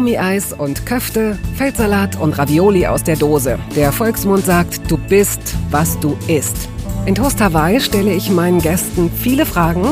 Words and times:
Gummieis 0.00 0.54
und 0.54 0.86
Köfte, 0.86 1.38
Feldsalat 1.56 2.18
und 2.18 2.38
Ravioli 2.38 2.86
aus 2.86 3.04
der 3.04 3.16
Dose. 3.16 3.58
Der 3.76 3.92
Volksmund 3.92 4.46
sagt, 4.46 4.90
du 4.90 4.96
bist, 4.96 5.54
was 5.70 6.00
du 6.00 6.16
isst. 6.26 6.70
In 7.04 7.14
Toast 7.14 7.38
Hawaii 7.38 7.80
stelle 7.80 8.14
ich 8.14 8.30
meinen 8.30 8.62
Gästen 8.62 9.10
viele 9.10 9.44
Fragen, 9.44 9.84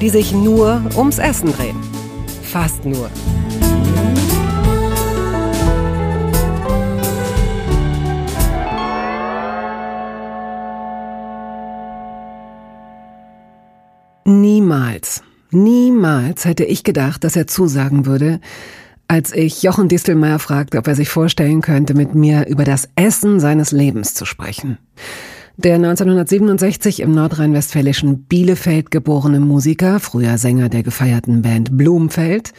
die 0.00 0.10
sich 0.10 0.30
nur 0.30 0.80
ums 0.96 1.18
Essen 1.18 1.52
drehen. 1.52 1.76
Fast 2.44 2.84
nur. 2.84 3.10
Niemals, 14.24 15.24
niemals 15.50 16.44
hätte 16.44 16.62
ich 16.62 16.84
gedacht, 16.84 17.24
dass 17.24 17.34
er 17.34 17.48
zusagen 17.48 18.06
würde, 18.06 18.38
als 19.08 19.32
ich 19.32 19.62
Jochen 19.62 19.88
Distelmeier 19.88 20.38
fragte, 20.38 20.78
ob 20.78 20.86
er 20.86 20.94
sich 20.94 21.08
vorstellen 21.08 21.62
könnte, 21.62 21.94
mit 21.94 22.14
mir 22.14 22.46
über 22.46 22.64
das 22.64 22.88
Essen 22.94 23.40
seines 23.40 23.72
Lebens 23.72 24.14
zu 24.14 24.26
sprechen. 24.26 24.78
Der 25.56 25.74
1967 25.74 27.00
im 27.00 27.12
nordrhein-westfälischen 27.12 28.24
Bielefeld 28.24 28.92
geborene 28.92 29.40
Musiker, 29.40 29.98
früher 29.98 30.38
Sänger 30.38 30.68
der 30.68 30.84
gefeierten 30.84 31.42
Band 31.42 31.76
Blumfeld, 31.76 32.52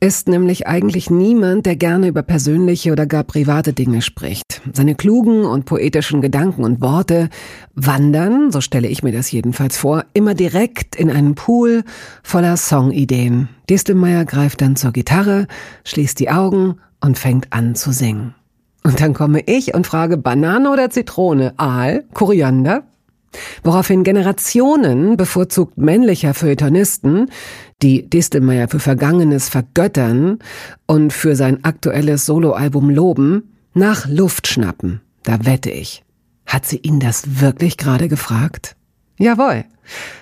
ist 0.00 0.28
nämlich 0.28 0.66
eigentlich 0.66 1.10
niemand, 1.10 1.66
der 1.66 1.76
gerne 1.76 2.08
über 2.08 2.22
persönliche 2.22 2.92
oder 2.92 3.06
gar 3.06 3.24
private 3.24 3.72
Dinge 3.72 4.02
spricht. 4.02 4.60
Seine 4.72 4.94
klugen 4.94 5.44
und 5.44 5.64
poetischen 5.64 6.20
Gedanken 6.20 6.64
und 6.64 6.80
Worte 6.80 7.30
wandern, 7.74 8.52
so 8.52 8.60
stelle 8.60 8.88
ich 8.88 9.02
mir 9.02 9.12
das 9.12 9.30
jedenfalls 9.30 9.76
vor, 9.76 10.04
immer 10.12 10.34
direkt 10.34 10.96
in 10.96 11.10
einen 11.10 11.34
Pool 11.34 11.82
voller 12.22 12.56
Songideen. 12.56 13.48
Distelmeier 13.70 14.24
greift 14.24 14.60
dann 14.60 14.76
zur 14.76 14.92
Gitarre, 14.92 15.46
schließt 15.84 16.20
die 16.20 16.30
Augen 16.30 16.76
und 17.00 17.18
fängt 17.18 17.52
an 17.52 17.74
zu 17.74 17.92
singen. 17.92 18.34
Und 18.84 19.00
dann 19.00 19.14
komme 19.14 19.40
ich 19.46 19.74
und 19.74 19.86
frage 19.86 20.16
Banane 20.16 20.70
oder 20.70 20.90
Zitrone, 20.90 21.54
Aal, 21.56 22.04
Koriander, 22.12 22.84
Woraufhin 23.62 24.04
Generationen 24.04 25.16
bevorzugt 25.16 25.78
männlicher 25.78 26.34
Feuilletonisten, 26.34 27.30
die 27.82 28.08
Distelmeier 28.08 28.68
für 28.68 28.80
Vergangenes 28.80 29.48
vergöttern 29.48 30.38
und 30.86 31.12
für 31.12 31.36
sein 31.36 31.64
aktuelles 31.64 32.26
Soloalbum 32.26 32.90
loben, 32.90 33.54
nach 33.74 34.08
Luft 34.08 34.46
schnappen. 34.46 35.00
Da 35.22 35.44
wette 35.44 35.70
ich. 35.70 36.02
Hat 36.46 36.64
sie 36.64 36.78
ihn 36.78 37.00
das 37.00 37.40
wirklich 37.40 37.76
gerade 37.76 38.08
gefragt? 38.08 38.76
Jawohl. 39.18 39.64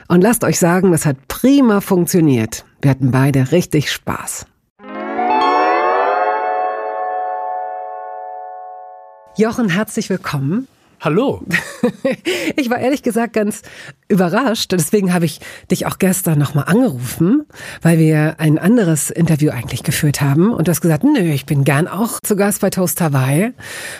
Und 0.08 0.22
lasst 0.22 0.44
euch 0.44 0.58
sagen, 0.58 0.92
das 0.92 1.06
hat 1.06 1.28
prima 1.28 1.80
funktioniert. 1.80 2.64
Wir 2.80 2.90
hatten 2.90 3.10
beide 3.10 3.52
richtig 3.52 3.90
Spaß. 3.90 4.46
Jochen, 9.36 9.68
herzlich 9.68 10.10
willkommen. 10.10 10.68
Hallo. 11.04 11.42
ich 12.56 12.70
war 12.70 12.78
ehrlich 12.78 13.02
gesagt 13.02 13.34
ganz 13.34 13.60
überrascht. 14.08 14.72
Deswegen 14.72 15.14
habe 15.14 15.24
ich 15.24 15.40
dich 15.70 15.86
auch 15.86 15.98
gestern 15.98 16.38
nochmal 16.38 16.64
angerufen, 16.66 17.44
weil 17.82 17.98
wir 17.98 18.36
ein 18.38 18.58
anderes 18.58 19.10
Interview 19.10 19.50
eigentlich 19.50 19.82
geführt 19.82 20.20
haben. 20.20 20.52
Und 20.52 20.68
du 20.68 20.70
hast 20.70 20.80
gesagt, 20.80 21.04
nö, 21.04 21.20
ich 21.20 21.46
bin 21.46 21.64
gern 21.64 21.88
auch 21.88 22.20
zu 22.22 22.36
Gast 22.36 22.60
bei 22.60 22.70
Toast 22.70 23.00
Hawaii. 23.00 23.52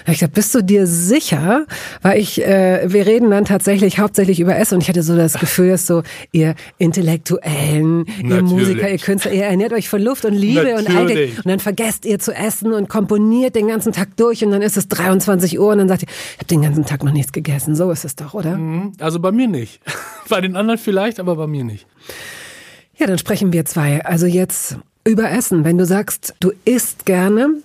Da 0.05 0.13
ich 0.13 0.19
gesagt, 0.19 0.35
bist 0.35 0.55
du 0.55 0.63
dir 0.63 0.87
sicher? 0.87 1.67
Weil 2.03 2.21
ich, 2.21 2.45
äh, 2.45 2.93
wir 2.93 3.07
reden 3.07 3.31
dann 3.31 3.45
tatsächlich 3.47 3.99
hauptsächlich 3.99 4.41
über 4.41 4.57
Essen. 4.57 4.75
Und 4.77 4.83
ich 4.83 4.89
hatte 4.89 5.03
so 5.03 5.17
das 5.17 5.35
Gefühl, 5.35 5.71
dass 5.71 5.87
so 5.87 6.03
ihr 6.33 6.55
Intellektuellen, 6.79 7.99
Natürlich. 8.01 8.31
ihr 8.31 8.43
Musiker, 8.43 8.91
ihr 8.91 8.99
Künstler, 8.99 9.33
ihr 9.33 9.45
ernährt 9.45 9.73
euch 9.73 9.89
von 9.89 10.03
Luft 10.03 10.25
und 10.25 10.35
Liebe 10.35 10.65
Natürlich. 10.65 10.89
und 10.89 10.97
all 10.97 11.07
den, 11.07 11.37
Und 11.37 11.47
dann 11.47 11.61
vergesst 11.61 12.05
ihr 12.05 12.19
zu 12.19 12.33
essen 12.33 12.73
und 12.73 12.89
komponiert 12.89 13.55
den 13.57 13.69
ganzen 13.69 13.93
Tag 13.93 14.17
durch. 14.17 14.45
Und 14.45 14.51
dann 14.51 14.63
ist 14.63 14.77
es 14.77 14.89
23 14.89 15.59
Uhr 15.59 15.73
und 15.73 15.79
dann 15.79 15.89
sagt 15.89 16.03
ihr, 16.03 16.09
ich 16.09 16.39
habe 16.39 16.47
den 16.47 16.63
ganzen 16.63 16.85
Tag 16.85 17.03
noch 17.05 17.13
nichts 17.13 17.33
gegessen. 17.33 17.75
So 17.75 17.91
ist 17.91 18.05
es 18.05 18.17
doch, 18.17 18.35
oder? 18.35 18.57
Mhm. 18.57 18.93
Also 19.01 19.19
bei 19.19 19.33
mir 19.33 19.49
nicht. 19.49 19.81
bei 20.29 20.41
den 20.41 20.57
anderen 20.57 20.79
vielleicht, 20.79 21.21
aber 21.21 21.37
bei 21.37 21.47
mir 21.47 21.65
nicht. 21.65 21.87
Ja, 22.97 23.07
dann 23.07 23.19
sprechen 23.19 23.53
wir 23.53 23.65
zwei. 23.65 24.05
Also 24.05 24.27
jetzt 24.27 24.79
über 25.05 25.31
Essen. 25.31 25.65
Wenn 25.65 25.79
du 25.79 25.87
sagst, 25.87 26.35
du 26.41 26.53
isst 26.65 27.07
gerne, 27.07 27.63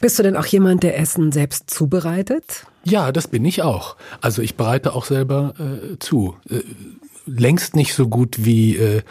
bist 0.00 0.18
du 0.18 0.22
denn 0.22 0.36
auch 0.36 0.46
jemand, 0.46 0.82
der 0.82 0.98
Essen 0.98 1.32
selbst 1.32 1.70
zubereitet? 1.70 2.66
Ja, 2.84 3.12
das 3.12 3.28
bin 3.28 3.44
ich 3.44 3.62
auch. 3.62 3.96
Also 4.20 4.42
ich 4.42 4.56
bereite 4.56 4.94
auch 4.94 5.04
selber 5.04 5.54
äh, 5.58 5.98
zu. 5.98 6.36
Äh, 6.48 6.60
längst 7.26 7.76
nicht 7.76 7.94
so 7.94 8.08
gut 8.08 8.44
wie 8.44 8.76
äh, 8.76 9.02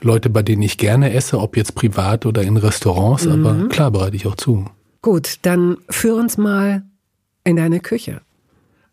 Leute, 0.00 0.28
bei 0.28 0.42
denen 0.42 0.62
ich 0.62 0.76
gerne 0.76 1.12
esse, 1.14 1.40
ob 1.40 1.56
jetzt 1.56 1.74
privat 1.74 2.26
oder 2.26 2.42
in 2.42 2.56
Restaurants, 2.56 3.24
mhm. 3.24 3.46
aber 3.46 3.68
klar 3.68 3.90
bereite 3.90 4.16
ich 4.16 4.26
auch 4.26 4.36
zu. 4.36 4.66
Gut, 5.00 5.38
dann 5.42 5.78
führ 5.88 6.16
uns 6.16 6.36
mal 6.36 6.82
in 7.44 7.56
deine 7.56 7.80
Küche. 7.80 8.20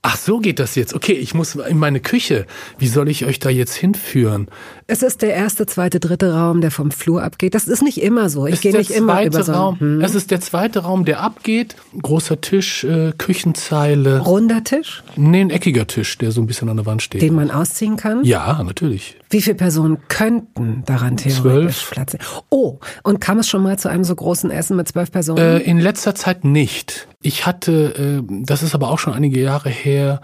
Ach, 0.03 0.17
so 0.17 0.39
geht 0.39 0.57
das 0.57 0.73
jetzt. 0.73 0.95
Okay, 0.95 1.13
ich 1.13 1.35
muss 1.35 1.53
in 1.53 1.78
meine 1.78 2.00
Küche. 2.00 2.47
Wie 2.79 2.88
soll 2.88 3.07
ich 3.07 3.25
euch 3.25 3.38
da 3.38 3.51
jetzt 3.51 3.75
hinführen? 3.75 4.47
Es 4.88 5.03
ist 5.03 5.22
der 5.22 5.35
erste, 5.35 5.67
zweite, 5.67 6.00
dritte 6.00 6.34
Raum, 6.34 6.59
der 6.59 6.72
vom 6.72 6.89
Flur 6.89 7.22
abgeht. 7.22 7.53
Das 7.53 7.67
ist 7.67 7.84
nicht 7.84 8.01
immer 8.01 8.28
so. 8.29 8.47
Ich 8.47 8.61
gehe 8.61 8.75
nicht 8.75 8.90
immer 8.90 9.23
über 9.23 9.44
so. 9.44 9.51
Raum. 9.51 9.79
Hm. 9.79 10.01
Es 10.01 10.16
ist 10.16 10.31
der 10.31 10.41
zweite 10.41 10.79
Raum, 10.79 11.06
der 11.06 11.22
abgeht. 11.22 11.75
Großer 12.01 12.41
Tisch, 12.41 12.84
äh, 12.84 13.13
Küchenzeile. 13.16 14.22
Runder 14.22 14.63
Tisch? 14.63 15.03
Nee, 15.16 15.41
ein 15.41 15.50
eckiger 15.51 15.85
Tisch, 15.85 16.17
der 16.17 16.31
so 16.31 16.41
ein 16.41 16.47
bisschen 16.47 16.67
an 16.69 16.78
der 16.78 16.88
Wand 16.88 17.03
steht. 17.03 17.22
Den 17.22 17.35
man 17.35 17.51
ausziehen 17.51 17.95
kann? 17.95 18.23
Ja, 18.23 18.63
natürlich. 18.63 19.17
Wie 19.29 19.41
viele 19.41 19.56
Personen 19.56 20.00
könnten 20.07 20.81
daran 20.88 21.17
theoretisch 21.17 21.85
Platz 21.91 22.13
nehmen? 22.13 22.25
Oh, 22.50 22.79
und 23.03 23.22
kam 23.22 23.38
es 23.38 23.47
schon 23.47 23.61
mal 23.61 23.78
zu 23.78 23.88
einem 23.88 24.03
so 24.03 24.16
großen 24.16 24.50
Essen 24.50 24.78
mit 24.78 24.88
zwölf 24.88 25.11
Personen? 25.11 25.38
Äh, 25.38 25.59
in 25.59 25.79
letzter 25.79 26.16
Zeit 26.16 26.44
nicht. 26.44 27.07
Ich 27.21 27.45
hatte, 27.45 28.21
äh, 28.21 28.43
das 28.43 28.63
ist 28.63 28.73
aber 28.73 28.89
auch 28.89 28.99
schon 28.99 29.13
einige 29.13 29.39
Jahre 29.39 29.69
her, 29.69 30.21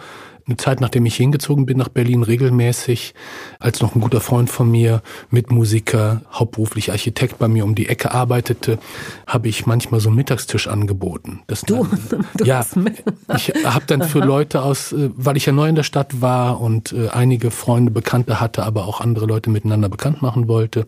eine 0.47 0.57
Zeit, 0.57 0.81
nachdem 0.81 1.05
ich 1.05 1.15
hingezogen 1.15 1.65
bin 1.65 1.77
nach 1.77 1.89
Berlin, 1.89 2.23
regelmäßig, 2.23 3.13
als 3.59 3.81
noch 3.81 3.95
ein 3.95 4.01
guter 4.01 4.21
Freund 4.21 4.49
von 4.49 4.71
mir, 4.71 5.01
Mitmusiker, 5.29 6.21
hauptberuflich 6.31 6.91
Architekt 6.91 7.37
bei 7.37 7.47
mir 7.47 7.65
um 7.65 7.75
die 7.75 7.89
Ecke 7.89 8.13
arbeitete, 8.13 8.79
habe 9.25 9.49
ich 9.49 9.65
manchmal 9.65 9.99
so 9.99 10.09
einen 10.09 10.15
Mittagstisch 10.15 10.67
angeboten. 10.67 11.41
Das 11.47 11.61
du, 11.61 11.87
dann, 12.09 12.25
du 12.37 12.45
ja, 12.45 12.65
ich 13.35 13.53
habe 13.65 13.85
dann 13.87 14.03
für 14.03 14.19
Leute 14.19 14.61
aus, 14.61 14.93
äh, 14.93 15.09
weil 15.15 15.35
ich 15.35 15.45
ja 15.45 15.51
neu 15.51 15.67
in 15.67 15.75
der 15.75 15.83
Stadt 15.83 16.21
war 16.21 16.61
und 16.61 16.93
äh, 16.93 17.09
einige 17.09 17.51
Freunde, 17.51 17.91
Bekannte 17.91 18.39
hatte, 18.39 18.63
aber 18.63 18.87
auch 18.87 19.01
andere 19.01 19.25
Leute 19.25 19.49
miteinander 19.49 19.89
bekannt 19.89 20.21
machen 20.21 20.47
wollte, 20.47 20.85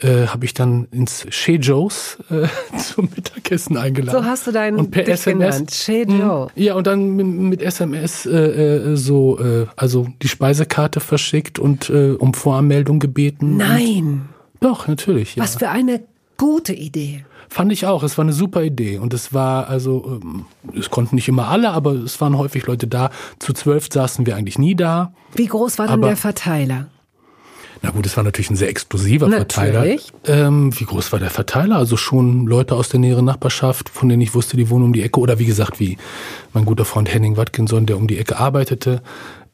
äh, 0.00 0.26
habe 0.26 0.44
ich 0.44 0.52
dann 0.52 0.86
ins 0.90 1.26
Chez 1.30 1.66
Joe's 1.66 2.18
äh, 2.30 2.46
zum 2.78 3.08
Mittagessen 3.14 3.78
eingeladen. 3.78 4.22
So 4.22 4.28
hast 4.28 4.46
du 4.46 4.52
deinen 4.52 4.78
und 4.78 4.90
per 4.90 5.08
SMS. 5.08 5.64
Chez 5.70 6.06
Joe. 6.08 6.48
Ja, 6.54 6.74
und 6.74 6.86
dann 6.86 7.16
mit, 7.16 7.26
mit 7.26 7.62
SMS 7.62 8.26
äh 8.26 8.97
so, 8.98 9.38
äh, 9.38 9.66
also 9.76 10.08
die 10.22 10.28
Speisekarte 10.28 11.00
verschickt 11.00 11.58
und 11.58 11.90
äh, 11.90 12.12
um 12.12 12.34
Voranmeldung 12.34 12.98
gebeten. 12.98 13.56
Nein. 13.56 14.28
doch, 14.60 14.88
natürlich. 14.88 15.36
Ja. 15.36 15.42
Was 15.42 15.56
für 15.56 15.68
eine 15.68 16.02
gute 16.36 16.72
Idee. 16.72 17.24
Fand 17.48 17.72
ich 17.72 17.86
auch. 17.86 18.02
Es 18.02 18.18
war 18.18 18.24
eine 18.24 18.32
super 18.32 18.62
Idee. 18.62 18.98
Und 18.98 19.14
es 19.14 19.32
war, 19.32 19.68
also, 19.68 20.20
ähm, 20.22 20.44
es 20.78 20.90
konnten 20.90 21.14
nicht 21.14 21.28
immer 21.28 21.48
alle, 21.48 21.70
aber 21.70 21.92
es 21.92 22.20
waren 22.20 22.36
häufig 22.36 22.66
Leute 22.66 22.86
da. 22.86 23.10
Zu 23.38 23.54
zwölf 23.54 23.88
saßen 23.90 24.26
wir 24.26 24.36
eigentlich 24.36 24.58
nie 24.58 24.74
da. 24.74 25.12
Wie 25.34 25.46
groß 25.46 25.78
war 25.78 25.88
denn 25.88 26.02
der 26.02 26.16
Verteiler? 26.16 26.88
Na 27.82 27.90
gut, 27.90 28.06
es 28.06 28.16
war 28.16 28.24
natürlich 28.24 28.50
ein 28.50 28.56
sehr 28.56 28.68
explosiver 28.68 29.28
natürlich. 29.28 30.12
Verteiler. 30.22 30.46
Ähm, 30.46 30.78
wie 30.78 30.84
groß 30.84 31.12
war 31.12 31.20
der 31.20 31.30
Verteiler? 31.30 31.76
Also 31.76 31.96
schon 31.96 32.46
Leute 32.46 32.74
aus 32.74 32.88
der 32.88 33.00
näheren 33.00 33.24
Nachbarschaft, 33.24 33.88
von 33.88 34.08
denen 34.08 34.22
ich 34.22 34.34
wusste, 34.34 34.56
die 34.56 34.68
wohnen 34.68 34.86
um 34.86 34.92
die 34.92 35.02
Ecke. 35.02 35.20
Oder 35.20 35.38
wie 35.38 35.46
gesagt, 35.46 35.78
wie 35.78 35.96
mein 36.52 36.64
guter 36.64 36.84
Freund 36.84 37.12
Henning 37.12 37.36
Watkinson, 37.36 37.86
der 37.86 37.96
um 37.96 38.08
die 38.08 38.18
Ecke 38.18 38.38
arbeitete. 38.38 39.02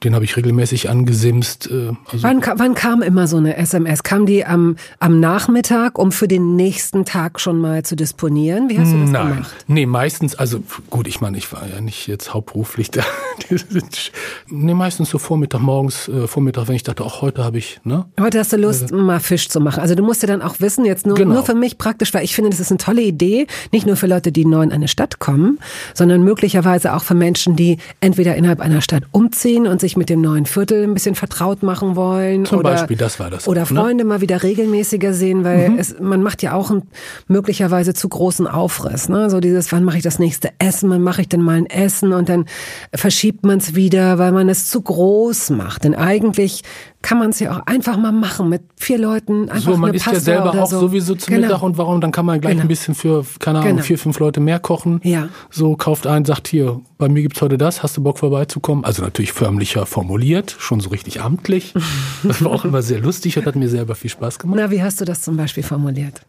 Den 0.02 0.14
habe 0.14 0.24
ich 0.24 0.36
regelmäßig 0.36 0.90
angesimst. 0.90 1.70
Äh, 1.70 1.92
also 2.10 2.22
wann, 2.22 2.42
wann 2.56 2.74
kam 2.74 3.02
immer 3.02 3.26
so 3.26 3.36
eine 3.36 3.56
SMS? 3.56 4.02
Kam 4.02 4.26
die 4.26 4.44
am, 4.44 4.76
am 4.98 5.20
Nachmittag, 5.20 5.98
um 5.98 6.12
für 6.12 6.28
den 6.28 6.56
nächsten 6.56 7.04
Tag 7.04 7.40
schon 7.40 7.60
mal 7.60 7.84
zu 7.84 7.96
disponieren? 7.96 8.68
Wie 8.68 8.78
hast 8.78 8.92
du 8.92 9.00
das 9.00 9.10
Nein. 9.10 9.28
gemacht? 9.28 9.64
Nee, 9.66 9.86
meistens, 9.86 10.34
also 10.34 10.62
gut, 10.90 11.06
ich 11.06 11.20
meine, 11.20 11.38
ich 11.38 11.52
war 11.52 11.66
ja 11.66 11.80
nicht 11.80 12.06
jetzt 12.06 12.34
hauptberuflich 12.34 12.90
da. 12.90 13.02
nee, 14.48 14.74
meistens 14.74 15.10
so 15.10 15.18
Vormittag, 15.18 15.60
morgens, 15.60 16.08
äh, 16.08 16.26
Vormittag, 16.26 16.68
wenn 16.68 16.76
ich 16.76 16.82
dachte, 16.82 17.04
auch 17.04 17.22
heute 17.22 17.44
habe 17.44 17.58
ich, 17.58 17.80
ne? 17.84 18.06
Heute 18.20 18.38
hast 18.38 18.52
du 18.52 18.56
Lust, 18.56 18.92
äh, 18.92 18.94
mal 18.94 19.20
Fisch 19.20 19.48
zu 19.48 19.60
machen. 19.60 19.80
Also 19.80 19.94
du 19.94 20.02
musst 20.02 20.22
ja 20.22 20.28
dann 20.28 20.42
auch 20.42 20.60
wissen, 20.60 20.84
jetzt 20.84 21.06
nur, 21.06 21.16
genau. 21.16 21.34
nur 21.34 21.44
für 21.44 21.54
mich 21.54 21.78
praktisch, 21.78 22.12
weil 22.14 22.24
ich 22.24 22.34
finde, 22.34 22.50
das 22.50 22.60
ist 22.60 22.70
eine 22.70 22.78
tolle 22.78 23.02
Idee, 23.02 23.46
nicht 23.72 23.86
nur 23.86 23.96
für 23.96 24.06
Leute, 24.06 24.32
die 24.32 24.44
neu 24.44 24.62
in 24.62 24.72
eine 24.72 24.88
Stadt 24.88 25.18
kommen, 25.18 25.58
sondern 25.94 26.22
möglicherweise 26.22 26.94
auch 26.94 27.02
für 27.02 27.14
Menschen, 27.14 27.56
die 27.56 27.78
entweder 28.00 28.36
innerhalb 28.36 28.60
einer 28.60 28.80
Stadt 28.80 29.04
umziehen 29.12 29.66
und 29.66 29.80
sich 29.84 29.98
mit 29.98 30.08
dem 30.08 30.22
neuen 30.22 30.46
Viertel 30.46 30.82
ein 30.82 30.94
bisschen 30.94 31.14
vertraut 31.14 31.62
machen 31.62 31.94
wollen. 31.94 32.46
Zum 32.46 32.60
oder, 32.60 32.70
Beispiel, 32.70 32.96
das 32.96 33.20
war 33.20 33.28
das. 33.28 33.46
Oder 33.46 33.64
auch, 33.64 33.70
ne? 33.70 33.80
Freunde 33.80 34.04
mal 34.04 34.22
wieder 34.22 34.42
regelmäßiger 34.42 35.12
sehen, 35.12 35.44
weil 35.44 35.68
mhm. 35.68 35.78
es, 35.78 36.00
man 36.00 36.22
macht 36.22 36.42
ja 36.42 36.54
auch 36.54 36.70
einen 36.70 36.84
möglicherweise 37.28 37.92
zu 37.92 38.08
großen 38.08 38.46
Aufriss. 38.46 39.10
Ne? 39.10 39.28
So 39.28 39.40
dieses, 39.40 39.70
wann 39.72 39.84
mache 39.84 39.98
ich 39.98 40.02
das 40.02 40.18
nächste 40.18 40.48
Essen, 40.58 40.88
wann 40.88 41.02
mache 41.02 41.20
ich 41.20 41.28
denn 41.28 41.42
mal 41.42 41.58
ein 41.58 41.66
Essen 41.66 42.14
und 42.14 42.30
dann 42.30 42.46
verschiebt 42.94 43.44
man 43.44 43.58
es 43.58 43.74
wieder, 43.74 44.18
weil 44.18 44.32
man 44.32 44.48
es 44.48 44.70
zu 44.70 44.80
groß 44.80 45.50
macht. 45.50 45.84
Denn 45.84 45.94
eigentlich 45.94 46.62
kann 47.04 47.18
man 47.18 47.30
es 47.30 47.38
ja 47.38 47.52
auch 47.54 47.66
einfach 47.66 47.98
mal 47.98 48.12
machen 48.12 48.48
mit 48.48 48.62
vier 48.76 48.96
Leuten. 48.96 49.50
Einfach 49.50 49.72
so, 49.72 49.76
man 49.76 49.90
eine 49.90 49.96
ist 49.98 50.04
Pasta 50.04 50.16
ja 50.32 50.42
selber 50.42 50.62
auch 50.62 50.70
so. 50.70 50.80
sowieso 50.80 51.14
zum 51.14 51.34
Genau. 51.34 51.48
Mittag 51.48 51.62
und 51.62 51.76
warum, 51.76 52.00
dann 52.00 52.12
kann 52.12 52.24
man 52.24 52.40
gleich 52.40 52.52
Genau. 52.54 52.62
ein 52.64 52.68
bisschen 52.68 52.94
für, 52.94 53.26
keine 53.40 53.58
Ahnung, 53.58 53.72
Genau. 53.72 53.82
vier, 53.82 53.98
fünf 53.98 54.18
Leute 54.18 54.40
mehr 54.40 54.58
kochen. 54.58 55.00
Ja. 55.04 55.28
So, 55.50 55.76
kauft 55.76 56.06
ein, 56.06 56.24
sagt 56.24 56.48
hier, 56.48 56.80
bei 56.96 57.10
mir 57.10 57.20
gibt's 57.20 57.42
heute 57.42 57.58
das, 57.58 57.82
hast 57.82 57.98
du 57.98 58.02
Bock 58.02 58.18
vorbeizukommen? 58.18 58.84
Also 58.86 59.02
natürlich 59.02 59.32
förmlicher 59.34 59.84
formuliert, 59.84 60.56
schon 60.58 60.80
so 60.80 60.88
richtig 60.88 61.20
amtlich. 61.20 61.74
Das 62.24 62.42
war 62.42 62.52
auch 62.52 62.64
immer 62.64 62.80
sehr 62.80 63.00
lustig 63.00 63.36
und 63.36 63.44
hat 63.44 63.54
mir 63.54 63.68
selber 63.68 63.94
viel 63.94 64.08
Spaß 64.10 64.38
gemacht. 64.38 64.58
Na, 64.58 64.70
wie 64.70 64.82
hast 64.82 64.98
du 65.00 65.04
das 65.04 65.20
zum 65.20 65.36
Beispiel 65.36 65.62
formuliert? 65.62 66.22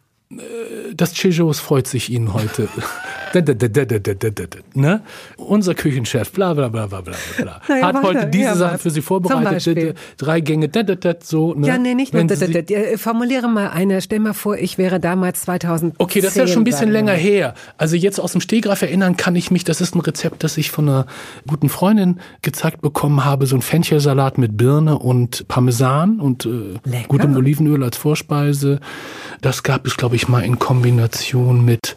Das 0.94 1.12
Chejos 1.12 1.60
freut 1.60 1.86
sich 1.86 2.10
Ihnen 2.10 2.34
heute. 2.34 2.68
Ne? 4.74 5.02
Unser 5.36 5.74
Küchenchef, 5.74 6.32
bla 6.32 6.54
bla 6.54 6.68
bla 6.68 6.86
bla 6.86 7.00
bla 7.00 7.14
ja, 7.68 7.82
Hat 7.82 8.02
heute 8.02 8.26
diese 8.26 8.44
Ja, 8.44 8.54
Sachen 8.56 8.78
für 8.78 8.90
Sie 8.90 9.02
vorbereitet. 9.02 9.96
Drei 10.16 10.40
Gänge, 10.40 10.68
da, 10.68 10.82
da, 10.82 10.94
da, 10.94 11.14
so. 11.22 11.54
Ne? 11.54 11.66
Ja, 11.66 11.78
nee, 11.78 11.94
nicht 11.94 12.14
nur. 12.14 12.22
Äh, 12.22 12.96
Formuliere 12.96 13.48
mal 13.48 13.68
eine. 13.68 14.00
Stell 14.00 14.20
mal 14.20 14.32
vor, 14.32 14.56
ich 14.56 14.78
wäre 14.78 15.00
damals 15.00 15.42
2010. 15.42 15.96
Okay, 15.98 16.20
das 16.20 16.30
ist 16.30 16.36
ja 16.36 16.46
schon 16.46 16.62
ein 16.62 16.64
bisschen 16.64 16.90
länger 16.90 17.12
her. 17.12 17.54
Also 17.76 17.94
jetzt 17.96 18.18
aus 18.18 18.32
dem 18.32 18.40
Stegreif 18.40 18.82
erinnern 18.82 19.16
kann 19.16 19.36
ich 19.36 19.50
mich, 19.50 19.64
das 19.64 19.80
ist 19.80 19.94
ein 19.94 20.00
Rezept, 20.00 20.42
das 20.42 20.56
ich 20.56 20.70
von 20.70 20.88
einer 20.88 21.06
guten 21.46 21.68
Freundin 21.68 22.20
gezeigt 22.42 22.80
bekommen 22.80 23.24
habe, 23.24 23.46
so 23.46 23.56
ein 23.56 23.62
Fenchelsalat 23.62 24.38
mit 24.38 24.56
Birne 24.56 24.98
und 24.98 25.46
Parmesan 25.48 26.20
und 26.20 26.46
äh, 26.46 26.78
gutem 27.06 27.36
Olivenöl 27.36 27.84
als 27.84 27.96
Vorspeise. 27.96 28.80
Das 29.40 29.62
gab 29.62 29.86
es, 29.86 29.96
glaube 29.96 30.15
ich, 30.15 30.15
mal 30.28 30.44
in 30.44 30.58
Kombination 30.58 31.64
mit, 31.64 31.96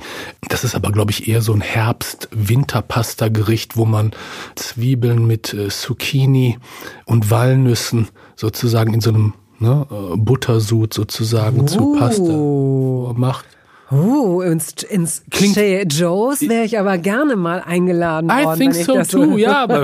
das 0.50 0.64
ist 0.64 0.76
aber, 0.76 0.92
glaube 0.92 1.10
ich, 1.12 1.28
eher 1.28 1.42
so 1.42 1.54
ein 1.54 1.62
Herbst-Winterpasta-Gericht, 1.62 3.76
wo 3.78 3.86
man 3.86 4.12
Zwiebeln 4.56 5.26
mit 5.26 5.52
äh, 5.54 5.70
Zucchini 5.70 6.60
und 7.06 7.32
Walnüssen 7.32 8.10
sozusagen 8.36 8.94
in 8.94 9.02
so 9.02 9.10
einem 9.10 9.34
ne, 9.60 9.88
äh, 9.90 10.18
Buttersud 10.18 10.94
sozusagen 10.94 11.68
zu 11.68 11.96
Pasta 11.98 13.18
macht. 13.18 13.46
Oh, 13.92 14.42
ins, 14.42 14.84
ins 14.84 15.24
Klingt- 15.32 15.56
Che 15.56 15.84
Joe's 15.90 16.42
wäre 16.42 16.64
ich 16.64 16.78
aber 16.78 16.98
gerne 17.00 17.36
mal 17.36 17.62
eingeladen 17.66 18.30
I 18.30 18.44
worden. 18.46 18.60
think 18.60 18.74
wenn 18.88 19.02
ich 19.02 19.08
so 19.10 19.26
too, 19.26 19.38
ja, 19.38 19.64
aber 19.64 19.84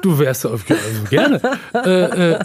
du 0.00 0.18
wärst 0.18 0.46
auf, 0.46 0.64
also 0.70 1.02
gerne. 1.10 1.40
Äh, 1.74 2.32
äh, 2.32 2.38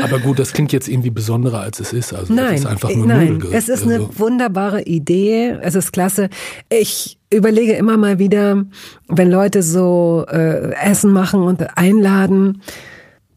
aber 0.00 0.18
gut, 0.20 0.38
das 0.38 0.52
klingt 0.52 0.72
jetzt 0.72 0.88
irgendwie 0.88 1.10
besonderer, 1.10 1.60
als 1.60 1.80
es 1.80 1.92
ist. 1.92 2.12
Also 2.14 2.32
Nein, 2.32 2.52
das 2.52 2.60
ist 2.60 2.66
einfach 2.66 2.90
äh, 2.90 2.96
nur 2.96 3.06
nein, 3.06 3.44
es 3.52 3.68
ist 3.68 3.84
eine 3.84 3.94
also. 3.94 4.18
wunderbare 4.18 4.82
Idee. 4.82 5.56
Es 5.60 5.74
ist 5.74 5.92
klasse. 5.92 6.28
Ich 6.70 7.18
überlege 7.32 7.74
immer 7.74 7.96
mal 7.96 8.18
wieder, 8.18 8.64
wenn 9.08 9.30
Leute 9.30 9.62
so 9.62 10.24
äh, 10.30 10.72
Essen 10.82 11.12
machen 11.12 11.42
und 11.42 11.76
einladen. 11.76 12.62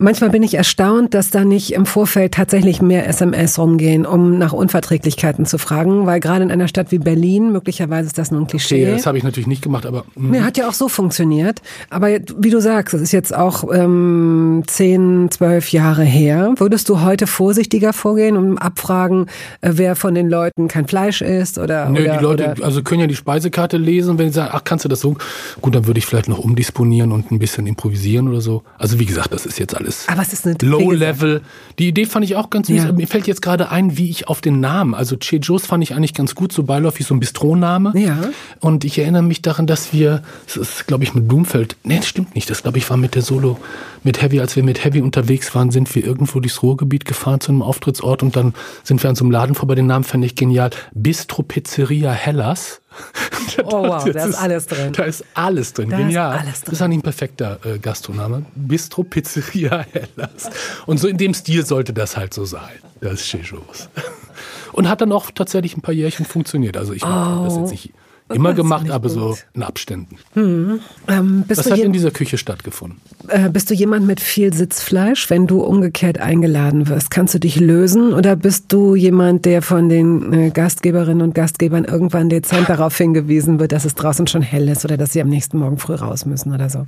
Manchmal 0.04 0.32
bin 0.32 0.44
ich 0.44 0.56
erstaunt, 0.56 1.14
dass 1.14 1.30
da 1.30 1.46
nicht 1.46 1.72
im 1.72 1.86
Vorfeld 1.86 2.34
tatsächlich 2.34 2.82
mehr 2.82 3.08
SMS 3.08 3.58
rumgehen, 3.58 4.06
um 4.06 4.38
nach 4.38 4.52
Unverträglichkeiten 4.52 5.46
zu 5.46 5.58
fragen, 5.58 6.06
weil 6.06 6.20
gerade 6.20 6.44
in 6.44 6.52
einer 6.52 6.68
Stadt 6.68 6.92
wie 6.92 6.98
Berlin, 6.98 7.54
möglicherweise 7.54 8.08
ist 8.08 8.18
das 8.18 8.30
nur 8.30 8.42
ein 8.42 8.48
Klischee. 8.48 8.84
Okay, 8.84 8.92
das 8.98 9.06
habe 9.06 9.18
ich 9.18 9.24
natürlich 9.24 9.48
nicht 9.48 9.62
gemacht, 9.62 9.86
aber 9.86 10.04
mh, 10.18 10.38
Ja, 10.38 10.44
hat 10.44 10.58
ja 10.58 10.68
auch 10.68 10.74
so 10.74 10.90
funktioniert. 10.90 11.62
Aber 11.90 12.10
wie 12.10 12.50
du 12.50 12.60
sagst, 12.60 12.94
es 12.94 13.02
ist 13.02 13.14
jetzt 13.14 13.34
auch 13.34 13.64
ähm, 13.74 14.64
zehn, 14.68 15.32
zwölf 15.32 15.72
Jahre 15.72 16.04
her. 16.04 16.54
Würdest 16.58 16.90
du 16.90 17.00
heute 17.00 17.26
vorsichtiger 17.26 17.94
vorgehen 17.94 18.36
und 18.36 18.58
abfragen, 18.58 19.28
äh, 19.62 19.70
wer 19.76 19.96
von 19.96 20.16
den 20.16 20.28
Leuten 20.28 20.68
kein 20.68 20.86
Fleisch 20.86 21.22
isst 21.22 21.58
oder 21.58 21.88
Nö, 21.88 22.02
oder, 22.02 22.18
die 22.18 22.24
Leute 22.24 22.52
oder 22.52 22.66
also 22.66 22.84
können 22.84 23.00
ja 23.00 23.08
die 23.08 23.16
Speisekarte 23.16 23.78
lesen, 23.78 24.18
wenn 24.18 24.28
sie 24.28 24.34
sagen, 24.34 24.52
ach, 24.54 24.66
kannst 24.66 24.84
du 24.84 24.90
das 24.90 25.00
so? 25.00 25.16
Gut, 25.62 25.74
dann 25.74 25.88
würde 25.88 26.00
ich 26.00 26.06
vielleicht 26.06 26.28
noch 26.28 26.40
umdisponieren 26.40 27.14
und 27.14 27.32
ein 27.32 27.40
bisschen 27.40 27.68
improvisieren 27.68 28.28
oder 28.28 28.42
so. 28.42 28.64
Also 28.78 29.00
wie 29.00 29.06
gesagt, 29.06 29.32
das 29.32 29.46
ist 29.46 29.60
jetzt 29.60 29.74
alles 29.78 29.93
Aber 30.08 30.22
es 30.22 30.34
ist 30.34 30.46
eine 30.46 30.56
Low 30.62 30.92
Level. 30.92 31.42
Die 31.80 31.88
Idee 31.88 32.06
fand 32.06 32.26
ich 32.26 32.36
auch 32.36 32.50
ganz 32.50 32.68
süß. 32.68 32.84
Ja. 32.84 32.92
Mir 32.92 33.08
fällt 33.08 33.28
jetzt 33.28 33.42
gerade 33.42 33.70
ein, 33.72 33.98
wie 33.98 34.10
ich 34.10 34.28
auf 34.28 34.42
den 34.42 34.60
Namen, 34.60 34.94
also 34.94 35.16
Chejos 35.18 35.66
fand 35.66 35.84
ich 35.84 35.94
eigentlich 35.96 36.14
ganz 36.14 36.36
gut, 36.36 36.54
so 36.54 36.64
beiläufig 36.64 37.06
so 37.06 37.14
ein 37.14 37.20
Bistroname. 37.20 37.94
Ja. 37.96 38.30
Und 38.60 38.84
ich 38.84 39.00
erinnere 39.00 39.24
mich 39.24 39.42
daran, 39.42 39.68
dass 39.68 39.94
wir, 39.94 40.22
das 40.46 40.58
ist 40.58 40.88
glaube 40.88 41.04
ich 41.04 41.14
mit 41.14 41.28
Blumfeld, 41.28 41.76
nee, 41.84 41.98
das 41.98 42.08
stimmt 42.08 42.36
nicht, 42.36 42.50
das 42.50 42.64
glaube 42.64 42.78
ich 42.78 42.90
war 42.90 42.98
mit 42.98 43.16
der 43.16 43.22
Solo, 43.22 43.58
mit 44.04 44.22
Heavy, 44.22 44.40
als 44.40 44.56
wir 44.56 44.64
mit 44.64 44.84
Heavy 44.84 45.02
unterwegs 45.02 45.56
waren, 45.56 45.72
sind 45.72 45.94
wir 45.96 46.04
irgendwo 46.06 46.40
durchs 46.40 46.62
Ruhrgebiet 46.62 47.06
gefahren 47.06 47.40
zu 47.40 47.52
einem 47.52 47.62
Auftrittsort 47.62 48.24
und 48.24 48.36
dann 48.36 48.54
sind 48.84 49.02
wir 49.02 49.10
an 49.10 49.16
so 49.16 49.24
einem 49.24 49.32
Laden 49.32 49.56
vorbei, 49.56 49.76
den 49.76 49.88
Namen 49.88 50.04
fand 50.04 50.24
ich 50.26 50.36
genial, 50.36 50.70
Bistro 50.94 51.44
Pizzeria 51.44 52.12
Hellas. 52.12 52.82
Oh 53.66 53.84
wow, 53.88 54.04
da 54.04 54.26
ist 54.26 54.36
alles 54.36 54.66
drin. 54.68 54.94
Da 54.94 55.04
ist 55.04 55.24
alles 55.36 55.74
drin, 55.74 55.90
Da 55.90 55.98
ist 55.98 56.04
genial. 56.04 56.32
alles 56.40 56.62
drin. 56.62 56.64
Das 56.66 56.74
ist 56.74 56.82
eigentlich 56.82 57.00
ein 57.00 57.04
perfekter 57.04 57.60
äh, 57.66 57.78
Gastroname. 57.78 58.46
Bistro 58.56 59.04
Pizzeria 59.04 59.86
Hellas. 59.94 60.50
Und 60.88 60.98
so 61.00 61.08
in 61.08 61.18
dem 61.18 61.34
Stil 61.34 61.66
sollte 61.66 61.94
das 61.94 62.18
halt 62.18 62.34
so 62.34 62.46
sein. 62.46 62.72
Das 63.02 63.14
ist 63.14 63.26
Chejos. 63.26 63.90
Und 64.72 64.90
hat 64.90 65.02
dann 65.02 65.12
auch 65.12 65.30
tatsächlich 65.30 65.78
ein 65.78 65.82
paar 65.82 65.94
Jährchen 65.94 66.26
funktioniert. 66.26 66.78
Also 66.78 66.94
ich 66.94 67.04
habe 67.04 67.46
das 67.46 67.58
jetzt 67.58 67.72
nicht 67.72 67.94
immer 68.34 68.54
gemacht, 68.54 68.90
aber 68.90 69.10
so 69.10 69.30
gut. 69.30 69.46
in 69.54 69.64
Abständen. 69.64 70.18
Ähm, 70.36 71.44
bist, 71.48 71.60
Was 71.60 71.72
hat 71.72 71.80
in 71.80 71.94
dieser 71.94 72.12
Küche 72.12 72.38
stattgefunden? 72.38 73.00
äh, 73.28 73.50
bist 73.50 73.70
du 73.70 73.74
jemand 73.74 74.06
mit 74.08 74.20
viel 74.20 74.54
Sitzfleisch, 74.54 75.30
wenn 75.30 75.48
du 75.48 75.62
umgekehrt 75.62 76.20
eingeladen 76.20 76.88
wirst? 76.90 77.10
Kannst 77.12 77.34
du 77.34 77.40
dich 77.40 77.60
lösen 77.60 78.14
oder 78.14 78.36
bist 78.36 78.66
du 78.72 78.96
jemand, 78.96 79.46
der 79.46 79.62
von 79.62 79.90
den 79.90 80.34
äh, 80.34 80.50
Gastgeberinnen 80.50 81.22
und 81.22 81.36
Gastgebern 81.36 81.86
irgendwann 81.86 82.30
dezent 82.30 82.70
darauf 82.70 82.98
hingewiesen 82.98 83.60
wird, 83.60 83.72
dass 83.72 83.86
es 83.86 83.96
draußen 83.96 84.28
schon 84.28 84.42
hell 84.42 84.68
ist 84.70 84.84
oder 84.86 84.98
dass 84.98 85.14
sie 85.14 85.22
am 85.22 85.30
nächsten 85.30 85.58
Morgen 85.58 85.78
früh 85.78 85.96
raus 85.96 86.26
müssen 86.26 86.54
oder 86.54 86.70
so? 86.70 86.86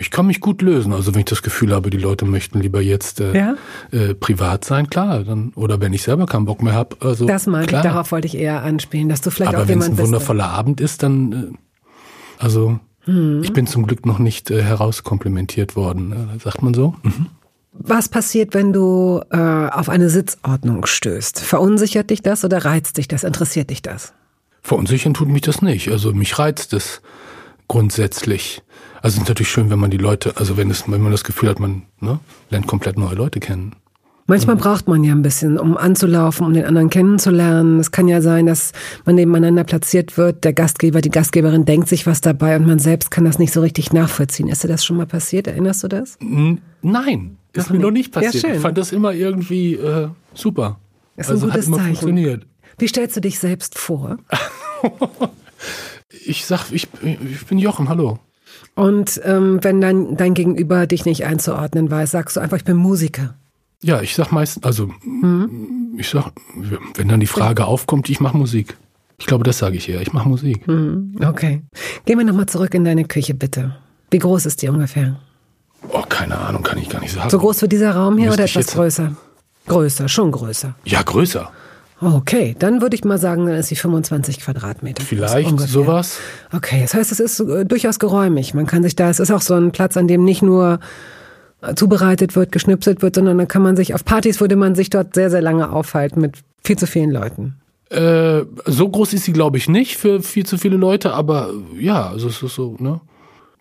Ich 0.00 0.10
kann 0.10 0.26
mich 0.26 0.40
gut 0.40 0.62
lösen. 0.62 0.92
Also 0.94 1.12
wenn 1.14 1.20
ich 1.20 1.26
das 1.26 1.42
Gefühl 1.42 1.74
habe, 1.74 1.90
die 1.90 1.98
Leute 1.98 2.24
möchten 2.24 2.58
lieber 2.60 2.80
jetzt 2.80 3.20
äh, 3.20 3.36
Ja? 3.36 3.54
äh, 3.92 4.14
privat 4.14 4.64
sein, 4.64 4.88
klar. 4.88 5.24
Dann, 5.24 5.52
oder 5.54 5.80
wenn 5.80 5.92
ich 5.92 6.02
selber 6.02 6.24
keinen 6.26 6.46
Bock 6.46 6.62
mehr 6.62 6.72
habe. 6.72 6.96
Also, 7.00 7.26
Das 7.26 7.46
meinte 7.46 7.76
ich, 7.76 7.82
darauf 7.82 8.10
wollte 8.10 8.26
ich 8.26 8.34
eher 8.36 8.62
anspielen, 8.62 9.08
dass 9.10 9.20
du 9.20 9.30
vielleicht 9.30 9.54
Aber 9.54 9.64
auch 9.64 9.68
wenn 9.68 9.78
es 9.78 9.84
jemand 9.84 9.90
ein 9.92 9.96
bist. 9.96 10.06
wundervoller 10.06 10.48
Abend 10.48 10.80
ist, 10.80 11.02
dann, 11.02 11.32
äh, 11.32 11.46
also 12.42 12.80
Hm. 13.04 13.42
ich 13.42 13.52
bin 13.52 13.66
zum 13.66 13.86
Glück 13.86 14.04
noch 14.06 14.18
nicht 14.18 14.50
äh, 14.50 14.62
herauskomplimentiert 14.62 15.76
worden. 15.76 16.12
Äh, 16.36 16.38
sagt 16.40 16.62
man 16.62 16.74
so? 16.74 16.94
Mhm. 17.02 17.26
Was 17.72 18.08
passiert, 18.08 18.52
wenn 18.54 18.72
du 18.72 19.22
äh, 19.30 19.36
auf 19.38 19.88
eine 19.88 20.10
Sitzordnung 20.10 20.84
stößt? 20.86 21.40
Verunsichert 21.40 22.10
dich 22.10 22.20
das 22.20 22.44
oder 22.44 22.64
reizt 22.64 22.96
dich 22.98 23.06
das? 23.08 23.22
Interessiert 23.24 23.70
dich 23.70 23.80
das? 23.80 24.12
Verunsichern 24.62 25.14
tut 25.14 25.28
mich 25.28 25.42
das 25.42 25.62
nicht. 25.62 25.88
Also 25.90 26.12
mich 26.12 26.38
reizt 26.38 26.72
es 26.74 27.00
grundsätzlich. 27.70 28.62
Also 29.00 29.14
es 29.16 29.22
ist 29.22 29.28
natürlich 29.28 29.48
schön, 29.48 29.70
wenn 29.70 29.78
man 29.78 29.90
die 29.92 29.96
Leute, 29.96 30.36
also 30.36 30.56
wenn 30.56 30.70
es, 30.70 30.90
wenn 30.90 31.00
man 31.00 31.12
das 31.12 31.22
Gefühl 31.22 31.48
hat, 31.48 31.60
man 31.60 31.82
ne, 32.00 32.18
lernt 32.50 32.66
komplett 32.66 32.98
neue 32.98 33.14
Leute 33.14 33.38
kennen. 33.38 33.76
Manchmal 34.26 34.56
braucht 34.56 34.88
man 34.88 35.04
ja 35.04 35.12
ein 35.12 35.22
bisschen, 35.22 35.56
um 35.56 35.76
anzulaufen, 35.76 36.46
um 36.46 36.52
den 36.52 36.64
anderen 36.64 36.90
kennenzulernen. 36.90 37.78
Es 37.78 37.92
kann 37.92 38.08
ja 38.08 38.20
sein, 38.22 38.46
dass 38.46 38.72
man 39.04 39.14
nebeneinander 39.14 39.62
platziert 39.62 40.16
wird, 40.18 40.42
der 40.42 40.52
Gastgeber, 40.52 41.00
die 41.00 41.10
Gastgeberin 41.10 41.64
denkt 41.64 41.88
sich 41.88 42.06
was 42.08 42.20
dabei 42.20 42.56
und 42.56 42.66
man 42.66 42.80
selbst 42.80 43.10
kann 43.12 43.24
das 43.24 43.38
nicht 43.38 43.52
so 43.52 43.60
richtig 43.60 43.92
nachvollziehen. 43.92 44.48
Ist 44.48 44.64
dir 44.64 44.68
das 44.68 44.84
schon 44.84 44.96
mal 44.96 45.06
passiert? 45.06 45.46
Erinnerst 45.46 45.84
du 45.84 45.88
das? 45.88 46.18
Nein, 46.20 47.36
ist 47.52 47.66
Noch 47.66 47.70
mir 47.70 47.76
nicht. 47.78 47.82
noch 47.84 47.90
nicht 47.92 48.14
Ja, 48.16 48.20
passiert. 48.22 48.44
schön. 48.46 48.54
ich 48.56 48.60
fand 48.60 48.78
das 48.78 48.90
immer 48.90 49.12
irgendwie 49.14 49.74
äh, 49.74 50.08
super. 50.34 50.80
Ist 51.16 51.28
ein 51.28 51.34
also 51.34 51.46
gutes 51.46 51.60
hat 51.62 51.66
immer 51.68 51.76
Zeichen. 51.76 51.88
funktioniert. 51.96 52.46
Wie 52.78 52.88
stellst 52.88 53.16
du 53.16 53.20
dich 53.20 53.38
selbst 53.38 53.78
vor? 53.78 54.18
Ich 56.10 56.44
sag, 56.46 56.70
ich, 56.72 56.88
ich 57.02 57.46
bin 57.46 57.58
Jochen, 57.58 57.88
hallo. 57.88 58.18
Und 58.74 59.20
ähm, 59.24 59.58
wenn 59.62 59.80
dein, 59.80 60.16
dein 60.16 60.34
Gegenüber 60.34 60.86
dich 60.86 61.04
nicht 61.04 61.24
einzuordnen 61.24 61.90
weiß, 61.90 62.10
sagst 62.10 62.36
du 62.36 62.40
einfach, 62.40 62.56
ich 62.56 62.64
bin 62.64 62.76
Musiker. 62.76 63.34
Ja, 63.82 64.00
ich 64.02 64.14
sag 64.14 64.30
meistens, 64.32 64.64
also 64.64 64.90
Mhm. 65.04 65.94
ich 65.98 66.08
sag, 66.08 66.32
wenn 66.94 67.08
dann 67.08 67.20
die 67.20 67.26
Frage 67.26 67.64
aufkommt, 67.66 68.10
ich 68.10 68.20
mache 68.20 68.36
Musik. 68.36 68.76
Ich 69.18 69.26
glaube, 69.26 69.44
das 69.44 69.58
sage 69.58 69.76
ich 69.76 69.88
eher. 69.88 70.00
Ich 70.00 70.12
mache 70.12 70.28
Musik. 70.28 70.66
Mhm. 70.66 71.16
Okay. 71.24 71.62
Gehen 72.06 72.18
wir 72.18 72.24
nochmal 72.24 72.46
zurück 72.46 72.74
in 72.74 72.84
deine 72.84 73.04
Küche, 73.04 73.34
bitte. 73.34 73.76
Wie 74.10 74.18
groß 74.18 74.46
ist 74.46 74.62
die 74.62 74.68
ungefähr? 74.68 75.20
Oh, 75.88 76.02
keine 76.08 76.36
Ahnung, 76.38 76.62
kann 76.62 76.78
ich 76.78 76.88
gar 76.88 77.00
nicht 77.00 77.12
sagen. 77.12 77.30
So 77.30 77.38
groß 77.38 77.62
wie 77.62 77.68
dieser 77.68 77.94
Raum 77.94 78.16
hier 78.18 78.26
Müsste 78.26 78.42
oder 78.42 78.50
etwas 78.50 78.66
größer? 78.74 79.16
Größer, 79.66 80.08
schon 80.08 80.32
größer. 80.32 80.74
Ja, 80.84 81.02
größer. 81.02 81.50
Okay, 82.00 82.56
dann 82.58 82.80
würde 82.80 82.94
ich 82.96 83.04
mal 83.04 83.18
sagen, 83.18 83.44
dann 83.46 83.56
ist 83.56 83.68
sie 83.68 83.76
25 83.76 84.40
Quadratmeter. 84.40 85.02
groß, 85.02 85.08
Vielleicht 85.08 85.50
ungefähr. 85.50 85.68
sowas. 85.68 86.18
Okay, 86.52 86.80
das 86.80 86.94
heißt, 86.94 87.12
es 87.12 87.20
ist 87.20 87.40
äh, 87.40 87.64
durchaus 87.66 87.98
geräumig. 87.98 88.54
Man 88.54 88.66
kann 88.66 88.82
sich 88.82 88.96
da, 88.96 89.10
es 89.10 89.20
ist 89.20 89.30
auch 89.30 89.42
so 89.42 89.54
ein 89.54 89.70
Platz, 89.72 89.96
an 89.98 90.08
dem 90.08 90.24
nicht 90.24 90.40
nur 90.42 90.80
äh, 91.60 91.74
zubereitet 91.74 92.36
wird, 92.36 92.52
geschnipselt 92.52 93.02
wird, 93.02 93.16
sondern 93.16 93.36
da 93.36 93.44
kann 93.44 93.60
man 93.62 93.76
sich, 93.76 93.92
auf 93.94 94.04
Partys 94.04 94.40
würde 94.40 94.56
man 94.56 94.74
sich 94.74 94.88
dort 94.88 95.14
sehr, 95.14 95.28
sehr 95.30 95.42
lange 95.42 95.70
aufhalten 95.70 96.20
mit 96.22 96.36
viel 96.64 96.78
zu 96.78 96.86
vielen 96.86 97.10
Leuten. 97.10 97.56
Äh, 97.90 98.44
so 98.64 98.88
groß 98.88 99.12
ist 99.12 99.24
sie, 99.24 99.32
glaube 99.32 99.58
ich, 99.58 99.68
nicht 99.68 99.96
für 99.98 100.22
viel 100.22 100.46
zu 100.46 100.56
viele 100.56 100.76
Leute, 100.78 101.12
aber 101.12 101.50
äh, 101.76 101.82
ja, 101.84 102.08
also 102.08 102.28
es 102.28 102.42
ist 102.42 102.54
so, 102.54 102.76
ne? 102.78 103.00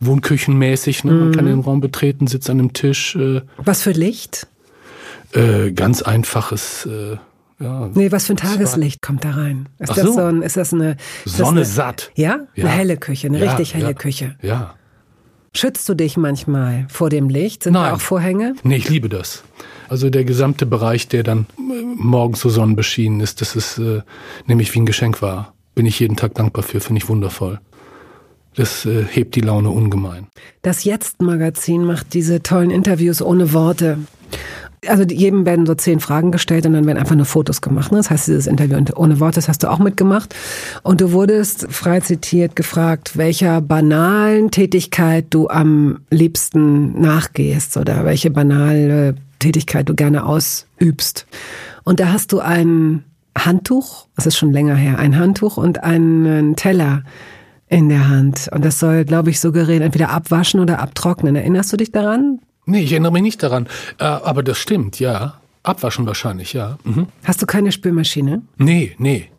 Wohnküchenmäßig, 0.01 1.03
ne? 1.03 1.11
Man 1.11 1.31
kann 1.33 1.45
Mhm. 1.45 1.49
den 1.49 1.59
Raum 1.59 1.81
betreten, 1.81 2.27
sitzt 2.27 2.49
an 2.49 2.59
einem 2.59 2.73
Tisch, 2.73 3.15
äh, 3.15 3.41
Was 3.57 3.81
für 3.81 3.91
Licht? 3.91 4.47
äh, 5.33 5.71
ganz 5.71 6.01
einfaches, 6.01 6.85
äh, 6.85 7.17
ja, 7.59 7.89
Nee, 7.93 8.11
was 8.11 8.25
für 8.27 8.33
ein 8.33 8.37
Tageslicht 8.37 9.01
kommt 9.01 9.23
da 9.25 9.31
rein? 9.31 9.67
Ist 9.79 9.91
Ach 9.91 9.95
das 9.95 10.05
so. 10.05 10.13
so 10.13 10.21
ein, 10.21 10.41
ist 10.41 10.57
das 10.57 10.73
eine 10.73 10.91
ist 10.91 10.99
das 11.25 11.37
Sonne 11.37 11.61
eine, 11.61 11.65
satt. 11.65 12.11
Ja? 12.15 12.41
Ja. 12.55 12.65
Eine 12.65 12.73
helle 12.73 12.97
Küche, 12.97 13.27
eine 13.27 13.39
Ja, 13.43 13.51
richtig 13.51 13.73
helle. 13.73 13.93
Küche. 13.93 14.35
Ja. 14.41 14.75
Schützt 15.55 15.89
du 15.89 15.95
dich 15.95 16.15
manchmal 16.15 16.85
vor 16.89 17.09
dem 17.09 17.27
Licht? 17.27 17.63
Sind 17.63 17.73
Nein. 17.73 17.89
da 17.89 17.95
auch 17.95 18.01
Vorhänge? 18.01 18.55
Nee, 18.63 18.77
ich 18.77 18.89
liebe 18.89 19.09
das. 19.09 19.43
Also 19.87 20.09
der 20.11 20.23
gesamte 20.23 20.65
Bereich, 20.67 21.07
der 21.07 21.23
dann 21.23 21.47
äh, 21.57 21.81
morgens 21.95 22.39
so 22.41 22.49
sonnenbeschienen 22.49 23.19
ist, 23.19 23.41
das 23.41 23.55
ist 23.55 23.79
äh, 23.79 24.01
nämlich 24.45 24.73
wie 24.75 24.79
ein 24.79 24.85
Geschenk 24.85 25.21
war. 25.21 25.53
Bin 25.73 25.85
ich 25.87 25.99
jeden 25.99 26.15
Tag 26.15 26.35
dankbar 26.35 26.63
für, 26.63 26.79
finde 26.79 27.01
ich 27.01 27.09
wundervoll. 27.09 27.59
Das 28.55 28.85
äh, 28.85 29.05
hebt 29.09 29.35
die 29.35 29.41
Laune 29.41 29.69
ungemein. 29.69 30.27
Das 30.61 30.83
Jetzt-Magazin 30.83 31.83
macht 31.85 32.13
diese 32.13 32.43
tollen 32.43 32.69
Interviews 32.69 33.21
ohne 33.21 33.53
Worte. 33.53 33.97
Also 34.87 35.03
jedem 35.03 35.45
werden 35.45 35.65
so 35.65 35.75
zehn 35.75 35.99
Fragen 35.99 36.31
gestellt 36.31 36.65
und 36.65 36.73
dann 36.73 36.85
werden 36.85 36.97
einfach 36.97 37.15
nur 37.15 37.25
Fotos 37.25 37.61
gemacht. 37.61 37.91
Ne? 37.91 37.97
Das 37.97 38.09
heißt, 38.09 38.27
dieses 38.27 38.47
Interview 38.47 38.77
ohne 38.95 39.19
Worte, 39.19 39.35
das 39.35 39.49
hast 39.49 39.63
du 39.63 39.69
auch 39.69 39.79
mitgemacht. 39.79 40.33
Und 40.83 41.01
du 41.01 41.11
wurdest 41.11 41.67
frei 41.69 41.99
zitiert 41.99 42.55
gefragt, 42.55 43.17
welcher 43.17 43.61
banalen 43.61 44.51
Tätigkeit 44.51 45.25
du 45.31 45.49
am 45.49 45.99
liebsten 46.09 46.99
nachgehst 46.99 47.75
oder 47.77 48.05
welche 48.05 48.31
banale 48.31 49.15
Tätigkeit 49.39 49.89
du 49.89 49.95
gerne 49.95 50.25
ausübst. 50.25 51.25
Und 51.83 51.99
da 51.99 52.11
hast 52.11 52.31
du 52.31 52.39
ein 52.39 53.03
Handtuch, 53.37 54.07
das 54.15 54.25
ist 54.25 54.37
schon 54.37 54.51
länger 54.51 54.75
her, 54.75 54.99
ein 54.99 55.17
Handtuch 55.17 55.57
und 55.57 55.83
einen 55.83 56.55
Teller 56.55 57.03
in 57.67 57.89
der 57.89 58.09
Hand. 58.09 58.49
Und 58.51 58.65
das 58.65 58.79
soll, 58.79 59.05
glaube 59.05 59.29
ich, 59.29 59.39
suggerieren, 59.39 59.83
entweder 59.83 60.09
abwaschen 60.09 60.59
oder 60.59 60.79
abtrocknen. 60.79 61.35
Erinnerst 61.35 61.71
du 61.71 61.77
dich 61.77 61.91
daran? 61.91 62.39
Nee, 62.69 62.81
ich 62.81 62.91
erinnere 62.91 63.11
mich 63.11 63.21
nicht 63.23 63.41
daran. 63.43 63.67
Äh, 63.97 64.03
aber 64.05 64.43
das 64.43 64.57
stimmt, 64.57 64.99
ja. 64.99 65.39
Abwaschen 65.63 66.05
wahrscheinlich, 66.05 66.53
ja. 66.53 66.77
Mhm. 66.83 67.07
Hast 67.23 67.41
du 67.41 67.45
keine 67.45 67.71
Spülmaschine? 67.71 68.41
Nee, 68.57 68.95
nee. 68.97 69.29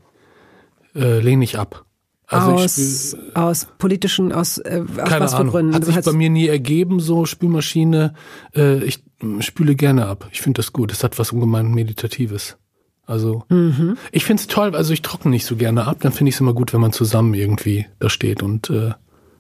Äh, 0.95 1.21
lehne 1.21 1.45
ich 1.45 1.59
ab. 1.59 1.85
Also 2.27 2.53
aus, 2.53 2.79
ich 2.79 3.11
spül, 3.19 3.33
aus 3.35 3.67
politischen, 3.79 4.33
aus, 4.33 4.59
äh, 4.59 4.83
aus 4.99 5.09
keine 5.09 5.25
was 5.25 5.33
für 5.33 5.39
Ahnung. 5.41 5.53
Gründen? 5.53 5.75
Hat 5.75 5.85
sich 5.85 6.01
bei 6.01 6.13
mir 6.13 6.31
nie 6.31 6.47
ergeben, 6.47 7.01
so 7.01 7.27
Spülmaschine. 7.27 8.15
Äh, 8.55 8.85
ich 8.85 9.03
spüle 9.41 9.75
gerne 9.75 10.07
ab. 10.07 10.29
Ich 10.33 10.41
finde 10.41 10.59
das 10.59 10.73
gut. 10.73 10.93
Es 10.93 11.03
hat 11.03 11.19
was 11.19 11.33
ungemein 11.33 11.73
Meditatives. 11.73 12.57
Also 13.05 13.43
Mhm. 13.49 13.97
ich 14.13 14.25
finde 14.25 14.43
es 14.43 14.47
toll, 14.47 14.77
also 14.77 14.93
ich 14.93 15.03
trockne 15.03 15.33
nicht 15.33 15.45
so 15.45 15.57
gerne 15.57 15.87
ab. 15.89 15.97
Dann 16.01 16.13
finde 16.13 16.29
ich 16.29 16.37
es 16.37 16.41
immer 16.41 16.55
gut, 16.55 16.73
wenn 16.73 16.81
man 16.81 16.93
zusammen 16.93 17.35
irgendwie 17.35 17.87
da 17.99 18.09
steht 18.09 18.43
und 18.45 18.71
äh, 18.71 18.93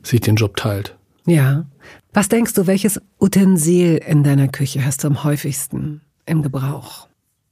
sich 0.02 0.20
den 0.20 0.34
Job 0.34 0.56
teilt. 0.56 0.96
Ja. 1.30 1.64
Was 2.12 2.28
denkst 2.28 2.54
du, 2.54 2.66
welches 2.66 3.00
Utensil 3.20 4.00
in 4.06 4.24
deiner 4.24 4.48
Küche 4.48 4.84
hast 4.84 5.04
du 5.04 5.08
am 5.08 5.24
häufigsten 5.24 6.00
im 6.26 6.42
Gebrauch? 6.42 7.08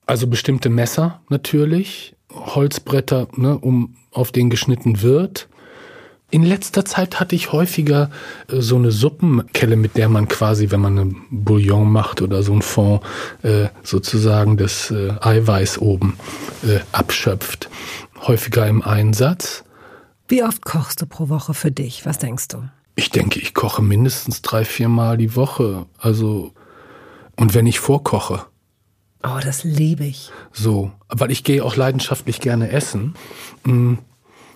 Also 0.07 0.27
bestimmte 0.27 0.69
Messer 0.69 1.21
natürlich, 1.29 2.17
Holzbretter, 2.33 3.29
ne, 3.37 3.59
um 3.59 3.97
auf 4.11 4.33
denen 4.33 4.51
geschnitten 4.51 5.03
wird. 5.03 5.49
In 6.31 6.43
letzter 6.43 6.85
Zeit 6.85 7.21
hatte 7.21 7.35
ich 7.35 7.53
häufiger 7.53 8.11
äh, 8.49 8.61
so 8.61 8.77
eine 8.77 8.91
Suppenkelle, 8.91 9.77
mit 9.77 9.97
der 9.97 10.09
man 10.09 10.29
quasi, 10.29 10.71
wenn 10.71 10.81
man 10.81 10.99
einen 10.99 11.27
Bouillon 11.31 11.91
macht 11.91 12.21
oder 12.21 12.43
so 12.43 12.53
ein 12.53 12.63
Fond, 12.63 13.03
äh, 13.43 13.69
sozusagen 13.83 14.57
das 14.59 14.91
äh, 14.91 15.13
Eiweiß 15.21 15.79
oben 15.79 16.19
äh, 16.65 16.81
abschöpft. 16.93 17.71
Häufiger 18.27 18.67
im 18.67 18.83
Einsatz. 18.83 19.65
Wie 20.27 20.43
oft 20.43 20.65
kochst 20.65 21.01
du 21.01 21.07
pro 21.07 21.31
Woche 21.31 21.55
für 21.55 21.71
dich? 21.71 22.05
Was 22.05 22.19
denkst 22.19 22.49
du? 22.49 22.65
Ich 22.99 23.11
denke, 23.11 23.39
ich 23.39 23.55
koche 23.55 23.81
mindestens 23.81 24.43
drei, 24.43 24.65
vier 24.65 24.89
Mal 24.89 25.17
die 25.19 25.37
Woche. 25.37 25.87
Also, 25.99 26.51
und 27.37 27.55
wenn 27.55 27.65
ich 27.65 27.79
vorkoche, 27.79 28.45
Oh, 29.23 29.39
das 29.41 29.63
liebe 29.63 30.05
ich. 30.05 30.31
So, 30.53 30.91
weil 31.09 31.31
ich 31.31 31.45
gehe 31.45 31.65
auch 31.65 31.77
leidenschaftlich 31.77 32.41
gerne 32.41 32.71
essen. 32.73 33.15
Mm, 33.65 33.95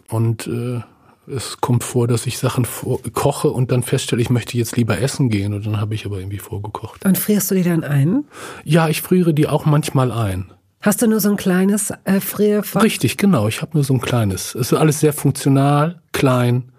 Und 0.09 0.49
äh, 0.49 0.81
es 1.29 1.61
kommt 1.61 1.85
vor, 1.85 2.09
dass 2.09 2.27
ich 2.27 2.39
Sachen 2.39 2.67
koche 3.13 3.51
und 3.51 3.71
dann 3.71 3.85
feststelle, 3.85 4.21
ich 4.23 4.31
möchte 4.31 4.59
jetzt 4.59 4.77
lieber 4.77 5.01
essen 5.01 5.29
gehen 5.31 5.55
und 5.55 5.65
dann 5.65 5.81
habe 5.81 5.95
ich 5.95 6.05
aber 6.05 6.19
irgendwie 6.19 6.39
vorgekocht. 6.39 7.05
Und 7.05 7.19
frierst 7.19 7.51
du 7.53 7.55
die 7.55 7.63
dann 7.63 7.85
ein? 7.85 8.25
Ja, 8.65 8.89
ich 8.89 9.03
friere 9.03 9.35
die 9.35 9.47
auch 9.47 9.67
manchmal 9.67 10.11
ein. 10.11 10.53
Hast 10.81 11.01
du 11.01 11.07
nur 11.07 11.21
so 11.21 11.31
ein 11.31 11.37
kleines 11.37 11.93
äh, 12.05 12.19
Frierfach? 12.21 12.83
Richtig, 12.83 13.19
genau. 13.19 13.47
Ich 13.47 13.63
habe 13.63 13.73
nur 13.75 13.85
so 13.85 13.95
ein 13.95 14.01
kleines. 14.01 14.57
Es 14.57 14.73
ist 14.73 14.79
alles 14.79 14.99
sehr 14.99 15.13
funktional, 15.13 16.03
klein. 16.13 16.73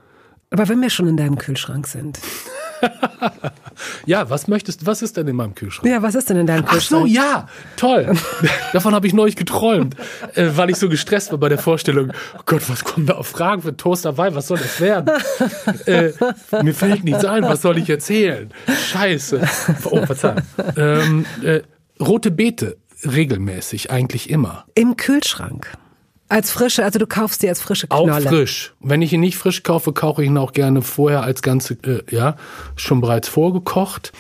Aber 0.54 0.70
wenn 0.70 0.82
wir 0.82 0.92
schon 0.92 1.08
in 1.08 1.18
deinem 1.18 1.38
Kühlschrank 1.38 1.88
sind. 1.88 2.20
Ja, 4.06 4.30
was 4.30 4.48
möchtest 4.48 4.86
was 4.86 5.02
ist 5.02 5.18
denn 5.18 5.28
in 5.28 5.36
meinem 5.36 5.56
Kühlschrank? 5.56 5.90
Ja, 5.90 6.02
was 6.02 6.16
ist 6.16 6.30
denn 6.30 6.38
in 6.38 6.46
deinem 6.46 6.66
Ach 6.68 6.74
Kühlschrank? 6.74 7.08
so, 7.08 7.14
ja, 7.14 7.48
toll. 7.76 8.14
Davon 8.74 8.94
habe 8.94 9.08
ich 9.08 9.14
neulich 9.14 9.36
geträumt, 9.36 9.96
äh, 10.36 10.50
weil 10.56 10.70
ich 10.70 10.78
so 10.78 10.90
gestresst 10.90 11.32
war 11.32 11.40
bei 11.40 11.50
der 11.50 11.58
Vorstellung. 11.58 12.12
Oh 12.38 12.42
Gott, 12.46 12.70
was 12.70 12.84
kommen 12.84 13.08
da 13.08 13.16
auf 13.16 13.28
Fragen 13.28 13.62
für 13.62 13.76
Toast 13.76 14.06
dabei? 14.06 14.36
Was 14.36 14.48
soll 14.48 14.58
das 14.58 14.80
werden? 14.80 15.10
äh, 15.86 16.12
mir 16.62 16.74
fällt 16.74 17.04
nichts 17.04 17.26
ein. 17.26 17.44
Was 17.44 17.62
soll 17.62 17.78
ich 17.78 17.90
erzählen? 17.90 18.52
Scheiße. 18.92 19.42
Oh, 19.86 20.06
Verzeihung. 20.06 20.42
Ähm, 20.76 21.26
äh, 21.42 21.62
rote 22.00 22.30
Beete 22.32 22.78
regelmäßig, 23.06 23.92
eigentlich 23.92 24.30
immer. 24.30 24.66
Im 24.76 24.98
Kühlschrank. 24.98 25.72
Als 26.34 26.50
frische, 26.50 26.84
also 26.84 26.98
du 26.98 27.06
kaufst 27.06 27.44
die 27.44 27.50
als 27.50 27.62
frische 27.62 27.86
Auch 27.92 28.06
Knolle. 28.06 28.28
frisch. 28.28 28.74
Wenn 28.80 29.04
ich 29.04 29.14
ihn 29.14 29.20
nicht 29.20 29.38
frisch 29.38 29.62
kaufe, 29.62 29.94
kaufe 29.94 30.24
ich 30.24 30.30
ihn 30.30 30.38
auch 30.40 30.52
gerne 30.52 30.82
vorher 30.82 31.22
als 31.22 31.44
ganze, 31.44 31.76
äh, 31.84 32.02
ja, 32.10 32.38
schon 32.76 33.02
bereits 33.02 33.28
vorgekocht. 33.28 34.12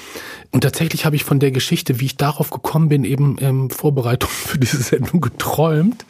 Und 0.51 0.62
tatsächlich 0.62 1.08
habe 1.08 1.15
ich 1.15 1.24
von 1.24 1.39
der 1.39 1.50
Geschichte, 1.50 2.00
wie 2.00 2.05
ich 2.05 2.15
darauf 2.15 2.51
gekommen 2.51 2.88
bin, 2.88 3.03
eben 3.03 3.39
in 3.39 3.72
Vorbereitung 3.72 4.29
für 4.29 4.60
diese 4.60 4.77
Sendung 4.77 5.22
geträumt. 5.22 6.05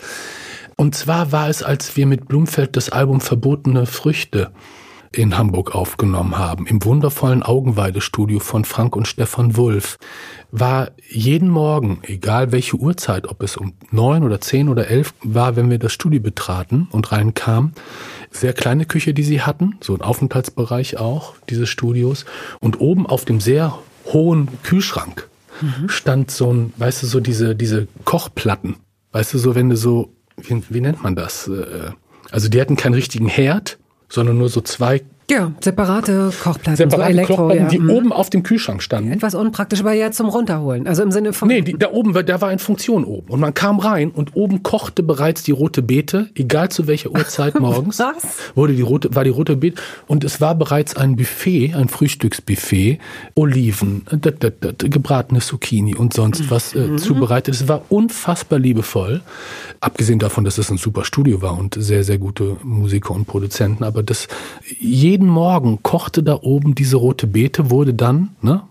Und 0.75 0.93
zwar 0.93 1.31
war 1.31 1.47
es, 1.47 1.63
als 1.63 1.95
wir 1.95 2.05
mit 2.05 2.27
Blumfeld 2.27 2.75
das 2.75 2.89
Album 2.89 3.21
Verbotene 3.21 3.85
Früchte 3.85 4.51
in 5.13 5.37
Hamburg 5.37 5.75
aufgenommen 5.75 6.37
haben, 6.37 6.65
im 6.65 6.83
wundervollen 6.83 7.43
Augenweidestudio 7.43 8.39
von 8.39 8.65
Frank 8.65 8.95
und 8.95 9.07
Stefan 9.07 9.55
Wulff, 9.55 9.97
war 10.51 10.91
jeden 11.09 11.49
Morgen, 11.49 11.99
egal 12.03 12.51
welche 12.51 12.75
Uhrzeit, 12.77 13.27
ob 13.27 13.43
es 13.43 13.55
um 13.55 13.73
neun 13.91 14.23
oder 14.23 14.41
zehn 14.41 14.69
oder 14.69 14.87
elf 14.87 15.13
war, 15.23 15.55
wenn 15.55 15.69
wir 15.69 15.77
das 15.77 15.93
Studio 15.93 16.19
betraten 16.19 16.87
und 16.91 17.11
reinkamen, 17.11 17.73
sehr 18.31 18.53
kleine 18.53 18.85
Küche, 18.85 19.13
die 19.13 19.23
sie 19.23 19.41
hatten, 19.41 19.75
so 19.81 19.93
ein 19.93 20.01
Aufenthaltsbereich 20.01 20.97
auch 20.97 21.35
dieses 21.49 21.69
Studios, 21.69 22.25
und 22.59 22.81
oben 22.81 23.05
auf 23.05 23.25
dem 23.25 23.39
sehr 23.39 23.77
hohen 24.05 24.49
Kühlschrank 24.63 25.29
stand 25.87 26.31
so 26.31 26.51
ein, 26.51 26.73
weißt 26.77 27.03
du, 27.03 27.07
so 27.07 27.19
diese, 27.19 27.55
diese 27.55 27.87
Kochplatten, 28.05 28.77
weißt 29.11 29.35
du, 29.35 29.37
so 29.37 29.53
wenn 29.53 29.69
du 29.69 29.77
so, 29.77 30.11
wie, 30.37 30.61
wie 30.69 30.81
nennt 30.81 31.03
man 31.03 31.15
das? 31.15 31.47
Äh, 31.47 31.91
Also 32.31 32.49
die 32.49 32.59
hatten 32.59 32.75
keinen 32.75 32.95
richtigen 32.95 33.27
Herd, 33.27 33.77
sondern 34.13 34.37
nur 34.37 34.49
so 34.49 34.61
zwei 34.61 35.01
Ja, 35.29 35.53
separate 35.61 36.31
Kochplatten, 36.43 36.75
so 36.75 36.83
separate 36.83 37.09
Elektro, 37.11 37.35
Kochplatten, 37.35 37.63
ja. 37.63 37.69
die 37.69 37.79
mhm. 37.79 37.89
oben 37.89 38.13
auf 38.13 38.29
dem 38.29 38.43
Kühlschrank 38.43 38.83
standen. 38.83 39.11
Etwas 39.11 39.35
unpraktisch, 39.35 39.79
aber 39.79 39.93
ja 39.93 40.11
zum 40.11 40.27
Runterholen. 40.27 40.85
Also 40.87 41.01
im 41.03 41.11
Sinne 41.11 41.33
von. 41.33 41.47
Nee, 41.47 41.61
die, 41.61 41.77
da 41.77 41.91
oben, 41.91 42.13
war- 42.13 42.23
da 42.23 42.41
war 42.41 42.49
eine 42.49 42.59
Funktion 42.59 43.05
oben. 43.05 43.31
Und 43.31 43.39
man 43.39 43.53
kam 43.53 43.79
rein 43.79 44.11
und 44.11 44.35
oben 44.35 44.63
kochte 44.63 45.01
bereits 45.01 45.43
die 45.43 45.51
rote 45.51 45.81
Beete, 45.81 46.29
egal 46.35 46.69
zu 46.69 46.87
welcher 46.87 47.11
Uhrzeit 47.11 47.59
morgens. 47.59 47.99
Was? 47.99 48.37
Wurde 48.55 48.73
die 48.73 48.81
rote, 48.81 49.15
war 49.15 49.23
die 49.23 49.29
rote 49.29 49.55
Beete. 49.55 49.81
Und 50.07 50.23
es 50.23 50.41
war 50.41 50.55
bereits 50.55 50.95
ein 50.97 51.15
Buffet, 51.15 51.73
ein 51.73 51.87
Frühstücksbuffet, 51.87 52.99
Oliven, 53.35 54.05
dat, 54.11 54.43
dat, 54.43 54.55
dat, 54.59 54.79
gebratene 54.91 55.39
Zucchini 55.39 55.95
und 55.95 56.13
sonst 56.13 56.51
was 56.51 56.75
äh, 56.75 56.97
zubereitet. 56.97 57.55
Es 57.55 57.67
war 57.67 57.83
unfassbar 57.89 58.59
liebevoll. 58.59 59.21
Abgesehen 59.79 60.19
davon, 60.19 60.43
dass 60.43 60.57
es 60.57 60.69
ein 60.69 60.77
super 60.77 61.05
Studio 61.05 61.41
war 61.41 61.57
und 61.57 61.75
sehr, 61.79 62.03
sehr 62.03 62.17
gute 62.17 62.57
Musiker 62.63 63.11
und 63.11 63.25
Produzenten. 63.25 63.83
Aber 63.83 64.03
das, 64.03 64.27
jeden 65.13 65.27
Morgen 65.27 65.83
kochte 65.83 66.23
da 66.23 66.39
oben 66.41 66.73
diese 66.73 66.97
rote 66.97 67.27
Beete, 67.27 67.69
wurde 67.69 67.93
dann, 67.93 68.29
ne, 68.41 68.63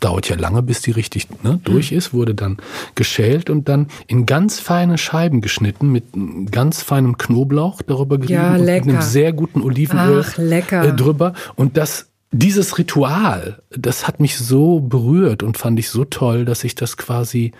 dauert 0.00 0.28
ja 0.30 0.36
lange, 0.36 0.62
bis 0.62 0.80
die 0.80 0.92
richtig 0.92 1.28
ne, 1.42 1.60
durch 1.64 1.92
ist, 1.92 2.14
wurde 2.14 2.34
dann 2.34 2.56
geschält 2.94 3.50
und 3.50 3.68
dann 3.68 3.88
in 4.06 4.24
ganz 4.24 4.60
feine 4.60 4.96
Scheiben 4.96 5.40
geschnitten 5.42 5.92
mit 5.92 6.04
ganz 6.50 6.82
feinem 6.82 7.18
Knoblauch 7.18 7.82
darüber 7.82 8.16
gerieben 8.16 8.34
Ja, 8.34 8.56
und 8.56 8.68
einem 8.68 9.02
sehr 9.02 9.32
guten 9.34 9.60
Olivenöl 9.62 10.24
Ach, 10.26 10.38
lecker. 10.38 10.84
äh, 10.84 10.96
drüber. 10.96 11.34
Und 11.54 11.76
das, 11.76 12.08
dieses 12.32 12.78
Ritual, 12.78 13.62
das 13.70 14.06
hat 14.06 14.20
mich 14.20 14.38
so 14.38 14.80
berührt 14.80 15.42
und 15.42 15.58
fand 15.58 15.78
ich 15.78 15.90
so 15.90 16.04
toll, 16.06 16.44
dass 16.46 16.64
ich 16.64 16.74
das 16.74 16.96
quasi 16.96 17.52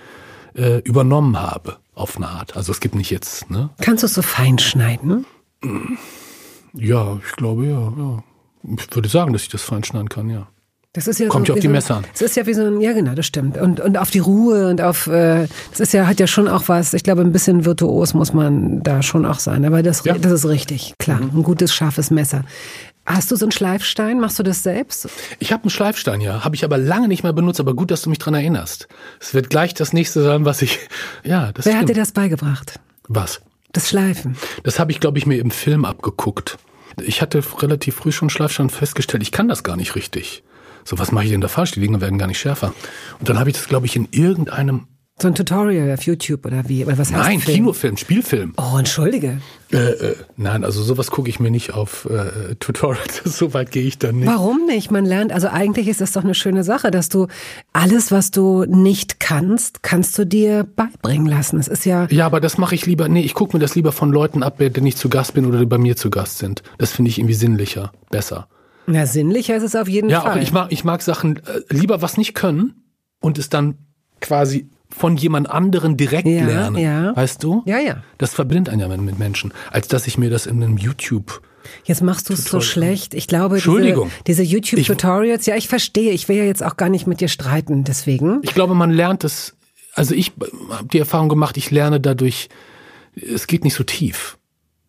äh, 0.54 0.78
übernommen 0.80 1.40
habe 1.40 1.76
auf 1.94 2.16
eine 2.16 2.28
Art. 2.28 2.56
Also 2.56 2.72
es 2.72 2.80
gibt 2.80 2.94
nicht 2.94 3.10
jetzt, 3.10 3.50
ne? 3.50 3.68
Kannst 3.82 4.02
du 4.02 4.06
es 4.06 4.14
so 4.14 4.22
fein 4.22 4.58
schneiden? 4.58 5.26
Ja, 6.72 7.18
ich 7.26 7.32
glaube 7.36 7.66
ja, 7.66 7.80
ja. 7.96 8.22
Ich 8.62 8.94
würde 8.94 9.08
sagen, 9.08 9.32
dass 9.32 9.42
ich 9.42 9.48
das 9.48 9.62
fein 9.62 9.84
schneiden 9.84 10.08
kann, 10.08 10.28
ja. 10.28 10.48
Das 10.92 11.06
ist 11.06 11.20
ja 11.20 11.28
Kommt 11.28 11.46
so 11.46 11.52
ja 11.52 11.54
auf 11.54 11.60
die 11.60 11.68
so, 11.68 11.72
Messer 11.72 11.96
an. 11.98 12.04
Es 12.12 12.20
ist 12.20 12.34
ja 12.36 12.46
wie 12.46 12.52
so 12.54 12.62
ein, 12.64 12.80
ja 12.80 12.92
genau, 12.92 13.14
das 13.14 13.24
stimmt. 13.24 13.56
Und, 13.56 13.78
und 13.78 13.96
auf 13.96 14.10
die 14.10 14.18
Ruhe 14.18 14.66
und 14.68 14.80
auf, 14.82 15.06
äh, 15.06 15.46
das 15.70 15.78
ist 15.78 15.92
ja, 15.92 16.08
hat 16.08 16.18
ja 16.18 16.26
schon 16.26 16.48
auch 16.48 16.64
was, 16.66 16.94
ich 16.94 17.04
glaube, 17.04 17.20
ein 17.20 17.30
bisschen 17.30 17.64
virtuos 17.64 18.12
muss 18.12 18.32
man 18.32 18.82
da 18.82 19.00
schon 19.02 19.24
auch 19.24 19.38
sein. 19.38 19.64
Aber 19.64 19.84
das, 19.84 20.02
Ja. 20.04 20.14
Mhm. 20.14 20.22
das 20.22 20.32
ist 20.32 20.48
richtig, 20.48 20.94
klar. 20.98 21.20
Ein 21.20 21.44
gutes, 21.44 21.72
scharfes 21.72 22.10
Messer. 22.10 22.44
Hast 23.06 23.30
du 23.30 23.36
so 23.36 23.44
einen 23.44 23.52
Schleifstein? 23.52 24.18
Machst 24.18 24.40
du 24.40 24.42
das 24.42 24.64
selbst? 24.64 25.08
Ich 25.38 25.52
habe 25.52 25.62
einen 25.62 25.70
Schleifstein, 25.70 26.20
ja. 26.20 26.42
Habe 26.44 26.56
ich 26.56 26.64
aber 26.64 26.76
lange 26.76 27.06
nicht 27.06 27.22
mehr 27.22 27.32
benutzt, 27.32 27.60
aber 27.60 27.74
gut, 27.74 27.92
dass 27.92 28.02
du 28.02 28.10
mich 28.10 28.18
dran 28.18 28.34
erinnerst. 28.34 28.88
Es 29.20 29.32
wird 29.32 29.48
gleich 29.48 29.74
das 29.74 29.92
nächste 29.92 30.22
sein, 30.24 30.44
was 30.44 30.60
ich. 30.60 30.80
Ja, 31.22 31.52
das 31.52 31.66
Wer 31.66 31.74
hat 31.74 31.82
stimmt. 31.84 31.90
dir 31.90 32.00
das 32.00 32.10
beigebracht? 32.10 32.80
Was? 33.06 33.40
Das 33.72 33.88
Schleifen. 33.88 34.36
Das 34.64 34.80
habe 34.80 34.90
ich, 34.90 34.98
glaube 34.98 35.18
ich, 35.18 35.26
mir 35.26 35.38
im 35.38 35.52
Film 35.52 35.84
abgeguckt. 35.84 36.58
Ich 37.06 37.22
hatte 37.22 37.42
relativ 37.58 37.96
früh 37.96 38.12
schon 38.12 38.30
Schleifstein 38.30 38.70
festgestellt, 38.70 39.22
ich 39.22 39.32
kann 39.32 39.48
das 39.48 39.62
gar 39.62 39.76
nicht 39.76 39.94
richtig. 39.94 40.42
So, 40.84 40.98
was 40.98 41.12
mache 41.12 41.24
ich 41.24 41.30
denn 41.30 41.40
da 41.40 41.48
falsch? 41.48 41.72
Die 41.72 41.80
Dinger 41.80 42.00
werden 42.00 42.18
gar 42.18 42.26
nicht 42.26 42.38
schärfer. 42.38 42.74
Und 43.18 43.28
dann 43.28 43.38
habe 43.38 43.50
ich 43.50 43.56
das, 43.56 43.68
glaube 43.68 43.86
ich, 43.86 43.96
in 43.96 44.08
irgendeinem 44.10 44.86
So 45.20 45.28
ein 45.28 45.34
Tutorial 45.34 45.92
auf 45.92 46.02
YouTube 46.04 46.46
oder 46.46 46.66
wie? 46.68 46.82
Oder 46.84 46.96
was 46.96 47.12
heißt 47.12 47.22
Nein, 47.22 47.40
Film? 47.40 47.56
Kinofilm, 47.56 47.96
Spielfilm. 47.98 48.54
Oh, 48.56 48.78
entschuldige. 48.78 49.38
Äh, 49.70 49.76
äh, 49.76 50.16
nein, 50.38 50.64
also 50.64 50.82
sowas 50.82 51.10
gucke 51.10 51.28
ich 51.28 51.38
mir 51.40 51.50
nicht 51.50 51.74
auf 51.74 52.06
äh, 52.10 52.54
Tutorials. 52.56 53.20
So 53.24 53.52
weit 53.52 53.70
gehe 53.70 53.82
ich 53.82 53.98
dann 53.98 54.16
nicht. 54.20 54.28
Warum 54.28 54.64
nicht? 54.66 54.90
Man 54.90 55.04
lernt, 55.04 55.30
also 55.32 55.48
eigentlich 55.48 55.88
ist 55.88 56.00
das 56.00 56.12
doch 56.12 56.24
eine 56.24 56.34
schöne 56.34 56.64
Sache, 56.64 56.90
dass 56.90 57.10
du 57.10 57.26
alles, 57.74 58.10
was 58.10 58.30
du 58.30 58.64
nicht 58.64 59.20
kannst, 59.20 59.82
kannst 59.82 60.16
du 60.18 60.24
dir 60.24 60.64
beibringen 60.64 61.26
lassen. 61.26 61.58
Es 61.60 61.68
ist 61.68 61.84
ja, 61.84 62.06
Ja, 62.10 62.24
aber 62.24 62.40
das 62.40 62.56
mache 62.56 62.74
ich 62.74 62.86
lieber. 62.86 63.08
Nee, 63.08 63.20
ich 63.22 63.34
gucke 63.34 63.54
mir 63.56 63.60
das 63.60 63.74
lieber 63.74 63.92
von 63.92 64.10
Leuten 64.12 64.42
ab, 64.42 64.56
denen 64.58 64.86
ich 64.86 64.96
zu 64.96 65.10
Gast 65.10 65.34
bin 65.34 65.44
oder 65.44 65.58
die 65.58 65.66
bei 65.66 65.76
mir 65.78 65.96
zu 65.96 66.08
Gast 66.08 66.38
sind. 66.38 66.62
Das 66.78 66.92
finde 66.92 67.10
ich 67.10 67.18
irgendwie 67.18 67.34
sinnlicher, 67.34 67.92
besser. 68.10 68.48
na, 68.86 69.04
sinnlicher 69.04 69.54
ist 69.56 69.64
es 69.64 69.76
auf 69.76 69.86
jeden 69.88 70.08
Ja, 70.08 70.22
Fall. 70.22 70.38
auch 70.38 70.42
ich 70.42 70.50
mag, 70.52 70.72
ich 70.72 70.82
mag 70.84 71.02
Sachen 71.02 71.36
äh, 71.36 71.60
lieber 71.68 72.00
was 72.00 72.16
nicht 72.16 72.34
können 72.34 72.74
und 73.20 73.38
es 73.38 73.50
dann 73.50 73.74
quasi 74.22 74.68
von 74.96 75.16
jemand 75.16 75.48
anderen 75.50 75.96
direkt 75.96 76.26
Ja, 76.28 76.44
lernen. 76.46 76.76
ja. 76.78 77.16
Weißt 77.16 77.42
du? 77.42 77.62
Ja, 77.66 77.78
ja. 77.78 78.02
Das 78.18 78.34
verbindet 78.34 78.72
einen 78.72 78.80
ja 78.80 78.96
mit 78.96 79.18
Menschen, 79.18 79.52
als 79.70 79.88
dass 79.88 80.06
ich 80.06 80.18
mir 80.18 80.30
das 80.30 80.46
in 80.46 80.62
einem 80.62 80.76
YouTube. 80.76 81.40
Jetzt 81.84 82.02
machst 82.02 82.28
du 82.28 82.32
es 82.32 82.44
so 82.44 82.60
schlecht. 82.60 83.14
Ich 83.14 83.26
glaube, 83.26 83.56
Entschuldigung. 83.56 84.10
diese, 84.26 84.42
diese 84.42 84.54
YouTube-Tutorials, 84.54 85.46
ja, 85.46 85.56
ich 85.56 85.68
verstehe. 85.68 86.12
Ich 86.12 86.28
will 86.28 86.36
ja 86.36 86.44
jetzt 86.44 86.62
auch 86.62 86.76
gar 86.76 86.88
nicht 86.88 87.06
mit 87.06 87.20
dir 87.20 87.28
streiten, 87.28 87.84
deswegen. 87.84 88.38
Ich 88.42 88.54
glaube, 88.54 88.74
man 88.74 88.90
lernt 88.90 89.24
es. 89.24 89.56
Also 89.94 90.14
ich 90.14 90.32
habe 90.70 90.86
die 90.88 90.98
Erfahrung 90.98 91.28
gemacht, 91.28 91.56
ich 91.56 91.70
lerne 91.70 92.00
dadurch. 92.00 92.48
Es 93.14 93.46
geht 93.46 93.64
nicht 93.64 93.74
so 93.74 93.84
tief. 93.84 94.38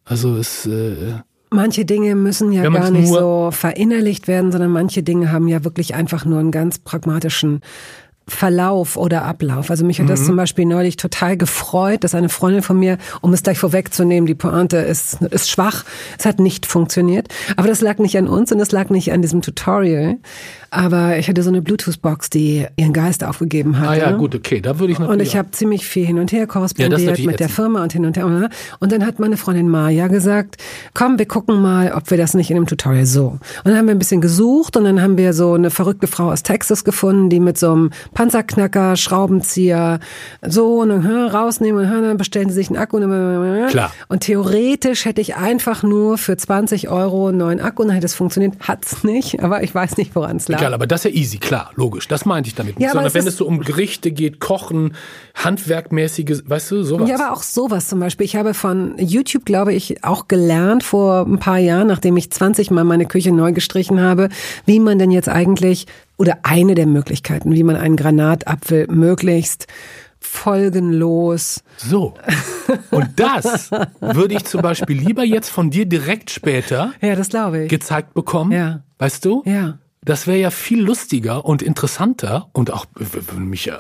Also 0.06 0.36
es. 0.38 0.66
Äh, 0.66 1.20
Manche 1.54 1.84
Dinge 1.84 2.16
müssen 2.16 2.54
ja 2.54 2.68
gar 2.70 2.92
nicht 2.92 3.10
so 3.10 3.50
verinnerlicht 3.52 4.30
werden, 4.30 4.54
sondern 4.54 4.72
manche 4.72 5.04
Dinge 5.04 5.34
haben 5.34 5.50
ja 5.50 5.66
wirklich 5.66 5.94
einfach 5.96 6.24
nur 6.24 6.40
einen 6.40 6.52
ganz 6.52 6.80
pragmatischen 6.80 7.60
Verlauf 8.32 8.98
oder 8.98 9.24
Ablauf. 9.26 9.70
Also 9.70 9.86
mich 9.86 10.00
hat 10.00 10.06
Mhm. 10.06 10.10
das 10.10 10.26
zum 10.26 10.36
Beispiel 10.36 10.66
neulich 10.66 10.96
total 10.98 11.38
gefreut, 11.38 12.04
dass 12.04 12.16
eine 12.16 12.30
Freundin 12.30 12.62
von 12.64 12.78
mir, 12.80 12.98
um 13.22 13.34
es 13.34 13.44
gleich 13.44 13.60
vorwegzunehmen, 13.60 14.26
die 14.26 14.36
Pointe 14.36 14.78
ist, 14.78 15.22
ist 15.22 15.50
schwach, 15.50 15.84
es 16.18 16.26
hat 16.26 16.40
nicht 16.40 16.66
funktioniert. 16.66 17.28
Aber 17.58 17.68
das 17.68 17.82
lag 17.82 17.98
nicht 18.00 18.18
an 18.18 18.28
uns 18.28 18.52
und 18.52 18.60
es 18.60 18.72
lag 18.72 18.90
nicht 18.90 19.12
an 19.14 19.22
diesem 19.22 19.42
Tutorial. 19.42 20.18
Aber 20.74 21.18
ich 21.18 21.28
hatte 21.28 21.44
so 21.44 21.50
eine 21.50 21.62
Bluetooth-Box, 21.62 22.30
die 22.30 22.66
ihren 22.78 22.94
Geist 22.94 23.26
aufgegeben 23.26 23.78
hatte. 23.78 23.90
ah 23.90 23.96
ja, 23.96 24.12
gut, 24.14 24.34
okay, 24.34 24.62
da 24.62 24.80
würde 24.80 24.94
ich 24.94 25.00
natürlich. 25.00 25.20
Und 25.20 25.28
ich 25.28 25.36
habe 25.36 25.52
ziemlich 25.52 25.86
viel 25.86 26.06
hin 26.06 26.18
und 26.18 26.32
her 26.32 26.40
Ja, 26.40 26.46
korrespondiert 26.46 26.92
natürlich 26.92 27.26
mit 27.26 27.42
der. 27.42 27.50
Firma 27.50 27.84
und 27.84 27.92
hin 27.92 28.06
und 28.06 28.16
her. 28.16 28.50
Und 28.80 28.92
dann 28.94 29.06
hat 29.06 29.20
meine 29.20 29.36
Freundin 29.36 29.68
Maja 29.68 30.08
gesagt, 30.08 30.56
komm, 30.94 31.20
wir 31.20 31.26
gucken 31.26 31.62
mal, 31.62 31.92
ob 31.92 32.10
wir 32.10 32.18
das 32.18 32.36
nicht 32.36 32.50
in 32.52 32.56
einem 32.56 32.68
Tutorial 32.68 33.06
so. 33.06 33.28
Und 33.28 33.42
dann 33.66 33.76
haben 33.76 33.88
wir 33.88 33.96
ein 33.96 34.00
bisschen 34.00 34.22
gesucht 34.22 34.78
und 34.78 34.86
dann 34.86 35.02
haben 35.02 35.18
wir 35.18 35.34
so 35.34 35.56
eine 35.56 35.72
verrückte 35.72 36.08
Frau 36.08 36.32
aus 36.32 36.42
Texas 36.42 36.86
gefunden, 36.86 37.30
die 37.30 37.42
mit 37.42 37.58
so 37.58 37.74
einem 37.74 37.92
Panzerknacker, 38.14 38.96
Schraubenzieher 38.96 40.00
so 40.42 40.80
und 40.80 40.88
dann 40.88 41.04
hm, 41.04 41.28
rausnehmen 41.28 41.84
und 41.84 41.92
hm, 41.92 42.02
dann 42.02 42.18
bestellen 42.18 42.48
sie 42.48 42.56
sich 42.56 42.70
einen 42.70 42.78
Akku. 42.78 42.96
Und, 42.96 43.68
Klar. 43.68 43.92
und 44.08 44.22
theoretisch 44.22 45.04
hätte 45.04 45.20
ich 45.20 45.36
einfach 45.36 45.84
nur 45.84 46.18
für 46.18 46.38
20 46.38 46.88
Euro 46.88 47.28
einen 47.28 47.40
neuen 47.40 47.60
Akku 47.60 47.82
und 47.82 47.90
dann 47.90 47.96
hätte 47.96 48.06
es 48.06 48.16
funktioniert. 48.16 48.54
Hat's 48.62 49.04
nicht, 49.04 49.44
aber 49.44 49.64
ich 49.64 49.76
weiß 49.76 49.98
nicht, 49.98 50.16
woran 50.16 50.38
es 50.38 50.48
lag. 50.48 50.61
Egal, 50.62 50.74
aber 50.74 50.88
das 50.88 51.06
ist 51.06 51.12
ja 51.12 51.18
easy, 51.20 51.38
klar, 51.38 51.72
logisch. 51.76 52.08
Das 52.08 52.26
meinte 52.26 52.48
ich 52.48 52.56
damit 52.56 52.78
nicht. 52.78 52.86
Ja, 52.86 52.92
aber 52.92 53.02
Sondern 53.02 53.14
wenn 53.22 53.28
es 53.28 53.38
so 53.38 53.46
um 53.46 53.60
Gerichte 53.62 54.12
geht, 54.12 54.40
Kochen, 54.40 54.96
handwerkmäßige, 55.36 56.44
weißt 56.46 56.72
du, 56.72 56.84
sowas. 56.84 57.10
Ja, 57.10 57.16
aber 57.16 57.34
auch 57.34 57.44
sowas 57.44 57.88
zum 57.88 58.00
Beispiel. 58.00 58.26
Ich 58.26 58.36
habe 58.36 58.54
von 58.54 58.96
YouTube, 58.98 59.46
glaube 59.46 59.74
ich, 59.74 60.04
auch 60.04 60.28
gelernt 60.28 60.84
vor 60.84 61.26
ein 61.26 61.40
paar 61.40 61.58
Jahren, 61.60 61.88
nachdem 61.88 62.18
ich 62.18 62.32
20 62.32 62.72
Mal 62.72 62.84
meine 62.84 63.06
Küche 63.06 63.32
neu 63.32 63.52
gestrichen 63.52 64.00
habe, 64.02 64.30
wie 64.66 64.80
man 64.80 65.00
denn 65.00 65.12
jetzt 65.12 65.30
eigentlich, 65.30 65.88
oder 66.18 66.40
eine 66.44 66.76
der 66.76 66.86
Möglichkeiten, 66.88 67.54
wie 67.54 67.64
man 67.64 67.76
einen 67.76 67.96
Granatapfel 67.96 68.88
möglichst 68.88 69.68
folgenlos. 70.20 71.64
So. 71.78 72.14
Und 72.92 73.20
das 73.20 73.72
würde 74.00 74.36
ich 74.36 74.46
zum 74.46 74.62
Beispiel 74.62 74.98
lieber 74.98 75.24
jetzt 75.24 75.50
von 75.50 75.72
dir 75.72 75.86
direkt 75.86 76.30
später 76.30 76.94
Ja, 77.02 77.16
das 77.16 77.30
glaube 77.30 77.64
ich. 77.64 77.70
gezeigt 77.70 78.14
bekommen. 78.14 78.52
Ja. 78.52 78.84
Weißt 79.00 79.26
du? 79.26 79.42
Ja. 79.46 79.80
Das 80.04 80.26
wäre 80.26 80.40
ja 80.40 80.50
viel 80.50 80.82
lustiger 80.82 81.46
und 81.46 81.62
interessanter 81.62 82.48
und 82.54 82.72
auch 82.74 82.86
mich 83.38 83.66
ja. 83.66 83.78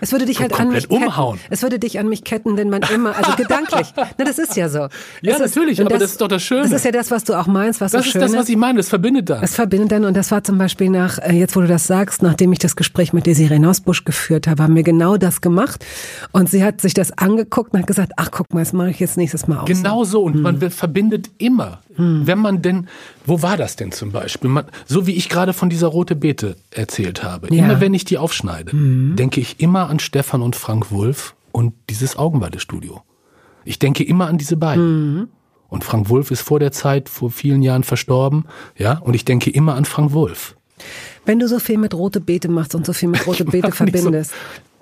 Es 0.00 0.10
würde 0.10 0.24
dich 0.24 0.40
halt 0.40 0.58
an 0.58 0.70
mich 0.72 0.88
komplett 0.88 1.06
umhauen. 1.06 1.36
Ketten. 1.38 1.52
Es 1.54 1.62
würde 1.62 1.78
dich 1.78 2.00
an 2.00 2.08
mich 2.08 2.24
ketten, 2.24 2.56
wenn 2.56 2.70
man 2.70 2.82
immer, 2.92 3.14
also 3.16 3.36
gedanklich. 3.36 3.86
Na, 3.96 4.24
das 4.24 4.40
ist 4.40 4.56
ja 4.56 4.68
so. 4.68 4.78
Ja, 4.80 4.88
Es 5.22 5.34
ist- 5.34 5.54
natürlich, 5.54 5.78
und 5.80 5.86
aber 5.86 5.98
das 5.98 6.10
ist 6.10 6.20
doch 6.20 6.26
das 6.26 6.42
Schöne. 6.42 6.62
Das 6.62 6.72
ist 6.72 6.84
ja 6.84 6.90
das, 6.90 7.12
was 7.12 7.22
du 7.22 7.34
auch 7.38 7.46
meinst, 7.46 7.80
was 7.80 7.92
Das 7.92 8.02
so 8.02 8.06
ist 8.08 8.12
schön 8.14 8.20
das, 8.20 8.32
was 8.34 8.48
ich 8.48 8.56
meine. 8.56 8.78
Das 8.78 8.88
verbindet 8.88 9.30
das. 9.30 9.42
Es 9.44 9.54
verbindet 9.54 9.92
dann, 9.92 10.04
und 10.06 10.16
das 10.16 10.32
war 10.32 10.42
zum 10.42 10.58
Beispiel 10.58 10.90
nach, 10.90 11.18
äh, 11.18 11.34
jetzt 11.38 11.54
wo 11.54 11.60
du 11.60 11.68
das 11.68 11.86
sagst, 11.86 12.20
nachdem 12.20 12.52
ich 12.52 12.58
das 12.58 12.74
Gespräch 12.74 13.12
mit 13.12 13.26
Desiree 13.26 13.60
Nosbusch 13.60 14.04
geführt 14.04 14.48
habe, 14.48 14.64
haben 14.64 14.74
wir 14.74 14.82
genau 14.82 15.18
das 15.18 15.40
gemacht. 15.40 15.86
Und 16.32 16.50
sie 16.50 16.64
hat 16.64 16.80
sich 16.80 16.94
das 16.94 17.16
angeguckt 17.16 17.74
und 17.74 17.78
hat 17.78 17.86
gesagt, 17.86 18.10
ach 18.16 18.32
guck 18.32 18.52
mal, 18.52 18.58
das 18.60 18.72
mache 18.72 18.90
ich 18.90 18.98
jetzt 18.98 19.16
nächstes 19.16 19.46
Mal 19.46 19.60
auch. 19.60 19.66
Genau 19.66 20.02
so. 20.02 20.22
Und 20.24 20.34
Hm. 20.34 20.42
man 20.42 20.70
verbindet 20.72 21.30
immer. 21.38 21.78
Wenn 22.02 22.38
man 22.38 22.62
denn, 22.62 22.88
wo 23.26 23.42
war 23.42 23.58
das 23.58 23.76
denn 23.76 23.92
zum 23.92 24.10
Beispiel? 24.10 24.48
Man, 24.48 24.64
so 24.86 25.06
wie 25.06 25.12
ich 25.16 25.28
gerade 25.28 25.52
von 25.60 25.70
dieser 25.70 25.86
rote 25.88 26.16
Beete 26.16 26.56
erzählt 26.70 27.22
habe. 27.22 27.54
Ja. 27.54 27.64
Immer 27.64 27.80
wenn 27.80 27.94
ich 27.94 28.04
die 28.04 28.18
aufschneide, 28.18 28.72
denke 28.72 29.40
ich 29.40 29.60
immer 29.60 29.88
an 29.88 29.98
Stefan 30.00 30.42
und 30.42 30.56
Frank 30.56 30.90
Wulff 30.90 31.34
und 31.52 31.74
dieses 31.88 32.16
Augenweide-Studio. 32.18 33.02
Ich 33.64 33.78
denke 33.78 34.02
immer 34.02 34.26
an 34.26 34.38
diese 34.38 34.56
beiden. 34.56 35.28
Und 35.68 35.84
Frank 35.84 36.08
Wulff 36.08 36.30
ist 36.32 36.40
vor 36.40 36.58
der 36.58 36.72
Zeit, 36.72 37.08
vor 37.08 37.30
vielen 37.30 37.62
Jahren 37.62 37.84
verstorben. 37.84 38.46
Ja, 38.76 38.98
und 38.98 39.14
ich 39.14 39.24
denke 39.24 39.50
immer 39.50 39.74
an 39.76 39.84
Frank 39.84 40.12
Wulff. 40.12 40.56
Wenn 41.26 41.38
du 41.38 41.46
so 41.46 41.58
viel 41.60 41.76
mit 41.78 41.94
rote 41.94 42.20
Beete 42.20 42.48
machst 42.48 42.74
und 42.74 42.84
so 42.86 42.92
viel 42.92 43.08
mit 43.10 43.24
rote 43.26 43.44
Beete 43.44 43.66
nicht 43.68 43.76
so- 43.78 43.84
verbindest, 43.84 44.32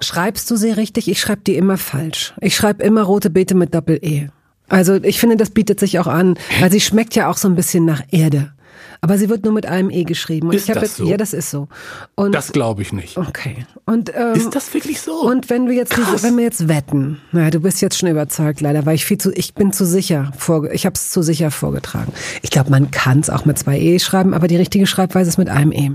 schreibst 0.01 0.51
du 0.51 0.57
sie 0.57 0.71
richtig? 0.71 1.09
Ich 1.09 1.21
schreibe 1.21 1.43
die 1.45 1.57
immer 1.57 1.77
falsch. 1.77 2.33
Ich 2.41 2.55
schreibe 2.57 2.85
immer 2.85 3.03
rote 3.03 3.29
Beete 3.31 3.55
mit 3.57 3.75
Doppel-E. 3.75 4.29
Also 4.69 4.95
ich 4.95 5.19
finde, 5.19 5.37
das 5.37 5.51
bietet 5.51 5.81
sich 5.81 5.99
auch 5.99 6.07
an, 6.07 6.39
weil 6.61 6.71
sie 6.71 6.81
schmeckt 6.81 7.15
ja 7.17 7.29
auch 7.29 7.37
so 7.37 7.49
ein 7.49 7.57
bisschen 7.57 7.85
nach 7.85 8.03
Erde. 8.11 8.53
Aber 9.01 9.17
sie 9.19 9.29
wird 9.29 9.45
nur 9.45 9.53
mit 9.53 9.67
einem 9.67 9.91
E 9.91 10.05
geschrieben. 10.05 10.49
Und 10.49 10.55
Ist 10.55 10.69
das 10.69 10.83
jetzt, 10.83 10.97
so? 10.97 11.07
Ja, 11.07 11.17
das 11.17 11.33
ist 11.33 11.51
so. 11.51 11.69
Und, 12.15 12.35
Das 12.35 12.53
glaube 12.53 12.83
ich 12.83 12.93
nicht. 12.93 13.17
okay. 13.17 13.67
Und, 13.85 14.13
ähm, 14.15 14.35
Ist 14.35 14.55
das 14.55 14.73
wirklich 14.75 15.01
so? 15.01 15.23
Und 15.23 15.51
wenn 15.51 15.67
wir 15.69 15.75
jetzt 15.75 15.97
diese, 15.97 16.23
wenn 16.23 16.37
wir 16.37 16.45
jetzt 16.45 16.69
wetten, 16.69 17.21
naja, 17.33 17.51
du 17.51 17.61
bist 17.61 17.81
jetzt 17.81 17.99
schon 17.99 18.09
überzeugt, 18.09 18.61
leider, 18.61 18.87
weil 18.87 18.95
ich 18.97 19.05
viel 19.05 19.19
zu, 19.19 19.33
ich 19.33 19.55
bin 19.55 19.73
zu 19.73 19.87
sicher 19.87 20.33
vorge, 20.37 20.73
ich 20.73 20.85
habe 20.87 20.95
es 20.95 21.11
zu 21.11 21.23
sicher 21.23 21.51
vorgetragen. 21.51 22.13
Ich 22.43 22.51
glaube, 22.51 22.71
man 22.71 22.91
kann 22.91 23.21
es 23.21 23.31
auch 23.31 23.45
mit 23.45 23.59
zwei 23.59 23.79
E 23.79 23.99
schreiben, 23.99 24.35
aber 24.35 24.49
die 24.49 24.57
richtige 24.57 24.87
Schreibweise 24.87 25.29
ist 25.29 25.39
mit 25.39 25.49
einem 25.49 25.73
E. 25.73 25.93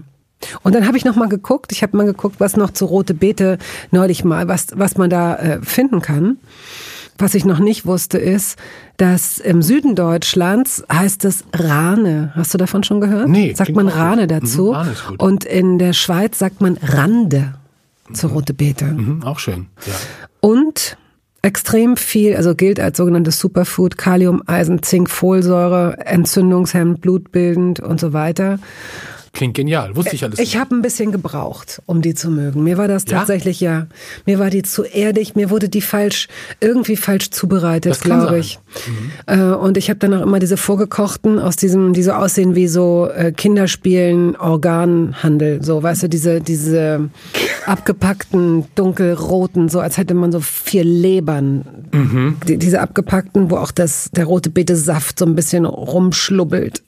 Und 0.62 0.76
dann 0.76 0.88
habe 0.88 0.98
ich 0.98 1.06
noch 1.06 1.16
mal 1.16 1.30
geguckt, 1.30 1.72
ich 1.72 1.84
habe 1.84 1.96
mal 1.96 2.06
geguckt, 2.06 2.36
was 2.40 2.58
noch 2.58 2.72
zu 2.72 2.86
rote 2.86 3.14
Beete 3.14 3.58
neulich 3.92 4.24
mal, 4.26 4.48
was 4.48 4.68
was 4.76 4.98
man 4.98 5.10
da 5.10 5.36
äh, 5.36 5.62
finden 5.62 6.02
kann. 6.02 6.38
Was 7.18 7.36
ich 7.36 7.46
noch 7.46 7.60
nicht 7.60 7.86
wusste, 7.86 8.18
ist, 8.18 8.58
dass 8.98 9.38
im 9.38 9.62
Süden 9.62 9.96
Deutschlands 9.96 10.84
heißt 10.92 11.26
es 11.26 11.44
Rane. 11.54 12.32
Hast 12.36 12.54
du 12.54 12.58
davon 12.58 12.84
schon 12.84 13.02
gehört? 13.02 13.30
Nee, 13.30 13.54
Sagt 13.54 13.76
man 13.76 13.88
auch 13.88 13.92
gut. 13.94 14.00
Rane 14.00 14.28
dazu. 14.28 14.68
Mhm, 14.68 14.74
Rane 14.74 14.92
ist 14.92 15.08
gut. 15.08 15.20
Und 15.22 15.46
in 15.46 15.80
der 15.80 15.94
Schweiz 15.94 16.40
sagt 16.40 16.62
man 16.62 16.78
Rande 16.82 17.54
zu 18.14 18.28
rote 18.28 18.54
Beete. 18.54 18.86
Mhm, 18.86 19.24
auch 19.24 19.40
schön. 19.40 19.68
Ja. 19.86 19.94
Und 20.42 20.98
extrem 21.42 21.98
viel, 21.98 22.36
also 22.36 22.56
gilt 22.56 22.80
als 22.80 22.98
sogenanntes 22.98 23.40
Superfood, 23.40 23.98
Kalium, 23.98 24.42
Eisen, 24.48 24.82
Zink, 24.82 25.10
Folsäure, 25.10 25.98
entzündungshemmend, 26.06 27.02
blutbildend 27.02 27.80
und 27.80 28.00
so 28.00 28.14
weiter. 28.14 28.60
Klingt 29.36 29.56
genial. 29.56 29.96
Wusste 29.96 30.14
ich 30.16 30.24
alles 30.24 30.38
Ich 30.38 30.58
habe 30.58 30.76
ein 30.76 30.84
bisschen 30.84 31.12
gebraucht, 31.12 31.82
um 31.88 32.04
die 32.04 32.14
zu 32.14 32.30
mögen. 32.30 32.64
Mir 32.64 32.78
war 32.78 32.88
das 32.88 33.04
Ja? 33.10 33.18
tatsächlich 33.18 33.60
ja, 33.62 33.88
mir 34.28 34.38
war 34.38 34.52
die 34.52 34.62
zu 34.62 34.84
erdig, 34.84 35.36
mir 35.36 35.50
wurde 35.50 35.70
die 35.70 35.82
falsch 35.82 36.28
irgendwie 36.60 36.96
falsch 36.96 37.32
zubereitet, 37.32 38.00
glaube 38.02 38.38
ich. 38.38 38.60
Äh, 39.26 39.40
und 39.42 39.78
ich 39.78 39.90
habe 39.90 39.98
dann 39.98 40.14
auch 40.14 40.22
immer 40.22 40.38
diese 40.38 40.56
vorgekochten 40.56 41.40
aus 41.40 41.56
diesem, 41.56 41.94
die 41.94 42.04
so 42.04 42.12
aussehen 42.12 42.54
wie 42.54 42.68
so 42.68 43.10
äh, 43.10 43.32
Kinderspielen, 43.32 44.36
Organhandel, 44.36 45.64
so, 45.64 45.82
weißt 45.82 46.04
du, 46.04 46.10
diese 46.10 46.40
diese 46.40 47.10
abgepackten 47.66 48.66
dunkelroten, 48.76 49.68
so 49.68 49.80
als 49.80 49.98
hätte 49.98 50.14
man 50.14 50.32
so 50.32 50.42
vier 50.42 50.84
Lebern. 50.84 51.66
Mhm. 51.92 52.38
Die, 52.48 52.58
diese 52.58 52.82
abgepackten, 52.82 53.50
wo 53.50 53.58
auch 53.58 53.72
das 53.72 54.12
der 54.12 54.26
rote 54.26 54.52
Beete 54.52 54.76
Saft 54.76 55.18
so 55.18 55.26
ein 55.26 55.34
bisschen 55.34 55.66
rumschlubbelt. 55.66 56.84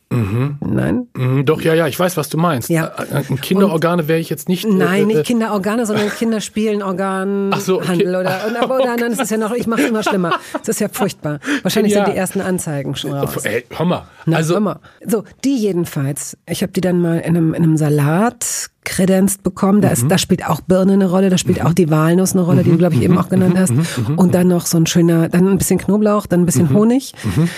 Nein? 0.61 1.07
Mhm, 1.13 1.45
Doch, 1.45 1.59
ja, 1.59 1.73
ja, 1.73 1.87
ich 1.87 1.99
weiß, 1.99 2.15
was 2.15 2.29
du 2.29 2.34
meinst. 2.37 2.69
Ja. 2.69 2.91
Äh, 3.11 3.19
äh, 3.33 3.35
Kinderorgane 3.37 4.07
wäre 4.07 4.19
ich 4.19 4.29
jetzt 4.29 4.49
nicht. 4.49 4.65
Nein, 4.67 5.03
äh, 5.03 5.05
nicht 5.05 5.17
äh, 5.19 5.23
Kinderorgane, 5.23 5.85
sondern 5.85 6.09
Kinderspielen, 6.09 6.81
Organ, 6.83 7.51
Ach 7.53 7.59
so, 7.59 7.77
okay. 7.77 7.87
Handel 7.89 8.15
oder, 8.15 8.41
und, 8.47 8.55
aber, 8.57 8.75
oder 8.75 8.95
nein, 8.97 9.11
das 9.11 9.19
ist 9.19 9.31
ja 9.31 9.37
noch, 9.37 9.51
ich 9.53 9.67
mache 9.67 9.81
es 9.83 9.89
immer 9.89 10.03
schlimmer. 10.03 10.39
Das 10.59 10.69
ist 10.69 10.79
ja 10.79 10.87
furchtbar. 10.91 11.39
Wahrscheinlich 11.63 11.93
Ja. 11.93 12.05
sind 12.05 12.13
die 12.13 12.17
ersten 12.17 12.41
Anzeigen 12.41 12.95
schon 12.95 13.13
raus. 13.13 13.35
Ey, 13.45 13.63
mal. 13.83 14.03
Na, 14.25 14.37
also, 14.37 14.59
mal. 14.59 14.79
So, 15.05 15.23
die 15.43 15.57
jedenfalls. 15.57 16.37
Ich 16.49 16.61
habe 16.61 16.71
die 16.71 16.81
dann 16.81 16.99
mal 17.01 17.19
in 17.19 17.37
einem, 17.37 17.53
in 17.53 17.63
einem 17.63 17.77
Salat 17.77 18.69
kredenzt 18.83 19.41
bekommen. 19.43 19.81
Da, 19.81 19.87
Mhm. 19.89 19.93
ist, 19.93 20.11
da 20.11 20.17
spielt 20.17 20.47
auch 20.47 20.61
Birne 20.61 20.93
eine 20.93 21.09
Rolle, 21.09 21.29
da 21.29 21.37
spielt 21.37 21.63
auch 21.63 21.73
die 21.73 21.89
Walnuss 21.89 22.33
eine 22.33 22.41
Rolle, 22.43 22.63
die 22.63 22.71
du, 22.71 22.77
glaube 22.77 22.95
ich, 22.95 23.01
eben 23.01 23.17
auch 23.17 23.29
genannt 23.29 23.55
hast. 23.57 23.71
Mhm. 23.73 24.15
Und 24.17 24.33
dann 24.35 24.47
noch 24.47 24.65
so 24.65 24.77
ein 24.77 24.85
schöner, 24.85 25.27
dann 25.29 25.47
ein 25.47 25.57
bisschen 25.57 25.79
Knoblauch, 25.79 26.25
dann 26.27 26.41
ein 26.41 26.45
bisschen 26.45 26.71
Honig, 26.73 27.13
Mhm. 27.23 27.49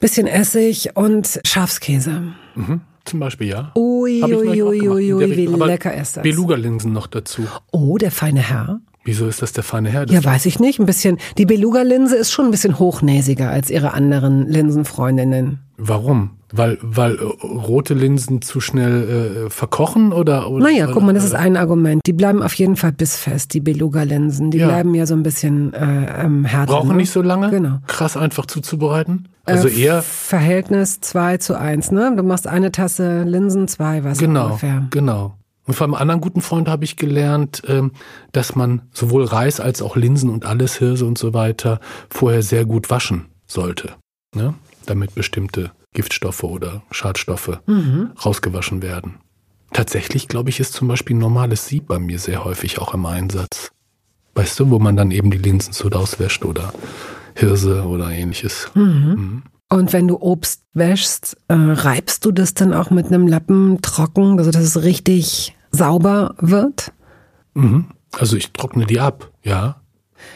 bisschen 0.00 0.26
Essig 0.26 0.90
und 0.94 1.40
Schafskäse. 1.44 2.22
Zum 3.04 3.20
Beispiel, 3.20 3.48
ja. 3.48 3.72
Ui, 3.74 4.22
ui, 4.22 4.62
ui, 4.62 5.36
wie 5.36 5.46
lecker 5.46 5.94
ist 5.94 6.16
das. 6.16 6.22
Beluga-Linsen 6.22 6.92
noch 6.92 7.06
dazu. 7.06 7.42
Oh, 7.72 7.96
der 7.98 8.10
feine 8.10 8.40
Herr. 8.40 8.80
Wieso 9.04 9.26
ist 9.26 9.40
das 9.40 9.52
der 9.52 9.64
feine 9.64 9.88
Herr? 9.88 10.04
Das 10.06 10.14
Ja, 10.14 10.24
weiß 10.24 10.46
ich 10.46 10.60
nicht. 10.60 10.78
Ein 10.78 10.86
bisschen. 10.86 11.18
Die 11.38 11.46
Beluga-Linse 11.46 12.16
ist 12.16 12.32
schon 12.32 12.46
ein 12.46 12.50
bisschen 12.50 12.78
hochnäsiger 12.78 13.50
als 13.50 13.70
ihre 13.70 13.94
anderen 13.94 14.46
Linsenfreundinnen. 14.46 15.60
Warum? 15.82 16.30
Weil, 16.52 16.78
weil 16.82 17.16
äh, 17.16 17.22
rote 17.46 17.94
Linsen 17.94 18.42
zu 18.42 18.60
schnell 18.60 19.46
äh, 19.46 19.50
verkochen 19.50 20.12
oder, 20.12 20.50
oder? 20.50 20.64
Naja, 20.64 20.88
guck 20.92 21.02
mal, 21.02 21.14
das 21.14 21.24
ist 21.24 21.34
ein 21.34 21.56
Argument. 21.56 22.02
Die 22.06 22.12
bleiben 22.12 22.42
auf 22.42 22.54
jeden 22.54 22.76
Fall 22.76 22.92
bissfest, 22.92 23.54
die 23.54 23.60
Beluga-Linsen. 23.60 24.50
Die 24.50 24.58
Ja. 24.58 24.66
bleiben 24.66 24.94
ja 24.94 25.06
so 25.06 25.14
ein 25.14 25.22
bisschen 25.22 25.72
äh, 25.72 26.24
ähm, 26.24 26.44
härter. 26.44 26.72
Brauchen 26.72 26.88
ne? 26.90 26.96
nicht 26.96 27.10
so 27.12 27.22
lange? 27.22 27.50
Genau. 27.50 27.78
Krass 27.86 28.16
einfach 28.16 28.46
zuzubereiten? 28.46 29.28
Also 29.44 29.68
Äh, 29.68 29.80
eher, 29.80 30.02
Verhältnis 30.02 31.00
2 31.00 31.38
zu 31.38 31.58
1, 31.58 31.92
ne? 31.92 32.12
Du 32.16 32.22
machst 32.24 32.46
eine 32.46 32.72
Tasse 32.72 33.22
Linsen, 33.22 33.68
zwei 33.68 34.02
Wasser 34.04 34.20
genau, 34.26 34.46
ungefähr. 34.46 34.86
genau. 34.90 35.36
Und 35.66 35.74
von 35.74 35.84
einem 35.84 35.94
anderen 35.94 36.20
guten 36.20 36.40
Freund 36.40 36.68
habe 36.68 36.82
ich 36.84 36.96
gelernt, 36.96 37.62
ähm, 37.68 37.92
dass 38.32 38.56
man 38.56 38.82
sowohl 38.92 39.24
Reis 39.24 39.60
als 39.60 39.82
auch 39.82 39.94
Linsen 39.94 40.28
und 40.30 40.44
alles, 40.44 40.76
Hirse 40.76 41.06
und 41.06 41.16
so 41.16 41.32
weiter, 41.32 41.78
vorher 42.08 42.42
sehr 42.42 42.64
gut 42.64 42.90
waschen 42.90 43.26
sollte. 43.46 43.90
Ne? 44.34 44.54
Damit 44.90 45.14
bestimmte 45.14 45.70
Giftstoffe 45.92 46.42
oder 46.42 46.82
Schadstoffe 46.90 47.60
Mhm. 47.66 48.10
rausgewaschen 48.26 48.82
werden. 48.82 49.20
Tatsächlich, 49.72 50.26
glaube 50.26 50.50
ich, 50.50 50.58
ist 50.58 50.72
zum 50.72 50.88
Beispiel 50.88 51.14
ein 51.14 51.20
normales 51.20 51.68
Sieb 51.68 51.86
bei 51.86 52.00
mir 52.00 52.18
sehr 52.18 52.44
häufig 52.44 52.80
auch 52.80 52.92
im 52.92 53.06
Einsatz. 53.06 53.70
Weißt 54.34 54.58
du, 54.58 54.68
wo 54.70 54.80
man 54.80 54.96
dann 54.96 55.12
eben 55.12 55.30
die 55.30 55.38
Linsen 55.38 55.72
so 55.72 55.88
auswäscht 55.90 56.44
oder 56.44 56.72
Hirse 57.36 57.84
oder 57.84 58.10
ähnliches. 58.10 58.68
Mhm. 58.74 59.44
Und 59.68 59.92
wenn 59.92 60.08
du 60.08 60.16
Obst 60.20 60.64
wäschst, 60.74 61.36
äh, 61.46 61.54
reibst 61.54 62.24
du 62.24 62.32
das 62.32 62.54
dann 62.54 62.74
auch 62.74 62.90
mit 62.90 63.06
einem 63.06 63.28
Lappen 63.28 63.80
trocken, 63.82 64.38
also 64.40 64.50
dass 64.50 64.64
es 64.64 64.82
richtig 64.82 65.56
sauber 65.70 66.34
wird? 66.40 66.90
Mhm. 67.54 67.86
Also 68.18 68.36
ich 68.36 68.50
trockne 68.50 68.86
die 68.86 68.98
ab, 68.98 69.30
ja. 69.44 69.79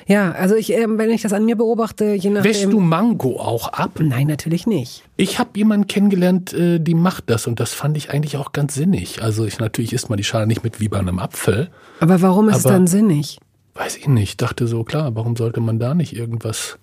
Ja, 0.07 0.33
also 0.33 0.55
ich, 0.55 0.73
ähm, 0.73 0.99
wenn 0.99 1.11
ich 1.11 1.23
das 1.23 1.33
an 1.33 1.44
mir 1.44 1.57
beobachte, 1.57 2.14
je 2.14 2.31
nachdem. 2.31 2.51
Wäschst 2.51 2.73
du 2.73 2.81
Mango 2.81 3.40
auch 3.40 3.68
ab? 3.68 3.92
Nein, 4.01 4.27
natürlich 4.27 4.66
nicht. 4.66 5.03
Ich 5.16 5.38
habe 5.38 5.51
jemanden 5.57 5.87
kennengelernt, 5.87 6.53
äh, 6.53 6.79
die 6.79 6.94
macht 6.94 7.25
das 7.31 7.47
und 7.47 7.61
das 7.61 7.73
fand 7.73 7.97
ich 7.97 8.11
eigentlich 8.11 8.37
auch 8.37 8.53
ganz 8.53 8.75
sinnig. 8.75 9.23
Also 9.23 9.44
ich 9.44 9.59
natürlich 9.59 9.92
isst 9.92 10.09
man 10.11 10.16
die 10.16 10.25
Schale 10.25 10.47
nicht 10.47 10.64
mit 10.64 10.81
wie 10.81 10.88
bei 10.88 10.99
einem 10.99 11.18
Apfel. 11.18 11.70
Aber 12.01 12.20
warum 12.23 12.49
ist 12.49 12.59
es 12.59 12.66
Aber- 12.66 12.75
dann 12.75 12.87
sinnig? 12.87 13.38
Weiß 13.75 13.97
ich 13.97 14.07
nicht. 14.07 14.40
Dachte 14.40 14.68
so, 14.68 14.85
klar, 14.85 15.16
warum 15.16 15.35
sollte 15.37 15.61
man 15.61 15.79
da 15.81 15.94
nicht 15.94 16.14
irgendwas. 16.14 16.79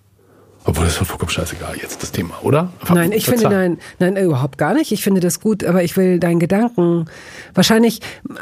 Obwohl 0.64 0.86
das 0.86 1.02
ist 1.02 1.08
vollkommen 1.08 1.32
scheißegal 1.32 1.76
jetzt 1.82 2.04
das 2.04 2.12
Thema, 2.12 2.36
oder? 2.44 2.72
Ver- 2.84 2.94
Nein, 2.94 3.12
ich 3.14 3.26
finde, 3.26 3.42
verzeih. 3.42 3.70
nein, 3.70 3.78
nein, 4.14 4.16
überhaupt 4.26 4.58
gar 4.60 4.74
nicht. 4.76 4.92
Ich 4.92 5.04
finde 5.04 5.20
das 5.20 5.40
gut, 5.40 5.64
aber 5.64 5.84
ich 5.84 5.98
will 5.98 6.20
deinen 6.20 6.40
Gedanken. 6.40 7.06
Wahrscheinlich 7.56 8.00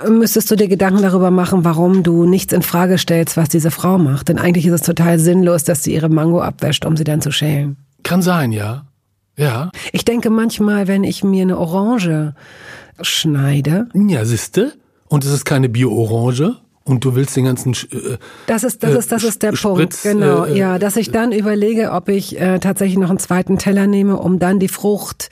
müsstest 0.08 0.52
du 0.52 0.56
dir 0.58 0.68
Gedanken 0.68 1.02
darüber 1.02 1.32
machen, 1.32 1.64
warum 1.64 2.04
du 2.04 2.26
nichts 2.26 2.52
in 2.52 2.62
Frage 2.62 2.98
stellst, 2.98 3.38
was 3.38 3.48
diese 3.48 3.72
Frau 3.72 3.98
macht. 3.98 4.28
Denn 4.28 4.38
eigentlich 4.38 4.66
ist 4.66 4.74
es 4.74 4.82
total 4.82 5.18
sinnlos, 5.18 5.64
dass 5.64 5.84
sie 5.84 5.94
ihre 5.94 6.10
Mango 6.10 6.42
abwäscht, 6.42 6.86
um 6.86 6.98
sie 6.98 7.06
dann 7.06 7.22
zu 7.22 7.32
schälen. 7.32 7.78
Kann 8.04 8.22
sein, 8.22 8.52
ja. 8.52 8.86
Ja. 9.38 9.72
Ich 9.94 10.04
denke 10.04 10.30
manchmal, 10.30 10.88
wenn 10.90 11.06
ich 11.06 11.24
mir 11.24 11.44
eine 11.44 11.58
Orange 11.58 12.36
schneide, 13.02 13.88
Ja, 13.94 14.26
siehste. 14.26 14.74
Und 15.08 15.24
es 15.26 15.32
ist 15.32 15.46
keine 15.46 15.70
Bio-Orange. 15.70 16.58
Und 16.90 17.06
du 17.06 17.16
willst 17.16 17.36
den 17.36 17.46
ganzen. 17.46 17.74
Äh, 17.74 18.18
Das 18.48 18.64
ist, 18.64 18.84
das 18.84 18.96
Äh, 18.96 19.00
ist, 19.00 19.12
das 19.12 19.24
ist 19.24 19.44
der 19.44 19.56
Spritz, 19.56 20.02
Punkt. 20.02 20.04
Genau, 20.04 20.44
äh, 20.46 20.54
äh, 20.54 20.58
ja, 20.58 20.80
dass 20.80 20.96
ich 20.98 21.12
dann 21.12 21.32
überlege, 21.32 21.92
ob 21.92 22.10
ich 22.10 22.40
äh, 22.40 22.60
tatsächlich 22.60 22.98
noch 22.98 23.10
einen 23.10 23.20
zweiten 23.20 23.58
Teller 23.58 23.86
nehme, 23.88 24.18
um 24.18 24.40
dann 24.40 24.60
die 24.60 24.68
Frucht 24.68 25.30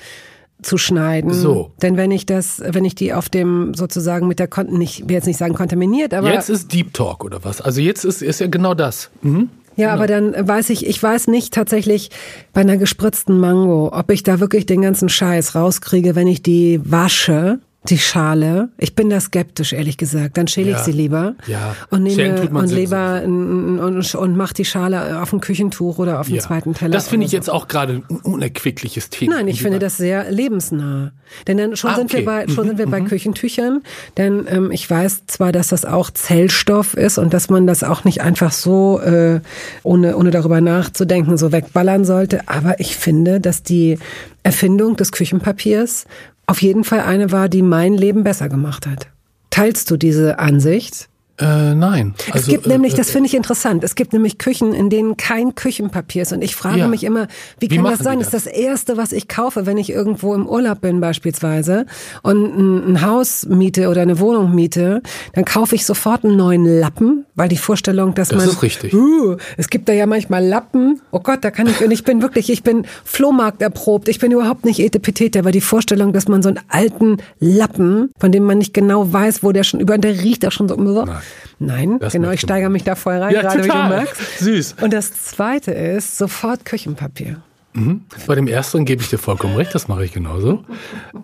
zu 0.61 0.77
schneiden. 0.77 1.33
So. 1.33 1.71
Denn 1.81 1.97
wenn 1.97 2.11
ich 2.11 2.25
das, 2.25 2.61
wenn 2.65 2.85
ich 2.85 2.95
die 2.95 3.13
auf 3.13 3.29
dem 3.29 3.73
sozusagen 3.75 4.27
mit 4.27 4.39
der 4.39 4.47
Kon 4.47 4.67
nicht, 4.77 4.99
ich 5.01 5.07
will 5.07 5.15
jetzt 5.15 5.27
nicht 5.27 5.37
sagen 5.37 5.53
kontaminiert, 5.53 6.13
aber 6.13 6.33
jetzt 6.33 6.49
ist 6.49 6.73
Deep 6.73 6.93
Talk 6.93 7.23
oder 7.23 7.43
was? 7.43 7.61
Also 7.61 7.81
jetzt 7.81 8.03
ist, 8.05 8.21
ist 8.21 8.39
ja 8.39 8.47
genau 8.47 8.73
das. 8.73 9.09
Mhm. 9.21 9.49
ja, 9.75 9.93
aber 9.93 10.07
dann 10.07 10.33
weiß 10.35 10.71
ich, 10.71 10.87
ich 10.87 11.01
weiß 11.01 11.27
nicht 11.27 11.53
tatsächlich 11.53 12.09
bei 12.53 12.61
einer 12.61 12.77
gespritzten 12.77 13.39
Mango, 13.39 13.91
ob 13.93 14.09
ich 14.09 14.23
da 14.23 14.39
wirklich 14.39 14.65
den 14.65 14.81
ganzen 14.81 15.09
Scheiß 15.09 15.53
rauskriege, 15.53 16.15
wenn 16.15 16.27
ich 16.27 16.41
die 16.41 16.81
wasche. 16.83 17.59
Die 17.89 17.97
Schale, 17.97 18.69
ich 18.77 18.95
bin 18.95 19.09
da 19.09 19.19
skeptisch, 19.19 19.71
ehrlich 19.71 19.97
gesagt. 19.97 20.35
Dann 20.37 20.47
schäle 20.47 20.71
ich 20.71 20.77
Ja. 20.77 20.83
sie 20.83 20.91
lieber 20.91 21.35
Ja. 21.47 21.75
und 21.89 22.03
nehme 22.03 22.49
und 22.49 22.69
lieber 22.71 23.21
n- 23.23 23.79
und, 23.79 24.15
und 24.15 24.35
mach 24.35 24.51
die 24.51 24.65
Schale 24.65 25.21
auf 25.21 25.31
ein 25.31 25.39
Küchentuch 25.39 25.97
oder 25.97 26.19
auf 26.19 26.27
einen 26.27 26.35
Ja. 26.35 26.41
zweiten 26.41 26.73
Teller. 26.73 26.91
Das 26.91 27.07
finde 27.07 27.25
ich 27.25 27.31
so. 27.31 27.37
jetzt 27.37 27.49
auch 27.49 27.67
gerade 27.69 27.93
ein 28.09 28.17
unerquickliches 28.23 29.09
Thema. 29.09 29.35
Nein, 29.35 29.47
ich 29.47 29.61
finde 29.61 29.79
das 29.79 29.95
sehr 29.97 30.29
lebensnah. 30.31 31.11
Denn 31.47 31.57
dann 31.57 31.75
schon 31.75 31.91
Ah, 31.91 31.95
sind 31.95 32.11
wir 32.13 32.19
okay. 32.19 32.25
bei 32.25 32.47
schon 32.53 32.65
Mhm, 32.65 32.69
sind 32.69 32.77
wir 32.79 32.87
bei 32.87 33.01
Küchentüchern. 33.01 33.81
Denn 34.17 34.45
ähm, 34.49 34.71
ich 34.71 34.89
weiß 34.89 35.25
zwar, 35.27 35.51
dass 35.51 35.69
das 35.69 35.85
auch 35.85 36.09
Zellstoff 36.09 36.93
ist 36.93 37.17
und 37.17 37.33
dass 37.33 37.49
man 37.49 37.67
das 37.67 37.83
auch 37.83 38.03
nicht 38.03 38.21
einfach 38.21 38.51
so 38.51 38.99
äh, 39.01 39.39
ohne 39.83 40.15
ohne 40.17 40.31
darüber 40.31 40.61
nachzudenken 40.61 41.37
so 41.37 41.51
wegballern 41.51 42.05
sollte. 42.05 42.47
Aber 42.47 42.79
ich 42.79 42.95
finde, 42.95 43.39
dass 43.41 43.63
die 43.63 43.97
Erfindung 44.43 44.95
des 44.95 45.11
Küchenpapiers 45.11 46.05
auf 46.47 46.61
jeden 46.61 46.83
Fall 46.83 47.01
eine 47.01 47.31
war, 47.31 47.49
die 47.49 47.61
mein 47.61 47.93
Leben 47.93 48.23
besser 48.23 48.49
gemacht 48.49 48.87
hat. 48.87 49.07
Teilst 49.49 49.91
du 49.91 49.97
diese 49.97 50.39
Ansicht? 50.39 51.09
Äh, 51.39 51.75
nein. 51.75 52.15
Also, 52.31 52.45
es 52.45 52.47
gibt 52.47 52.65
äh, 52.65 52.69
nämlich, 52.69 52.95
das 52.95 53.11
finde 53.11 53.27
ich 53.27 53.35
interessant, 53.35 53.83
es 53.83 53.93
gibt 53.93 54.11
nämlich 54.11 54.39
Küchen, 54.39 54.73
in 54.73 54.89
denen 54.89 55.17
kein 55.17 55.53
Küchenpapier 55.53 56.23
ist. 56.23 56.33
Und 56.33 56.41
ich 56.41 56.55
frage 56.55 56.79
Ja. 56.79 56.87
mich 56.87 57.03
immer, 57.03 57.27
wie, 57.59 57.69
Wie 57.69 57.75
kann 57.75 57.85
das 57.85 57.99
sein? 57.99 58.17
Das 58.19 58.33
ist 58.33 58.33
das 58.33 58.47
Erste, 58.47 58.97
was 58.97 59.11
ich 59.11 59.27
kaufe, 59.27 59.65
wenn 59.67 59.77
ich 59.77 59.91
irgendwo 59.91 60.33
im 60.33 60.47
Urlaub 60.47 60.81
bin 60.81 60.99
beispielsweise 60.99 61.85
und 62.23 62.57
ein, 62.57 62.93
ein 62.93 63.01
Haus 63.05 63.45
miete 63.47 63.89
oder 63.89 64.01
eine 64.01 64.19
Wohnung 64.19 64.55
miete, 64.55 65.01
dann 65.33 65.45
kaufe 65.45 65.75
ich 65.75 65.85
sofort 65.85 66.25
einen 66.25 66.37
neuen 66.37 66.65
Lappen, 66.65 67.25
weil 67.35 67.49
die 67.49 67.57
Vorstellung, 67.57 68.15
dass 68.15 68.29
Das 68.29 68.39
man... 68.39 68.49
ist 68.49 68.63
richtig. 68.63 68.93
Uh, 68.95 69.37
es 69.57 69.69
gibt 69.69 69.87
da 69.89 69.93
ja 69.93 70.07
manchmal 70.07 70.43
Lappen. 70.43 71.01
Oh 71.11 71.19
Gott, 71.19 71.43
da 71.43 71.51
kann 71.51 71.67
ich... 71.67 71.81
Und 71.83 71.91
ich 71.91 72.03
bin 72.03 72.23
wirklich, 72.23 72.49
ich 72.49 72.63
bin 72.63 72.85
Flohmarkt 73.03 73.61
erprobt. 73.61 74.07
Ich 74.09 74.17
bin 74.19 74.31
überhaupt 74.31 74.65
nicht 74.65 74.79
etepetete, 74.79 75.37
aber 75.37 75.51
die 75.51 75.61
Vorstellung, 75.61 76.13
dass 76.13 76.27
man 76.27 76.41
so 76.41 76.49
einen 76.49 76.59
alten 76.69 77.17
Lappen, 77.39 78.09
von 78.17 78.31
dem 78.31 78.43
man 78.43 78.57
nicht 78.57 78.73
genau 78.73 79.13
weiß, 79.13 79.43
wo 79.43 79.51
der 79.51 79.63
schon 79.63 79.79
über... 79.79 79.99
Der 79.99 80.23
riecht 80.23 80.43
auch 80.45 80.51
schon 80.51 80.67
so... 80.67 80.75
Nein, 80.75 81.17
Nein 81.59 81.97
Das 81.99 82.13
genau, 82.13 82.31
ich 82.31 82.41
steigere 82.41 82.69
mich 82.69 82.83
da 82.83 82.95
voll 82.95 83.17
rein, 83.17 83.33
Ja, 83.33 83.41
gerade 83.41 83.57
wie 83.59 83.61
du 83.63 83.67
total. 83.67 83.89
merkst. 83.89 84.39
Süß. 84.39 84.75
Und 84.81 84.93
das 84.93 85.11
Zweite 85.25 85.71
ist 85.71 86.17
sofort 86.17 86.65
Küchenpapier. 86.65 87.41
Mhm. 87.73 88.01
Bei 88.25 88.35
dem 88.35 88.47
ersten 88.47 88.85
gebe 88.85 89.01
ich 89.01 89.09
dir 89.09 89.17
vollkommen 89.19 89.55
recht, 89.55 89.73
das 89.75 89.87
mache 89.87 90.03
ich 90.05 90.11
genauso. 90.11 90.63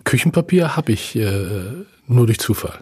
Küchenpapier 0.04 0.76
habe 0.76 0.92
ich 0.92 1.16
äh, 1.16 1.84
nur 2.06 2.26
durch 2.26 2.38
Zufall. 2.38 2.80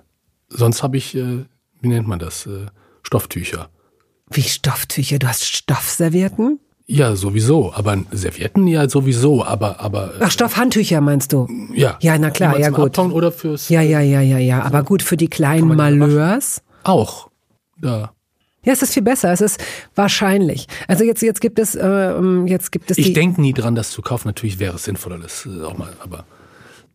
Sonst 0.48 0.82
habe 0.82 0.96
ich, 0.96 1.14
äh, 1.16 1.44
wie 1.80 1.88
nennt 1.88 2.06
man 2.08 2.18
das, 2.18 2.46
äh, 2.46 2.66
Stofftücher. 3.02 3.68
Wie 4.30 4.42
Stofftücher? 4.42 5.18
Du 5.18 5.26
hast 5.26 5.44
Stoffservietten? 5.44 6.58
Ja, 6.86 7.14
sowieso. 7.16 7.72
Aber 7.74 7.96
Servietten 8.10 8.66
ja 8.66 8.88
sowieso. 8.88 9.44
Aber, 9.44 9.80
aber 9.80 10.12
Ach, 10.20 10.30
Stoffhandtücher 10.30 11.00
meinst 11.00 11.32
du? 11.32 11.48
ja. 11.74 11.96
Ja, 12.00 12.18
na 12.18 12.30
klar, 12.30 12.58
ja 12.58 12.70
gut. 12.70 12.86
Abtauen 12.86 13.12
oder 13.12 13.32
fürs 13.32 13.68
Ja, 13.68 13.80
ja, 13.80 14.00
ja, 14.00 14.20
ja, 14.20 14.38
ja. 14.38 14.62
Aber 14.62 14.82
gut, 14.82 15.02
für 15.02 15.16
die 15.16 15.28
kleinen? 15.28 15.74
Malheurs. 15.76 16.62
Auch. 16.84 17.30
Ja. 17.82 18.12
Ja, 18.64 18.72
es 18.72 18.82
ist 18.82 18.94
viel 18.94 19.02
besser. 19.02 19.32
Es 19.32 19.40
ist 19.40 19.62
wahrscheinlich. 19.96 20.68
Also 20.86 21.02
jetzt, 21.02 21.20
jetzt 21.20 21.40
gibt 21.40 21.58
es, 21.58 21.74
äh, 21.74 22.20
jetzt 22.46 22.70
gibt 22.70 22.92
es 22.92 22.98
Ich 22.98 23.12
denke 23.12 23.40
nie 23.40 23.52
dran, 23.52 23.74
das 23.74 23.90
zu 23.90 24.02
kaufen. 24.02 24.28
Natürlich 24.28 24.60
wäre 24.60 24.76
es 24.76 24.84
sinnvoller, 24.84 25.18
das 25.18 25.46
äh, 25.46 25.64
auch 25.64 25.76
mal. 25.76 25.92
Aber 25.98 26.24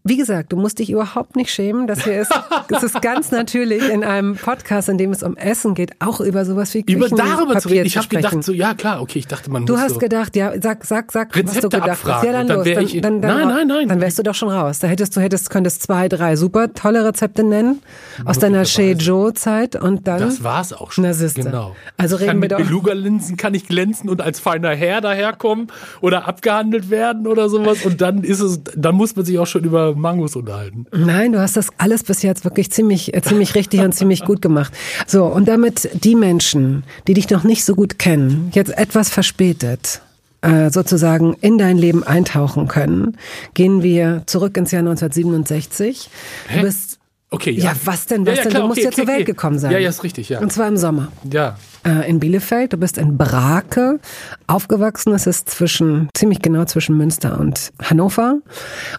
Wie 0.08 0.18
gesagt, 0.18 0.52
du 0.54 0.58
musst 0.58 0.80
dich 0.80 0.90
überhaupt 0.90 1.36
nicht 1.36 1.52
schämen. 1.52 1.88
Das 1.88 2.04
hier 2.04 2.22
ist, 2.22 2.32
es 2.70 2.84
ist 2.84 3.02
ganz 3.02 3.32
natürlich 3.32 3.88
in 3.90 4.04
einem 4.04 4.36
Podcast, 4.36 4.90
in 4.90 4.98
dem 4.98 5.12
es 5.12 5.24
um 5.24 5.36
Essen 5.38 5.74
geht, 5.74 5.92
auch 6.00 6.20
über 6.22 6.46
sowas 6.46 6.74
wie 6.74 6.84
über 6.88 7.08
darüber 7.10 7.60
zu 7.60 7.70
reden. 7.70 7.86
Ich 7.88 7.98
habe 7.98 8.08
gedacht, 8.08 8.44
so 8.44 8.52
ja 8.54 8.74
klar, 8.74 9.02
okay, 9.02 9.20
ich 9.20 9.28
dachte, 9.28 9.50
man 9.52 9.66
Du 9.66 9.74
muss 9.74 9.82
hast 9.82 9.94
so, 9.94 10.00
gedacht, 10.00 10.36
ja, 10.36 10.54
sag, 10.62 10.86
sag, 10.86 11.12
sag, 11.12 11.30
was 11.30 11.42
du 11.42 11.48
Rezepte 11.50 11.70
gedacht 11.70 11.90
abfragen 11.90 12.16
hast. 12.18 12.26
Ja, 12.26 12.32
dann 12.34 12.48
dann 12.48 12.58
los. 12.58 12.68
ich- 12.94 13.02
dann, 13.02 13.22
dann, 13.22 13.38
Nein, 13.38 13.48
nein, 13.48 13.68
nein. 13.68 13.88
Dann 13.90 14.02
wärst 14.02 14.18
du 14.20 14.24
doch 14.24 14.36
schon 14.36 14.50
raus. 14.50 14.80
Da 14.80 14.88
hättest 14.88 15.16
du, 15.16 15.22
hättest, 15.22 15.50
könntest 15.50 15.84
zwei, 15.84 16.08
drei 16.10 16.36
super 16.36 16.74
tolle 16.74 17.04
Rezepte 17.06 17.44
nennen 17.44 17.82
aus 18.26 18.40
deiner 18.40 18.66
Sheijo-Zeit 18.66 19.76
und 19.76 20.08
dann. 20.08 20.20
Das 20.20 20.44
war's 20.44 20.74
auch 20.74 20.92
schon. 20.92 21.04
Na, 21.04 21.14
siehste. 21.14 21.44
Genau. 21.44 21.76
Also 21.98 22.16
reden 22.18 22.28
kann 22.28 22.38
wir 22.38 22.42
mit 22.42 22.52
doch- 22.52 22.58
Beluga-Linsen 22.58 23.38
kann 23.38 23.54
ich 23.54 23.68
glänzen 23.68 24.10
und 24.10 24.22
als 24.22 24.40
feiner 24.40 24.70
Herr 24.76 25.02
daherkommen 25.02 25.68
oder 26.02 26.28
abgehandelt 26.28 26.90
werden 26.90 27.28
oder 27.28 27.50
sowas 27.50 27.86
und 27.86 28.02
dann 28.02 28.24
ist 28.24 28.40
es, 28.40 28.62
dann 28.76 28.96
muss 28.96 29.16
man 29.16 29.26
sich 29.26 29.38
auch 29.40 29.48
schon 29.48 29.64
über 29.64 29.96
Mangos 30.00 30.36
unterhalten. 30.36 30.86
Nein, 30.92 31.32
du 31.32 31.40
hast 31.42 31.58
das 31.58 31.70
alles 31.78 32.04
bis 32.04 32.22
jetzt 32.22 32.44
wirklich 32.44 32.72
ziemlich, 32.72 33.14
äh, 33.14 33.22
ziemlich 33.22 33.56
richtig 33.56 33.82
und 33.82 33.94
ziemlich 33.94 34.24
gut 34.26 34.42
gemacht. 34.42 34.74
So, 35.06 35.26
und 35.26 35.48
damit 35.48 35.90
die 36.04 36.16
Menschen, 36.16 36.84
die 37.08 37.14
dich 37.14 37.30
noch 37.30 37.44
nicht 37.44 37.64
so 37.66 37.76
gut 37.76 38.00
kennen, 38.00 38.52
jetzt 38.54 38.78
etwas 38.78 39.10
verspätet 39.10 40.02
äh, 40.42 40.70
sozusagen 40.70 41.34
in 41.42 41.58
dein 41.58 41.78
Leben 41.78 42.04
eintauchen 42.04 42.68
können, 42.68 43.18
gehen 43.54 43.84
wir 43.84 44.24
zurück 44.26 44.58
ins 44.58 44.72
Jahr 44.72 44.82
1967. 44.82 46.10
Hä? 46.48 46.60
Du 46.60 46.66
bist 46.66 46.98
Okay, 47.30 47.52
ja. 47.52 47.66
Ja, 47.66 47.76
was 47.84 48.06
denn, 48.06 48.26
was 48.26 48.38
Ja, 48.38 48.38
ja, 48.38 48.44
denn? 48.44 48.52
klar, 48.52 48.62
du 48.62 48.68
musst 48.70 48.78
okay, 48.80 48.86
ja 48.86 48.92
zur 48.92 49.04
okay, 49.04 49.12
Welt 49.12 49.22
okay. 49.24 49.32
gekommen 49.32 49.60
sein. 49.60 49.72
Ja, 49.72 49.80
ja, 49.80 49.90
ist 49.90 50.04
richtig, 50.04 50.30
ja. 50.30 50.40
Und 50.40 50.54
zwar 50.54 50.68
im 50.70 50.78
Sommer. 50.78 51.12
Ja. 51.30 51.58
Äh, 51.88 52.10
in 52.10 52.20
Bielefeld, 52.20 52.74
du 52.74 52.78
bist 52.78 52.98
in 52.98 53.18
Brake 53.18 54.00
aufgewachsen. 54.46 55.12
Das 55.12 55.26
ist 55.26 55.50
zwischen, 55.50 56.10
ziemlich 56.14 56.42
genau 56.42 56.66
zwischen 56.66 56.98
Münster 56.98 57.40
und 57.40 57.72
Hannover. 57.82 58.40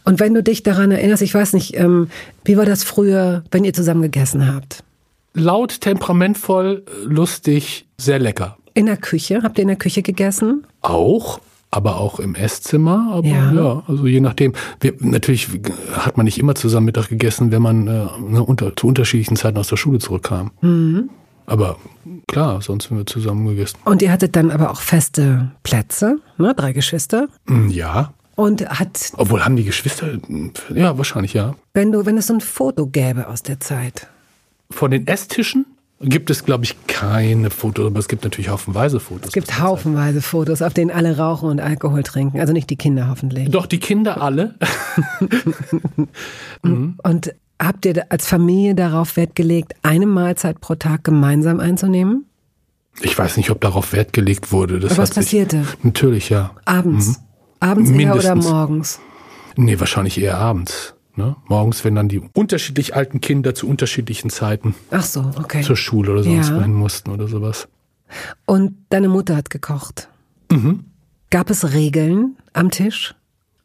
Und 0.04 0.20
wenn 0.20 0.34
du 0.34 0.42
dich 0.42 0.62
daran 0.62 0.90
erinnerst, 0.90 1.22
ich 1.22 1.34
weiß 1.34 1.52
nicht, 1.52 1.76
ähm, 1.76 2.08
wie 2.44 2.56
war 2.56 2.64
das 2.64 2.84
früher, 2.84 3.44
wenn 3.50 3.64
ihr 3.64 3.74
zusammen 3.74 4.02
gegessen 4.02 4.52
habt? 4.52 4.82
Laut, 5.34 5.80
temperamentvoll, 5.82 6.84
lustig, 7.04 7.86
sehr 7.98 8.18
lecker. 8.18 8.56
In 8.74 8.86
der 8.86 8.96
Küche? 8.96 9.42
Habt 9.42 9.58
ihr 9.58 9.62
in 9.62 9.68
der 9.68 9.76
Küche 9.76 10.02
gegessen? 10.02 10.64
Auch, 10.80 11.40
aber 11.70 11.98
auch 11.98 12.18
im 12.18 12.34
Esszimmer. 12.34 13.08
Aber 13.12 13.26
Ja. 13.26 13.52
ja, 13.52 13.82
also 13.86 14.06
je 14.06 14.20
nachdem. 14.20 14.54
Wir, 14.80 14.94
natürlich 15.00 15.48
hat 15.92 16.16
man 16.16 16.24
nicht 16.24 16.38
immer 16.38 16.54
zusammen 16.54 16.86
Mittag 16.86 17.08
gegessen, 17.08 17.52
wenn 17.52 17.62
man 17.62 17.86
äh, 17.86 18.06
ne, 18.20 18.42
unter, 18.42 18.74
zu 18.74 18.86
unterschiedlichen 18.86 19.36
Zeiten 19.36 19.58
aus 19.58 19.68
der 19.68 19.76
Schule 19.76 19.98
zurückkam. 19.98 20.52
Mhm. 20.60 21.10
Aber 21.48 21.76
klar, 22.26 22.60
sonst 22.62 22.90
haben 22.90 22.98
wir 22.98 23.06
zusammen 23.06 23.46
gegessen. 23.48 23.78
Und 23.84 24.02
ihr 24.02 24.12
hattet 24.12 24.36
dann 24.36 24.50
aber 24.50 24.70
auch 24.70 24.80
feste 24.82 25.50
Plätze, 25.62 26.18
ne? 26.36 26.54
Drei 26.54 26.72
Geschwister. 26.72 27.28
Mm, 27.46 27.68
Ja. 27.68 28.12
Und 28.36 28.68
hat, 28.68 29.10
Obwohl 29.16 29.44
haben 29.44 29.56
die 29.56 29.64
Geschwister, 29.64 30.16
ja, 30.72 30.96
wahrscheinlich 30.96 31.32
ja. 31.32 31.56
wenn 31.74 31.90
du, 31.90 32.06
wenn 32.06 32.16
es 32.16 32.28
so 32.28 32.34
ein 32.34 32.40
Foto 32.40 32.86
gäbe 32.86 33.26
aus 33.26 33.42
der 33.42 33.58
Zeit. 33.58 34.06
Von 34.70 34.92
den 34.92 35.08
Esstischen 35.08 35.66
gibt 36.00 36.30
es, 36.30 36.44
glaube 36.44 36.62
ich, 36.62 36.76
keine 36.86 37.50
Fotos, 37.50 37.86
aber 37.86 37.98
es 37.98 38.06
gibt 38.06 38.22
natürlich 38.22 38.48
haufenweise 38.48 39.00
Fotos. 39.00 39.28
Es 39.28 39.32
gibt 39.32 39.58
haufenweise 39.58 40.22
Fotos, 40.22 40.62
auf 40.62 40.72
denen 40.72 40.92
alle 40.92 41.16
rauchen 41.16 41.48
und 41.48 41.58
Alkohol 41.60 42.04
trinken. 42.04 42.38
Also 42.38 42.52
nicht 42.52 42.70
die 42.70 42.76
Kinder 42.76 43.08
hoffentlich. 43.08 43.50
Doch, 43.50 43.66
die 43.66 43.80
Kinder 43.80 44.22
alle. 44.22 44.54
Und 46.62 47.34
habt 47.60 47.84
ihr 47.86 48.06
als 48.10 48.26
Familie 48.26 48.74
darauf 48.74 49.16
Wert 49.16 49.34
gelegt, 49.36 49.74
eine 49.82 50.06
Mahlzeit 50.06 50.60
pro 50.60 50.74
Tag 50.74 51.04
gemeinsam 51.04 51.60
einzunehmen? 51.60 52.24
Ich 53.00 53.16
weiß 53.16 53.36
nicht, 53.36 53.50
ob 53.50 53.60
darauf 53.60 53.92
Wert 53.92 54.12
gelegt 54.12 54.50
wurde. 54.52 54.80
Das 54.80 54.92
Aber 54.92 55.02
was 55.02 55.10
hat 55.10 55.14
sich- 55.14 55.24
passierte? 55.24 55.64
Natürlich, 55.82 56.30
ja. 56.30 56.50
Abends. 56.64 57.20
Abends 57.60 57.90
eher 57.90 58.14
oder 58.14 58.34
Mindestens. 58.34 58.44
morgens? 58.46 59.00
Nee, 59.56 59.78
wahrscheinlich 59.80 60.20
eher 60.20 60.38
abends. 60.38 60.94
Ne? 61.16 61.34
Morgens, 61.48 61.84
wenn 61.84 61.96
dann 61.96 62.08
die 62.08 62.20
unterschiedlich 62.34 62.94
alten 62.94 63.20
Kinder 63.20 63.54
zu 63.54 63.68
unterschiedlichen 63.68 64.30
Zeiten 64.30 64.74
Ach 64.92 65.02
so, 65.02 65.30
okay. 65.36 65.62
zur 65.62 65.76
Schule 65.76 66.12
oder 66.12 66.22
sonst 66.22 66.50
Ja. 66.50 66.56
wohin 66.56 66.72
mussten 66.74 67.10
oder 67.10 67.26
sowas. 67.26 67.66
Und 68.46 68.76
deine 68.90 69.08
Mutter 69.08 69.34
hat 69.36 69.50
gekocht. 69.50 70.08
Mhm. 70.50 70.84
Gab 71.30 71.50
es 71.50 71.72
Regeln 71.72 72.36
am 72.52 72.70
Tisch? 72.70 73.14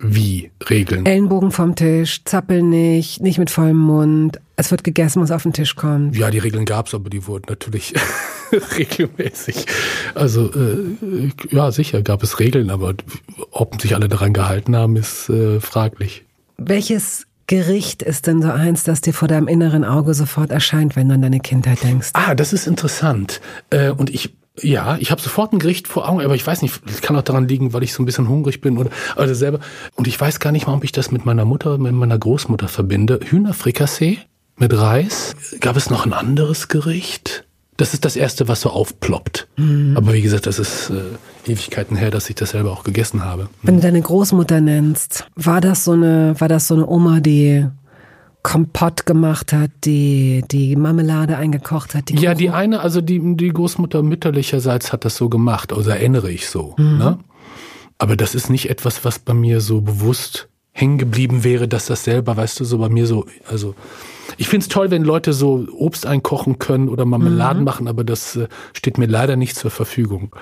Wie 0.03 0.51
Regeln? 0.69 1.05
Ellenbogen 1.05 1.51
vom 1.51 1.75
Tisch, 1.75 2.23
zappel 2.25 2.61
nicht, 2.61 3.21
nicht 3.21 3.39
mit 3.39 3.49
vollem 3.49 3.77
Mund. 3.77 4.39
Es 4.57 4.69
wird 4.69 4.83
gegessen, 4.83 5.21
was 5.21 5.31
auf 5.31 5.43
den 5.43 5.53
Tisch 5.53 5.75
kommt. 5.75 6.15
Ja, 6.15 6.29
die 6.29 6.39
Regeln 6.39 6.65
gab's, 6.65 6.93
aber 6.93 7.09
die 7.09 7.25
wurden 7.25 7.45
natürlich 7.47 7.93
regelmäßig. 8.77 9.65
Also 10.13 10.51
äh, 10.53 11.29
ja, 11.49 11.71
sicher 11.71 12.01
gab 12.01 12.21
es 12.21 12.39
Regeln, 12.39 12.69
aber 12.69 12.93
ob 13.51 13.81
sich 13.81 13.95
alle 13.95 14.09
daran 14.09 14.33
gehalten 14.33 14.75
haben, 14.75 14.97
ist 14.97 15.29
äh, 15.29 15.61
fraglich. 15.61 16.25
Welches 16.57 17.25
Gericht 17.47 18.03
ist 18.03 18.27
denn 18.27 18.41
so 18.41 18.49
eins, 18.49 18.83
das 18.83 19.01
dir 19.01 19.13
vor 19.13 19.27
deinem 19.27 19.47
inneren 19.47 19.83
Auge 19.85 20.13
sofort 20.13 20.51
erscheint, 20.51 20.95
wenn 20.95 21.07
du 21.07 21.15
an 21.15 21.21
deine 21.21 21.39
Kindheit 21.39 21.81
denkst? 21.83 22.09
Ah, 22.13 22.35
das 22.35 22.53
ist 22.53 22.67
interessant. 22.67 23.41
Äh, 23.69 23.91
und 23.91 24.09
ich, 24.09 24.33
ja, 24.61 24.97
ich 24.99 25.09
habe 25.11 25.21
sofort 25.21 25.51
ein 25.51 25.59
Gericht 25.59 25.87
vor 25.87 26.07
Augen, 26.07 26.21
aber 26.21 26.35
ich 26.35 26.45
weiß 26.45 26.61
nicht, 26.61 26.81
das 26.85 27.01
kann 27.01 27.15
auch 27.15 27.23
daran 27.23 27.47
liegen, 27.47 27.73
weil 27.73 27.83
ich 27.83 27.93
so 27.93 28.03
ein 28.03 28.05
bisschen 28.05 28.29
hungrig 28.29 28.61
bin 28.61 28.77
oder 28.77 28.91
also 29.15 29.33
selber. 29.33 29.59
Und 29.95 30.07
ich 30.07 30.19
weiß 30.19 30.39
gar 30.39 30.51
nicht 30.51 30.67
mal, 30.67 30.75
ob 30.75 30.83
ich 30.83 30.91
das 30.91 31.11
mit 31.11 31.25
meiner 31.25 31.45
Mutter, 31.45 31.77
mit 31.77 31.93
meiner 31.93 32.17
Großmutter 32.17 32.67
verbinde. 32.67 33.19
Hühnerfrikassee 33.23 34.19
mit 34.57 34.77
Reis. 34.77 35.35
Gab 35.59 35.75
es 35.75 35.89
noch 35.89 36.05
ein 36.05 36.13
anderes 36.13 36.67
Gericht? 36.67 37.45
Das 37.77 37.95
ist 37.95 38.05
das 38.05 38.15
erste, 38.15 38.47
was 38.47 38.61
so 38.61 38.69
aufploppt. 38.69 39.47
Aber 39.95 40.13
wie 40.13 40.21
gesagt, 40.21 40.45
das 40.45 40.59
ist 40.59 40.91
äh, 40.91 41.51
Ewigkeiten 41.51 41.97
her, 41.97 42.11
dass 42.11 42.29
ich 42.29 42.35
das 42.35 42.51
selber 42.51 42.71
auch 42.71 42.83
gegessen 42.83 43.25
habe. 43.25 43.49
Wenn 43.63 43.77
du 43.77 43.81
deine 43.81 44.01
Großmutter 44.01 44.61
nennst, 44.61 45.25
war 45.35 45.59
das 45.59 45.83
so 45.83 45.93
eine, 45.93 46.35
war 46.39 46.47
das 46.47 46.67
so 46.67 46.75
eine 46.75 46.87
Oma, 46.87 47.19
die 47.19 47.65
Kompott 48.43 49.05
gemacht 49.05 49.53
hat, 49.53 49.71
die 49.85 50.43
die 50.51 50.75
Marmelade 50.75 51.37
eingekocht 51.37 51.95
hat? 51.95 52.09
Die 52.09 52.15
Ja, 52.15 52.33
die 52.33 52.49
eine, 52.49 52.81
also 52.81 53.01
die, 53.01 53.19
die 53.37 53.49
Großmutter 53.49 54.03
mütterlicherseits 54.03 54.91
hat 54.91 55.05
das 55.05 55.15
so 55.15 55.29
gemacht, 55.29 55.71
also 55.73 55.89
erinnere 55.89 56.29
ich 56.29 56.47
so. 56.47 56.75
Mhm. 56.77 56.97
Ne? 56.97 57.19
Aber 57.97 58.17
das 58.17 58.35
ist 58.35 58.49
nicht 58.49 58.69
etwas, 58.69 59.05
was 59.05 59.19
bei 59.19 59.33
mir 59.33 59.61
so 59.61 59.81
bewusst 59.81 60.49
hängen 60.71 60.97
geblieben 60.97 61.43
wäre, 61.43 61.67
dass 61.67 61.85
das 61.85 62.03
selber, 62.03 62.35
weißt 62.35 62.59
du, 62.59 62.65
so 62.65 62.79
bei 62.79 62.89
mir 62.89 63.07
so, 63.07 63.25
also 63.49 63.75
ich 64.37 64.49
find's 64.49 64.67
toll, 64.67 64.91
wenn 64.91 65.03
Leute 65.03 65.31
so 65.31 65.67
Obst 65.71 66.05
einkochen 66.05 66.59
können 66.59 66.89
oder 66.89 67.05
Marmeladen 67.05 67.59
Mhm. 67.59 67.65
machen, 67.65 67.87
aber 67.87 68.03
das 68.03 68.35
äh, 68.35 68.47
steht 68.73 68.97
mir 68.97 69.05
leider 69.05 69.35
nicht 69.35 69.55
zur 69.55 69.71
Verfügung. 69.71 70.35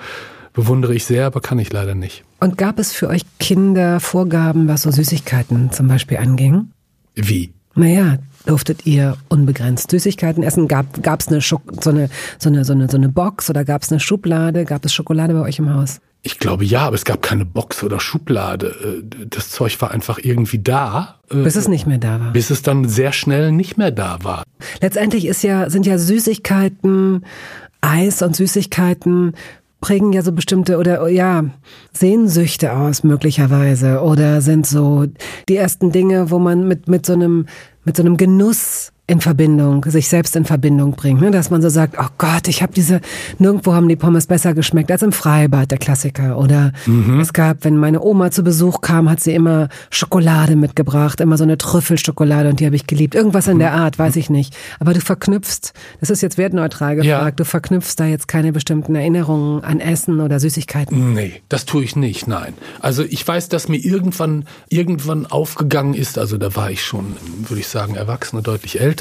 Bewundere 0.54 0.94
ich 0.94 1.04
sehr, 1.04 1.26
aber 1.26 1.40
kann 1.40 1.58
ich 1.58 1.72
leider 1.72 1.94
nicht. 1.94 2.24
Und 2.40 2.58
gab 2.58 2.78
es 2.78 2.92
für 2.92 3.08
euch 3.08 3.22
Kinder 3.38 4.00
Vorgaben, 4.00 4.68
was 4.68 4.82
so 4.82 4.90
Süßigkeiten 4.90 5.70
zum 5.70 5.86
Beispiel 5.88 6.16
anging? 6.18 6.70
Wie? 7.14 7.52
Naja, 7.74 8.18
durftet 8.46 8.86
ihr 8.86 9.16
unbegrenzt 9.28 9.90
Süßigkeiten 9.90 10.42
essen? 10.42 10.68
Gab 10.68 11.20
es 11.20 11.28
eine, 11.28 11.40
Schok 11.40 11.62
so, 11.82 11.90
eine, 11.90 12.08
so, 12.38 12.48
eine, 12.48 12.64
so, 12.64 12.72
eine, 12.72 12.88
so 12.90 12.96
eine 12.96 13.08
Box 13.08 13.48
oder 13.50 13.64
gab 13.64 13.82
es 13.82 13.90
eine 13.90 14.00
Schublade? 14.00 14.64
Gab 14.64 14.84
es 14.84 14.92
Schokolade 14.92 15.34
bei 15.34 15.40
euch 15.40 15.58
im 15.58 15.72
Haus? 15.72 16.00
Ich 16.24 16.38
glaube 16.38 16.64
ja, 16.64 16.82
aber 16.86 16.94
es 16.94 17.04
gab 17.04 17.20
keine 17.22 17.44
Box 17.44 17.82
oder 17.82 17.98
Schublade. 17.98 19.02
Äh, 19.02 19.26
Das 19.28 19.50
Zeug 19.50 19.80
war 19.80 19.90
einfach 19.90 20.18
irgendwie 20.22 20.58
da, 20.60 21.16
äh, 21.30 21.36
Bis 21.42 21.56
es 21.56 21.66
nicht 21.66 21.86
mehr 21.86 21.98
da 21.98 22.20
war. 22.20 22.32
bis 22.32 22.50
es 22.50 22.62
dann 22.62 22.88
sehr 22.88 23.12
schnell 23.12 23.50
nicht 23.52 23.76
mehr 23.76 23.90
da 23.90 24.18
war. 24.22 24.44
Letztendlich 24.80 25.26
ist 25.26 25.42
ja, 25.42 25.68
sind 25.68 25.84
ja 25.86 25.98
Süßigkeiten, 25.98 27.24
Eis 27.80 28.22
und 28.22 28.36
Süßigkeiten 28.36 29.34
prägen 29.82 30.14
ja 30.14 30.22
so 30.22 30.32
bestimmte 30.32 30.78
oder 30.78 31.06
ja, 31.08 31.44
Sehnsüchte 31.92 32.72
aus 32.72 33.02
möglicherweise 33.02 34.00
oder 34.00 34.40
sind 34.40 34.66
so 34.66 35.06
die 35.48 35.56
ersten 35.56 35.92
Dinge, 35.92 36.30
wo 36.30 36.38
man 36.38 36.66
mit, 36.66 36.88
mit 36.88 37.04
so 37.04 37.12
einem, 37.12 37.46
mit 37.84 37.96
so 37.96 38.02
einem 38.02 38.16
Genuss 38.16 38.91
in 39.08 39.20
Verbindung, 39.20 39.84
sich 39.88 40.08
selbst 40.08 40.36
in 40.36 40.44
Verbindung 40.44 40.92
bringt, 40.92 41.20
ne? 41.20 41.32
dass 41.32 41.50
man 41.50 41.60
so 41.60 41.68
sagt, 41.68 41.96
oh 41.98 42.06
Gott, 42.18 42.46
ich 42.46 42.62
habe 42.62 42.72
diese, 42.72 43.00
nirgendwo 43.38 43.74
haben 43.74 43.88
die 43.88 43.96
Pommes 43.96 44.26
besser 44.28 44.54
geschmeckt 44.54 44.90
als 44.92 45.02
im 45.02 45.10
Freibad, 45.12 45.70
der 45.72 45.78
Klassiker. 45.78 46.38
Oder 46.38 46.72
es 47.20 47.32
gab, 47.32 47.64
wenn 47.64 47.76
meine 47.76 48.00
Oma 48.00 48.30
zu 48.30 48.44
Besuch 48.44 48.80
kam, 48.80 49.10
hat 49.10 49.18
sie 49.20 49.34
immer 49.34 49.68
Schokolade 49.90 50.54
mitgebracht, 50.54 51.20
immer 51.20 51.36
so 51.36 51.42
eine 51.42 51.58
Trüffelschokolade 51.58 52.48
und 52.48 52.60
die 52.60 52.64
habe 52.66 52.76
ich 52.76 52.86
geliebt. 52.86 53.14
Irgendwas 53.16 53.48
in 53.48 53.58
der 53.58 53.72
Art, 53.74 53.98
weiß 53.98 54.14
ich 54.16 54.30
nicht. 54.30 54.56
Aber 54.78 54.94
du 54.94 55.00
verknüpfst, 55.00 55.72
das 56.00 56.08
ist 56.08 56.22
jetzt 56.22 56.38
wertneutral 56.38 56.94
gefragt, 56.96 57.06
Ja. 57.06 57.30
du 57.32 57.44
verknüpfst 57.44 57.96
da 57.96 58.06
jetzt 58.06 58.28
keine 58.28 58.52
bestimmten 58.52 58.94
Erinnerungen 58.94 59.64
an 59.64 59.80
Essen 59.80 60.20
oder 60.20 60.38
Süßigkeiten. 60.38 61.12
Nee, 61.12 61.42
das 61.48 61.66
tue 61.66 61.82
ich 61.82 61.96
nicht, 61.96 62.28
nein. 62.28 62.54
Also 62.80 63.02
ich 63.02 63.26
weiß, 63.26 63.48
dass 63.48 63.68
mir 63.68 63.78
irgendwann, 63.78 64.44
irgendwann 64.68 65.26
aufgegangen 65.26 65.94
ist, 65.94 66.18
also 66.18 66.38
da 66.38 66.54
war 66.54 66.70
ich 66.70 66.82
schon, 66.84 67.16
würde 67.48 67.60
ich 67.60 67.66
sagen, 67.68 67.96
Erwachsene, 67.96 68.42
deutlich 68.42 68.80
älter, 68.80 68.91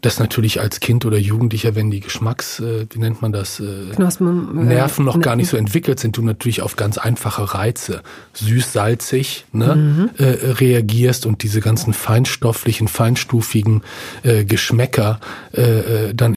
dass 0.00 0.18
natürlich 0.18 0.60
als 0.60 0.80
Kind 0.80 1.04
oder 1.04 1.18
Jugendlicher, 1.18 1.74
wenn 1.74 1.90
die 1.90 2.00
Geschmacks, 2.00 2.60
äh, 2.60 2.86
wie 2.90 2.98
nennt 2.98 3.22
man 3.22 3.32
das, 3.32 3.60
äh, 3.60 3.90
Knospen, 3.94 4.58
äh, 4.58 4.64
Nerven 4.64 5.04
noch 5.04 5.20
gar 5.20 5.36
nicht 5.36 5.48
so 5.48 5.56
entwickelt 5.56 6.00
sind, 6.00 6.16
du 6.16 6.22
natürlich 6.22 6.62
auf 6.62 6.76
ganz 6.76 6.98
einfache 6.98 7.54
Reize, 7.54 8.02
süß, 8.34 8.72
salzig, 8.72 9.44
ne, 9.52 9.76
Mhm. 9.76 10.10
äh, 10.18 10.24
reagierst 10.52 11.26
und 11.26 11.42
diese 11.42 11.60
ganzen 11.60 11.92
feinstofflichen, 11.92 12.88
feinstufigen 12.88 13.82
äh, 14.22 14.44
Geschmäcker 14.44 15.20
äh, 15.52 16.14
dann 16.14 16.34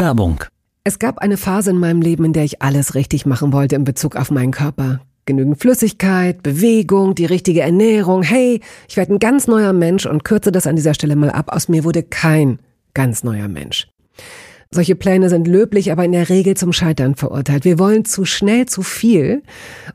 Werbung. 0.00 0.44
Es 0.84 0.98
gab 0.98 1.18
eine 1.18 1.36
Phase 1.36 1.70
in 1.70 1.78
meinem 1.78 2.00
Leben, 2.00 2.24
in 2.24 2.32
der 2.32 2.44
ich 2.44 2.62
alles 2.62 2.94
richtig 2.94 3.26
machen 3.26 3.52
wollte 3.52 3.74
in 3.74 3.84
Bezug 3.84 4.16
auf 4.16 4.30
meinen 4.30 4.52
Körper. 4.52 5.00
Genügend 5.28 5.60
Flüssigkeit, 5.60 6.42
Bewegung, 6.42 7.14
die 7.14 7.26
richtige 7.26 7.60
Ernährung. 7.60 8.22
Hey, 8.22 8.62
ich 8.88 8.96
werde 8.96 9.12
ein 9.12 9.18
ganz 9.18 9.46
neuer 9.46 9.74
Mensch 9.74 10.06
und 10.06 10.24
kürze 10.24 10.50
das 10.50 10.66
an 10.66 10.74
dieser 10.74 10.94
Stelle 10.94 11.16
mal 11.16 11.28
ab. 11.28 11.52
Aus 11.52 11.68
mir 11.68 11.84
wurde 11.84 12.02
kein 12.02 12.60
ganz 12.94 13.24
neuer 13.24 13.46
Mensch. 13.46 13.88
Solche 14.70 14.96
Pläne 14.96 15.28
sind 15.28 15.46
löblich, 15.46 15.92
aber 15.92 16.06
in 16.06 16.12
der 16.12 16.30
Regel 16.30 16.56
zum 16.56 16.72
Scheitern 16.72 17.14
verurteilt. 17.14 17.66
Wir 17.66 17.78
wollen 17.78 18.06
zu 18.06 18.24
schnell 18.24 18.64
zu 18.64 18.82
viel 18.82 19.42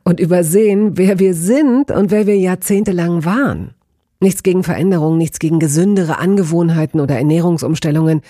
und 0.04 0.20
übersehen, 0.20 1.00
wer 1.00 1.18
wir 1.18 1.34
sind 1.34 1.90
und 1.90 2.12
wer 2.12 2.28
wir 2.28 2.38
jahrzehntelang 2.38 3.26
waren. 3.26 3.74
Nichts 4.20 4.44
gegen 4.44 4.64
Veränderungen, 4.64 5.18
nichts 5.18 5.40
gegen 5.40 5.58
gesündere 5.58 6.20
Angewohnheiten 6.20 7.00
oder 7.00 7.18
Ernährungsumstellungen. 7.18 8.22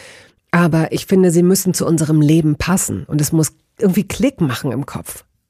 Aber 0.51 0.93
ich 0.93 1.05
finde, 1.05 1.31
sie 1.31 1.43
müssen 1.43 1.73
zu 1.73 1.85
unserem 1.85 2.21
Leben 2.21 2.55
passen 2.55 3.03
und 3.07 3.19
es 3.19 3.33
muss 3.33 3.51
irgendwie 3.77 4.07
Klick 4.07 4.39
machen 4.39 4.71
im 4.71 4.85
Kopf. 4.85 5.25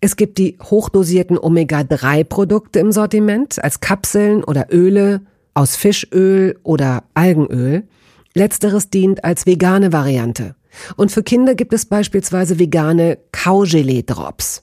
Es 0.00 0.16
gibt 0.16 0.38
die 0.38 0.56
hochdosierten 0.62 1.38
Omega-3-Produkte 1.38 2.78
im 2.78 2.90
Sortiment 2.90 3.62
als 3.62 3.80
Kapseln 3.80 4.42
oder 4.42 4.68
Öle 4.72 5.20
aus 5.52 5.76
Fischöl 5.76 6.58
oder 6.62 7.04
Algenöl. 7.12 7.84
Letzteres 8.32 8.88
dient 8.88 9.24
als 9.24 9.44
vegane 9.44 9.92
Variante. 9.92 10.54
Und 10.96 11.12
für 11.12 11.22
Kinder 11.22 11.54
gibt 11.54 11.74
es 11.74 11.84
beispielsweise 11.84 12.58
vegane 12.58 13.18
Kaugelee-Drops. 13.32 14.62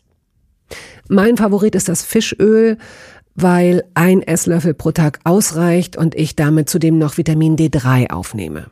Mein 1.07 1.37
Favorit 1.37 1.75
ist 1.75 1.87
das 1.87 2.01
Fischöl, 2.01 2.77
weil 3.35 3.83
ein 3.93 4.23
Esslöffel 4.23 4.73
pro 4.73 4.91
Tag 4.91 5.19
ausreicht 5.23 5.97
und 5.97 6.15
ich 6.15 6.35
damit 6.35 6.69
zudem 6.69 6.97
noch 6.97 7.17
Vitamin 7.17 7.55
D3 7.55 8.09
aufnehme. 8.09 8.71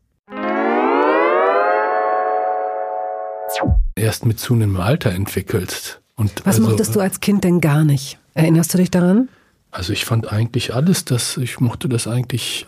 Erst 3.95 4.25
mit 4.25 4.39
zunehmendem 4.39 4.81
Alter 4.81 5.11
entwickelst. 5.11 6.01
Und 6.15 6.45
Was 6.45 6.57
also, 6.57 6.69
mochtest 6.69 6.95
du 6.95 6.99
als 6.99 7.19
Kind 7.19 7.43
denn 7.43 7.61
gar 7.61 7.83
nicht? 7.83 8.17
Erinnerst 8.33 8.73
du 8.73 8.77
dich 8.77 8.91
daran? 8.91 9.29
Also 9.71 9.93
ich 9.93 10.05
fand 10.05 10.31
eigentlich 10.31 10.73
alles, 10.73 11.05
das, 11.05 11.37
ich 11.37 11.59
mochte 11.59 11.87
das 11.89 12.07
eigentlich 12.07 12.67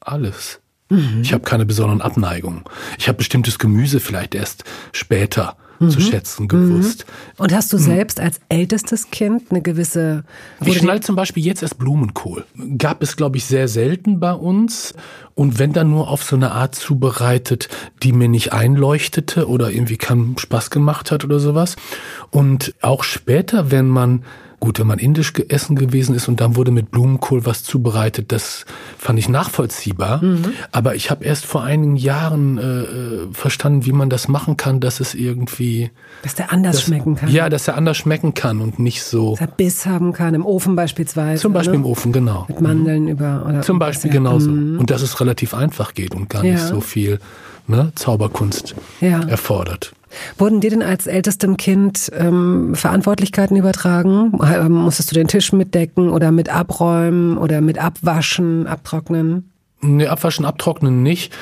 alles. 0.00 0.60
Mhm. 0.88 1.20
Ich 1.22 1.32
habe 1.32 1.42
keine 1.42 1.66
besonderen 1.66 2.00
Abneigungen. 2.00 2.62
Ich 2.98 3.08
habe 3.08 3.18
bestimmtes 3.18 3.58
Gemüse 3.58 4.00
vielleicht 4.00 4.34
erst 4.34 4.64
später 4.92 5.56
mhm. 5.78 5.90
zu 5.90 6.00
schätzen 6.00 6.48
gewusst. 6.48 7.06
Mhm. 7.06 7.44
Und 7.44 7.54
hast 7.54 7.72
du 7.72 7.78
selbst 7.78 8.20
als 8.20 8.40
ältestes 8.48 9.10
Kind 9.10 9.50
eine 9.50 9.62
gewisse... 9.62 10.24
Ich 10.64 10.78
schneide 10.78 11.00
zum 11.00 11.16
Beispiel 11.16 11.44
jetzt 11.44 11.62
erst 11.62 11.78
Blumenkohl. 11.78 12.44
Gab 12.78 13.02
es, 13.02 13.16
glaube 13.16 13.36
ich, 13.36 13.44
sehr 13.44 13.68
selten 13.68 14.20
bei 14.20 14.32
uns. 14.32 14.94
Und 15.34 15.58
wenn 15.58 15.72
dann 15.72 15.90
nur 15.90 16.08
auf 16.08 16.22
so 16.22 16.36
eine 16.36 16.52
Art 16.52 16.74
zubereitet, 16.74 17.68
die 18.02 18.12
mir 18.12 18.28
nicht 18.28 18.52
einleuchtete 18.52 19.48
oder 19.48 19.70
irgendwie 19.70 19.98
keinen 19.98 20.38
Spaß 20.38 20.70
gemacht 20.70 21.10
hat 21.10 21.24
oder 21.24 21.40
sowas. 21.40 21.76
Und 22.30 22.74
auch 22.80 23.04
später, 23.04 23.70
wenn 23.70 23.88
man 23.88 24.24
Gut, 24.58 24.78
wenn 24.78 24.86
man 24.86 24.98
indisch 24.98 25.32
essen 25.48 25.76
gewesen 25.76 26.14
ist 26.14 26.28
und 26.28 26.40
dann 26.40 26.56
wurde 26.56 26.70
mit 26.70 26.90
Blumenkohl 26.90 27.44
was 27.44 27.62
zubereitet, 27.62 28.32
das 28.32 28.64
fand 28.98 29.18
ich 29.18 29.28
nachvollziehbar. 29.28 30.24
Mhm. 30.24 30.52
Aber 30.72 30.94
ich 30.94 31.10
habe 31.10 31.24
erst 31.24 31.44
vor 31.44 31.62
einigen 31.62 31.96
Jahren 31.96 32.56
äh, 32.56 32.62
äh, 32.62 33.28
verstanden, 33.32 33.84
wie 33.84 33.92
man 33.92 34.08
das 34.08 34.28
machen 34.28 34.56
kann, 34.56 34.80
dass 34.80 35.00
es 35.00 35.14
irgendwie... 35.14 35.90
Dass 36.22 36.34
der 36.34 36.52
anders 36.52 36.76
dass, 36.76 36.84
schmecken 36.84 37.16
kann. 37.16 37.30
Ja, 37.30 37.50
dass 37.50 37.68
er 37.68 37.76
anders 37.76 37.98
schmecken 37.98 38.32
kann 38.32 38.60
und 38.60 38.78
nicht 38.78 39.02
so... 39.02 39.32
Dass 39.32 39.42
er 39.42 39.46
Biss 39.48 39.84
haben 39.84 40.12
kann, 40.12 40.34
im 40.34 40.46
Ofen 40.46 40.74
beispielsweise. 40.74 41.42
Zum 41.42 41.52
Beispiel 41.52 41.78
ne? 41.78 41.84
im 41.84 41.86
Ofen, 41.86 42.12
genau. 42.12 42.46
Mit 42.48 42.60
Mandeln 42.60 43.02
mhm. 43.04 43.08
über... 43.08 43.44
Oder 43.46 43.60
Zum 43.60 43.78
Beispiel 43.78 44.10
genauso. 44.10 44.50
Mhm. 44.50 44.78
Und 44.78 44.90
dass 44.90 45.02
es 45.02 45.20
relativ 45.20 45.52
einfach 45.52 45.92
geht 45.92 46.14
und 46.14 46.30
gar 46.30 46.44
ja. 46.44 46.54
nicht 46.54 46.64
so 46.64 46.80
viel 46.80 47.18
ne, 47.66 47.92
Zauberkunst 47.94 48.74
ja. 49.00 49.20
erfordert. 49.22 49.92
Wurden 50.38 50.60
dir 50.60 50.70
denn 50.70 50.82
als 50.82 51.06
ältestem 51.06 51.56
Kind 51.56 52.10
ähm, 52.14 52.74
Verantwortlichkeiten 52.74 53.56
übertragen? 53.56 54.32
Ähm, 54.42 54.72
musstest 54.72 55.10
du 55.10 55.14
den 55.14 55.28
Tisch 55.28 55.52
mitdecken 55.52 56.10
oder 56.10 56.32
mit 56.32 56.48
abräumen 56.48 57.36
oder 57.36 57.60
mit 57.60 57.78
abwaschen, 57.78 58.66
abtrocknen? 58.66 59.52
Nee, 59.80 60.06
abwaschen, 60.06 60.44
abtrocknen 60.44 61.02
nicht. 61.02 61.32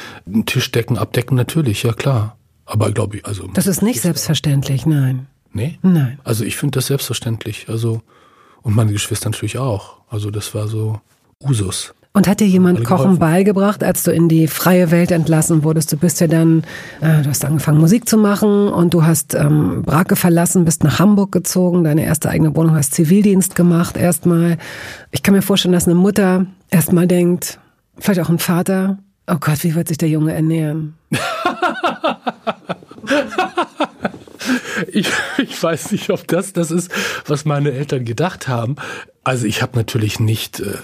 Tisch 0.47 0.71
decken, 0.73 0.99
abdecken 0.99 1.37
natürlich, 1.37 1.83
ja 1.85 1.93
klar. 1.93 2.37
Aber 2.67 2.91
glaube 2.91 3.19
ich, 3.19 3.27
also. 3.27 3.47
Das 3.49 3.67
ist 3.67 3.83
nicht 3.83 4.01
selbstverständlich, 4.01 4.87
nein. 4.87 5.27
Nee? 5.53 5.79
Nein. 5.83 6.19
Also 6.25 6.45
ich 6.45 6.57
finde 6.57 6.79
das 6.79 6.87
selbstverständlich. 6.87 7.67
Also, 7.69 8.03
und 8.63 8.75
meine 8.75 8.93
Geschwister 8.93 9.31
natürlich 9.31 9.59
auch. 9.59 9.99
Also 10.09 10.31
das 10.31 10.55
war 10.55 10.67
so 10.67 11.01
Usus. 11.41 11.95
Und 12.17 12.29
hat 12.29 12.39
dir 12.39 12.47
jemand 12.47 12.85
Kochen 12.85 13.19
beigebracht, 13.19 13.83
als 13.83 14.05
du 14.05 14.13
in 14.13 14.29
die 14.29 14.47
freie 14.47 14.93
Welt 14.93 15.11
entlassen 15.11 15.65
wurdest? 15.65 15.93
Du 15.93 15.97
bist 15.97 16.21
ja 16.21 16.29
dann, 16.29 16.63
äh, 17.01 17.23
du 17.23 17.29
hast 17.29 17.45
angefangen 17.45 17.81
Musik 17.81 18.09
zu 18.09 18.17
machen 18.17 18.69
und 18.69 18.95
du 18.95 19.05
hast 19.05 19.35
ähm, 19.35 19.83
Brake 19.83 20.15
verlassen, 20.15 20.65
bist 20.65 20.85
nach 20.85 21.01
Hamburg 21.01 21.33
gezogen, 21.33 21.83
deine 21.83 22.05
erste 22.05 22.31
eigene 22.31 22.55
Wohnung, 22.55 22.77
hast 22.77 22.95
Zivildienst 22.95 23.57
gemacht 23.57 23.97
erstmal. 23.97 24.59
Ich 25.11 25.25
kann 25.25 25.35
mir 25.35 25.43
vorstellen, 25.43 25.73
dass 25.73 25.89
eine 25.89 25.97
Mutter 25.97 26.47
erstmal 26.71 27.09
denkt, 27.09 27.59
vielleicht 27.99 28.21
auch 28.21 28.29
ein 28.29 28.39
Vater, 28.39 28.99
oh 29.29 29.39
Gott, 29.41 29.65
wie 29.65 29.75
wird 29.75 29.89
sich 29.89 29.99
der 29.99 30.09
Junge 30.09 30.33
ernähren? 30.35 30.95
Ich, 34.93 35.09
ich 35.39 35.63
weiß 35.63 35.93
nicht, 35.93 36.11
ob 36.11 36.29
das 36.29 36.53
das 36.53 36.71
ist, 36.71 36.91
was 37.27 37.45
meine 37.45 37.73
Eltern 37.73 38.05
gedacht 38.05 38.47
haben. 38.47 38.77
Also 39.25 39.47
ich 39.47 39.63
habe 39.63 39.77
natürlich 39.77 40.21
nicht 40.21 40.61
äh, 40.61 40.75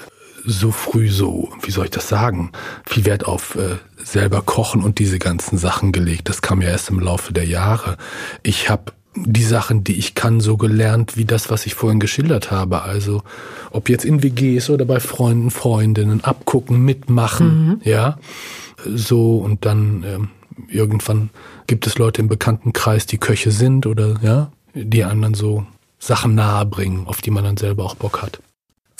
so 0.44 0.70
früh 0.70 1.09
so, 1.09 1.50
wie 1.62 1.70
soll 1.70 1.87
ich 1.87 1.90
das 1.90 2.09
sagen, 2.09 2.53
viel 2.87 3.05
Wert 3.05 3.26
auf 3.26 3.57
äh, 3.57 3.76
selber 3.96 4.42
kochen 4.42 4.83
und 4.83 4.98
diese 4.98 5.18
ganzen 5.18 5.59
Sachen 5.59 5.92
gelegt. 5.92 6.29
Das 6.29 6.42
kam 6.42 6.62
ja 6.62 6.68
erst 6.68 6.90
im 6.90 7.00
Laufe 7.00 7.33
der 7.33 7.46
Jahre. 7.46 7.96
Ich 8.42 8.68
habe 8.68 8.92
die 9.14 9.44
Sachen, 9.44 9.83
die 9.85 9.96
ich 9.96 10.14
kann, 10.14 10.40
so 10.40 10.57
gelernt 10.57 11.16
wie 11.16 11.24
das, 11.24 11.50
was 11.50 11.66
ich 11.66 11.74
vorhin 11.74 12.00
geschildert 12.00 12.50
habe. 12.50 12.83
Also 12.83 13.22
ob 13.70 13.88
jetzt 13.88 14.05
in 14.05 14.22
WGs 14.22 14.70
oder 14.70 14.85
bei 14.85 15.00
Freunden, 15.00 15.50
Freundinnen, 15.50 16.22
abgucken, 16.22 16.85
mitmachen, 16.85 17.66
mhm. 17.66 17.81
ja, 17.85 18.18
so 18.87 19.38
und 19.38 19.64
dann 19.64 20.04
ähm, 20.06 20.29
irgendwann 20.69 21.31
gibt 21.67 21.87
es 21.87 21.98
Leute 21.98 22.23
im 22.23 22.29
Bekanntenkreis, 22.29 23.06
die 23.06 23.19
Köche 23.19 23.50
sind 23.50 23.87
oder 23.87 24.17
ja, 24.23 24.52
die 24.75 25.04
anderen 25.04 25.35
so 25.35 25.67
Sachen 25.98 26.35
nahebringen, 26.35 27.06
auf 27.06 27.21
die 27.21 27.31
man 27.31 27.44
dann 27.44 27.56
selber 27.56 27.85
auch 27.85 27.96
Bock 27.96 28.23
hat. 28.23 28.40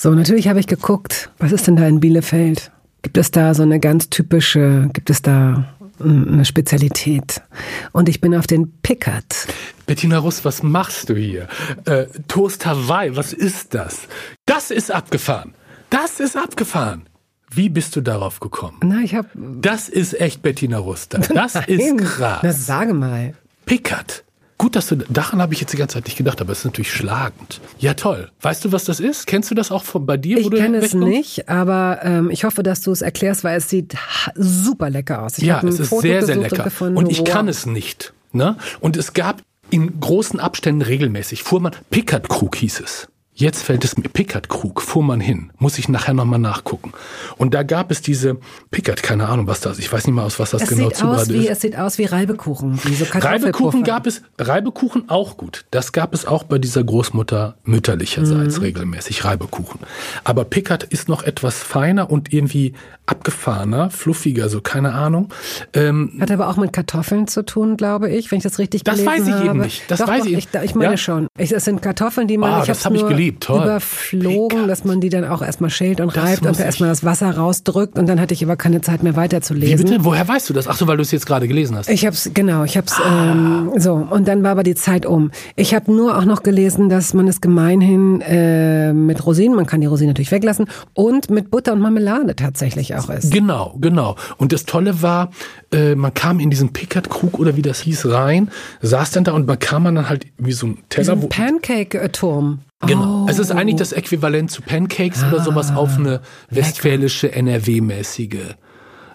So, 0.01 0.09
natürlich 0.15 0.47
habe 0.47 0.59
ich 0.59 0.65
geguckt, 0.65 1.29
was 1.37 1.51
ist 1.51 1.67
denn 1.67 1.75
da 1.75 1.87
in 1.87 1.99
Bielefeld? 1.99 2.71
Gibt 3.03 3.17
es 3.17 3.29
da 3.29 3.53
so 3.53 3.61
eine 3.61 3.79
ganz 3.79 4.09
typische, 4.09 4.89
gibt 4.93 5.11
es 5.11 5.21
da 5.21 5.75
eine 5.99 6.43
Spezialität. 6.43 7.43
Und 7.91 8.09
ich 8.09 8.19
bin 8.19 8.33
auf 8.33 8.47
den 8.47 8.73
Pickard. 8.81 9.45
Bettina 9.85 10.17
Russ, 10.17 10.43
was 10.43 10.63
machst 10.63 11.09
du 11.09 11.15
hier? 11.15 11.47
Äh, 11.85 12.07
Toast 12.27 12.65
Hawaii, 12.65 13.15
was 13.15 13.31
ist 13.31 13.75
das? 13.75 14.07
Das 14.47 14.71
ist 14.71 14.89
abgefahren. 14.89 15.53
Das 15.91 16.19
ist 16.19 16.35
abgefahren. 16.35 17.03
Wie 17.51 17.69
bist 17.69 17.95
du 17.95 18.01
darauf 18.01 18.39
gekommen? 18.39 18.79
Na, 18.83 19.01
ich 19.01 19.13
habe. 19.13 19.29
Das 19.35 19.87
ist 19.87 20.19
echt 20.19 20.41
Bettina 20.41 20.79
Ruster. 20.79 21.19
Das 21.31 21.53
ist 21.67 21.97
krass. 21.99 22.39
Das 22.41 22.65
sage 22.65 22.95
mal. 22.95 23.35
Pickard. 23.67 24.23
Gut, 24.61 24.75
dass 24.75 24.85
du, 24.85 24.97
daran 25.09 25.41
habe 25.41 25.55
ich 25.55 25.59
jetzt 25.59 25.73
die 25.73 25.77
ganze 25.77 25.95
Zeit 25.95 26.05
nicht 26.05 26.17
gedacht, 26.17 26.39
aber 26.39 26.51
es 26.51 26.59
ist 26.59 26.65
natürlich 26.65 26.93
schlagend. 26.93 27.59
Ja, 27.79 27.95
toll. 27.95 28.29
Weißt 28.41 28.63
du, 28.63 28.71
was 28.71 28.83
das 28.83 28.99
ist? 28.99 29.25
Kennst 29.25 29.49
du 29.49 29.55
das 29.55 29.71
auch 29.71 29.83
von, 29.83 30.05
bei 30.05 30.17
dir? 30.17 30.37
Ich 30.37 30.51
kenne 30.51 30.77
es 30.77 30.93
nicht, 30.93 31.49
aber 31.49 32.01
ähm, 32.03 32.29
ich 32.29 32.43
hoffe, 32.43 32.61
dass 32.61 32.83
du 32.83 32.91
es 32.91 33.01
erklärst, 33.01 33.43
weil 33.43 33.57
es 33.57 33.69
sieht 33.71 33.95
super 34.35 34.91
lecker 34.91 35.23
aus. 35.23 35.39
Ich 35.39 35.45
ja, 35.45 35.63
es 35.63 35.79
ist 35.79 35.89
Foto 35.89 36.01
sehr, 36.03 36.23
sehr 36.23 36.35
lecker. 36.35 36.71
Und, 36.79 36.95
und 36.95 37.11
ich 37.11 37.21
wow. 37.21 37.27
kann 37.27 37.47
es 37.47 37.65
nicht. 37.65 38.13
Ne? 38.33 38.55
Und 38.81 38.97
es 38.97 39.13
gab 39.13 39.41
in 39.71 39.99
großen 39.99 40.39
Abständen 40.39 40.83
regelmäßig, 40.83 41.41
fuhr 41.41 41.59
man, 41.59 41.71
Pickard-Krug 41.89 42.55
hieß 42.55 42.81
es. 42.81 43.07
Jetzt 43.33 43.63
fällt 43.63 43.85
es 43.85 43.97
mir, 43.97 44.09
Pickard-Krug, 44.09 44.81
fuhr 44.81 45.03
man 45.03 45.21
hin. 45.21 45.51
Muss 45.57 45.77
ich 45.77 45.87
nachher 45.87 46.13
nochmal 46.13 46.37
nachgucken. 46.37 46.91
Und 47.37 47.53
da 47.53 47.63
gab 47.63 47.89
es 47.89 48.01
diese 48.01 48.37
Pickard, 48.71 49.03
keine 49.03 49.29
Ahnung, 49.29 49.47
was 49.47 49.61
das 49.61 49.77
ist. 49.77 49.85
Ich 49.85 49.91
weiß 49.91 50.05
nicht 50.05 50.15
mal, 50.15 50.25
aus 50.25 50.37
was 50.37 50.51
das 50.51 50.63
es 50.63 50.69
genau 50.69 50.89
sieht 50.89 51.03
aus 51.03 51.29
wie, 51.29 51.45
ist. 51.45 51.49
Es 51.49 51.61
sieht 51.61 51.77
aus 51.77 51.97
wie 51.97 52.05
Reibekuchen. 52.05 52.79
Wie 52.83 52.93
so 52.93 53.05
Reibekuchen 53.09 53.83
gab 53.83 54.05
es, 54.05 54.21
Reibekuchen 54.37 55.09
auch 55.09 55.37
gut. 55.37 55.65
Das 55.71 55.93
gab 55.93 56.13
es 56.13 56.25
auch 56.25 56.43
bei 56.43 56.57
dieser 56.57 56.83
Großmutter 56.83 57.55
mütterlicherseits 57.63 58.57
mhm. 58.57 58.63
regelmäßig, 58.63 59.23
Reibekuchen. 59.23 59.79
Aber 60.25 60.43
Pickard 60.43 60.83
ist 60.83 61.07
noch 61.07 61.23
etwas 61.23 61.63
feiner 61.63 62.11
und 62.11 62.33
irgendwie 62.33 62.73
abgefahrener, 63.05 63.89
fluffiger, 63.89 64.49
so 64.49 64.61
keine 64.61 64.93
Ahnung. 64.93 65.33
Ähm, 65.73 66.17
Hat 66.19 66.31
aber 66.31 66.49
auch 66.49 66.57
mit 66.57 66.73
Kartoffeln 66.73 67.27
zu 67.27 67.43
tun, 67.43 67.77
glaube 67.77 68.09
ich, 68.09 68.31
wenn 68.31 68.37
ich 68.37 68.43
das 68.43 68.59
richtig 68.59 68.83
das 68.83 68.97
gelesen 68.97 69.11
habe. 69.11 69.19
Das 69.19 69.27
weiß 69.33 69.41
ich 69.41 69.49
eben 69.49 69.59
nicht. 69.59 69.83
Das 69.91 69.99
doch, 69.99 70.07
weiß 70.07 70.23
doch, 70.23 70.29
ich, 70.29 70.37
ich, 70.37 70.61
ich 70.63 70.75
meine 70.75 70.91
ja? 70.91 70.97
schon. 70.97 71.27
Es 71.37 71.49
sind 71.49 71.81
Kartoffeln, 71.81 72.27
die 72.27 72.37
man, 72.37 72.59
oh, 72.59 72.63
ich 72.63 72.69
habe 72.69 72.79
hab 72.79 72.93
ich 72.93 73.07
geliebt. 73.21 73.43
Toll. 73.43 73.63
überflogen, 73.63 74.67
dass 74.67 74.83
man 74.83 75.01
die 75.01 75.09
dann 75.09 75.25
auch 75.25 75.41
erstmal 75.41 75.69
schält 75.69 76.01
und 76.01 76.09
reibt 76.09 76.45
und 76.45 76.59
erstmal 76.59 76.89
das 76.89 77.03
Wasser 77.03 77.31
rausdrückt 77.31 77.97
und 77.97 78.07
dann 78.07 78.19
hatte 78.19 78.33
ich 78.33 78.43
aber 78.43 78.55
keine 78.55 78.81
Zeit 78.81 79.03
mehr 79.03 79.15
weiterzulesen. 79.15 79.79
Wie 79.79 79.83
bitte? 79.83 80.03
Woher 80.03 80.27
weißt 80.27 80.49
du 80.49 80.53
das? 80.53 80.67
Ach 80.67 80.75
so, 80.75 80.87
weil 80.87 80.97
du 80.97 81.03
es 81.03 81.11
jetzt 81.11 81.25
gerade 81.25 81.47
gelesen 81.47 81.75
hast. 81.77 81.89
Ich 81.89 82.05
habe 82.05 82.15
es 82.15 82.31
genau, 82.33 82.63
ich 82.63 82.77
habe 82.77 82.87
es 82.87 82.93
ah. 82.93 83.31
ähm, 83.31 83.71
so 83.77 83.93
und 83.93 84.27
dann 84.27 84.43
war 84.43 84.51
aber 84.51 84.63
die 84.63 84.75
Zeit 84.75 85.05
um. 85.05 85.31
Ich 85.55 85.73
habe 85.73 85.93
nur 85.93 86.17
auch 86.17 86.25
noch 86.25 86.43
gelesen, 86.43 86.89
dass 86.89 87.13
man 87.13 87.27
es 87.27 87.41
gemeinhin 87.41 88.21
äh, 88.21 88.93
mit 88.93 89.25
Rosinen, 89.25 89.55
man 89.55 89.65
kann 89.65 89.81
die 89.81 89.87
Rosinen 89.87 90.09
natürlich 90.09 90.31
weglassen 90.31 90.65
und 90.93 91.29
mit 91.29 91.51
Butter 91.51 91.73
und 91.73 91.79
Marmelade 91.79 92.35
tatsächlich 92.35 92.95
auch 92.95 93.09
isst. 93.09 93.31
Genau, 93.31 93.75
genau. 93.79 94.15
Und 94.37 94.51
das 94.51 94.65
Tolle 94.65 95.01
war, 95.01 95.31
äh, 95.71 95.95
man 95.95 96.13
kam 96.13 96.39
in 96.39 96.49
diesen 96.49 96.73
Pickard-Krug 96.73 97.39
oder 97.39 97.55
wie 97.55 97.61
das 97.61 97.81
hieß 97.81 98.07
rein, 98.07 98.49
saß 98.81 99.11
dann 99.11 99.23
da 99.23 99.33
und 99.33 99.47
man 99.47 99.59
kam 99.59 99.83
dann 99.83 100.09
halt 100.09 100.25
wie 100.37 100.51
so 100.51 100.67
ein 100.67 100.77
Teller. 100.89 101.15
Wie 101.17 101.21
so 101.21 101.27
ein 101.27 101.29
Pancake-Turm. 101.29 102.59
Genau. 102.87 103.23
Oh. 103.23 103.27
Es 103.29 103.39
ist 103.39 103.51
eigentlich 103.51 103.75
das 103.75 103.91
Äquivalent 103.91 104.51
zu 104.51 104.61
Pancakes 104.61 105.23
ah, 105.23 105.29
oder 105.29 105.43
sowas 105.43 105.75
auf 105.75 105.97
eine 105.97 106.21
westfälische, 106.49 107.31
NRW-mäßige 107.31 108.55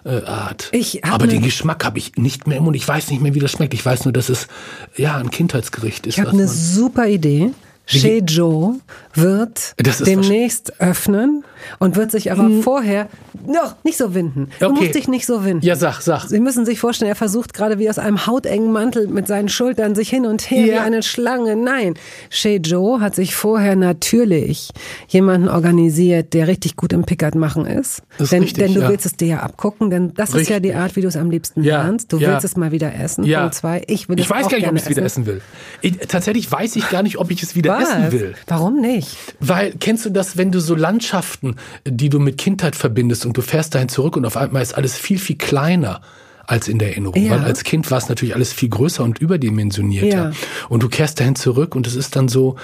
äh, 0.05 0.23
Art. 0.23 0.69
Ich 0.71 1.03
Aber 1.03 1.25
ne 1.25 1.33
den 1.33 1.41
Geschmack 1.41 1.83
habe 1.85 1.97
ich 1.97 2.15
nicht 2.15 2.47
mehr 2.47 2.57
im 2.57 2.63
Mund. 2.63 2.75
Ich 2.75 2.87
weiß 2.87 3.11
nicht 3.11 3.21
mehr, 3.21 3.33
wie 3.33 3.39
das 3.39 3.51
schmeckt. 3.51 3.73
Ich 3.73 3.85
weiß 3.85 4.05
nur, 4.05 4.13
dass 4.13 4.29
es 4.29 4.47
ja 4.95 5.17
ein 5.17 5.29
Kindheitsgericht 5.31 6.07
ist. 6.07 6.17
Ich 6.17 6.21
habe 6.21 6.31
eine 6.31 6.47
super 6.47 7.07
Idee. 7.07 7.51
Sheijo 7.87 8.75
wird 9.13 9.75
demnächst 10.05 10.79
öffnen 10.81 11.43
und 11.79 11.95
wird 11.95 12.11
sich 12.11 12.31
aber 12.31 12.43
hm. 12.43 12.61
vorher 12.61 13.07
noch 13.45 13.75
nicht 13.83 13.97
so 13.97 14.13
winden. 14.13 14.49
Du 14.59 14.67
okay. 14.67 14.75
musst 14.75 14.95
dich 14.95 15.07
nicht 15.07 15.25
so 15.25 15.45
winden. 15.45 15.65
Ja, 15.65 15.75
sag, 15.75 16.01
sag. 16.01 16.27
Sie 16.27 16.39
müssen 16.39 16.65
sich 16.65 16.79
vorstellen, 16.79 17.09
er 17.09 17.15
versucht 17.15 17.53
gerade 17.53 17.79
wie 17.79 17.89
aus 17.89 17.97
einem 17.97 18.27
hautengen 18.27 18.71
Mantel 18.71 19.07
mit 19.07 19.27
seinen 19.27 19.47
Schultern 19.47 19.95
sich 19.95 20.09
hin 20.09 20.25
und 20.25 20.51
her 20.51 20.65
ja. 20.65 20.73
wie 20.73 20.77
eine 20.79 21.01
Schlange. 21.01 21.55
Nein, 21.55 21.95
Sheijo 22.29 22.99
hat 22.99 23.15
sich 23.15 23.35
vorher 23.35 23.75
natürlich 23.75 24.69
jemanden 25.07 25.47
organisiert, 25.47 26.33
der 26.33 26.47
richtig 26.47 26.75
gut 26.75 26.91
im 26.91 27.05
Pickard 27.05 27.35
machen 27.35 27.65
ist. 27.65 28.03
Das 28.17 28.29
denn, 28.29 28.43
ist 28.43 28.49
richtig, 28.49 28.65
denn 28.65 28.73
du 28.73 28.81
ja. 28.81 28.89
willst 28.89 29.05
es 29.05 29.15
dir 29.15 29.27
ja 29.27 29.39
abgucken, 29.39 29.89
denn 29.89 30.13
das 30.13 30.29
richtig. 30.29 30.41
ist 30.41 30.49
ja 30.49 30.59
die 30.59 30.73
Art, 30.73 30.95
wie 30.97 31.01
du 31.01 31.07
es 31.07 31.15
am 31.15 31.31
liebsten 31.31 31.63
ja. 31.63 31.83
lernst. 31.83 32.11
Du 32.11 32.19
willst 32.19 32.43
es 32.43 32.57
mal 32.57 32.71
wieder 32.71 32.93
essen. 32.93 33.23
Ja. 33.23 33.45
Und 33.45 33.53
zwei, 33.53 33.81
ich 33.87 34.09
will 34.09 34.19
Ich 34.19 34.29
weiß 34.29 34.49
gar 34.49 34.57
nicht, 34.57 34.67
ob 34.67 34.75
ich 34.75 34.83
es 34.83 34.89
wieder 34.89 35.03
essen 35.03 35.25
will. 35.25 35.41
Ich, 35.81 35.97
tatsächlich 36.07 36.51
weiß 36.51 36.75
ich 36.75 36.89
gar 36.89 37.03
nicht, 37.03 37.17
ob 37.17 37.31
ich 37.31 37.41
es 37.41 37.55
wieder 37.55 37.76
Was? 37.81 37.89
essen 37.89 38.11
will. 38.11 38.35
Warum 38.47 38.81
nicht? 38.81 39.17
Weil, 39.39 39.73
kennst 39.79 40.05
du 40.05 40.09
das, 40.09 40.37
wenn 40.37 40.51
du 40.51 40.59
so 40.59 40.75
Landschaften, 40.75 41.55
die 41.85 42.09
du 42.09 42.19
mit 42.19 42.37
Kindheit 42.37 42.75
verbindest 42.75 43.25
und 43.25 43.37
du 43.37 43.41
fährst 43.41 43.75
dahin 43.75 43.89
zurück 43.89 44.17
und 44.17 44.25
auf 44.25 44.37
einmal 44.37 44.61
ist 44.61 44.73
alles 44.73 44.97
viel, 44.97 45.19
viel 45.19 45.37
kleiner 45.37 46.01
als 46.47 46.67
in 46.67 46.79
der 46.79 46.89
Erinnerung. 46.89 47.21
Ja. 47.21 47.31
Weil 47.31 47.43
als 47.43 47.63
Kind 47.63 47.91
war 47.91 47.97
es 47.97 48.09
natürlich 48.09 48.33
alles 48.33 48.53
viel 48.53 48.69
größer 48.69 49.03
und 49.03 49.19
überdimensionierter. 49.19 50.29
Ja. 50.29 50.31
Und 50.69 50.81
du 50.81 50.89
kehrst 50.89 51.19
dahin 51.19 51.35
zurück 51.35 51.75
und 51.75 51.85
es 51.87 51.95
ist 51.95 52.15
dann 52.15 52.29
so, 52.29 52.55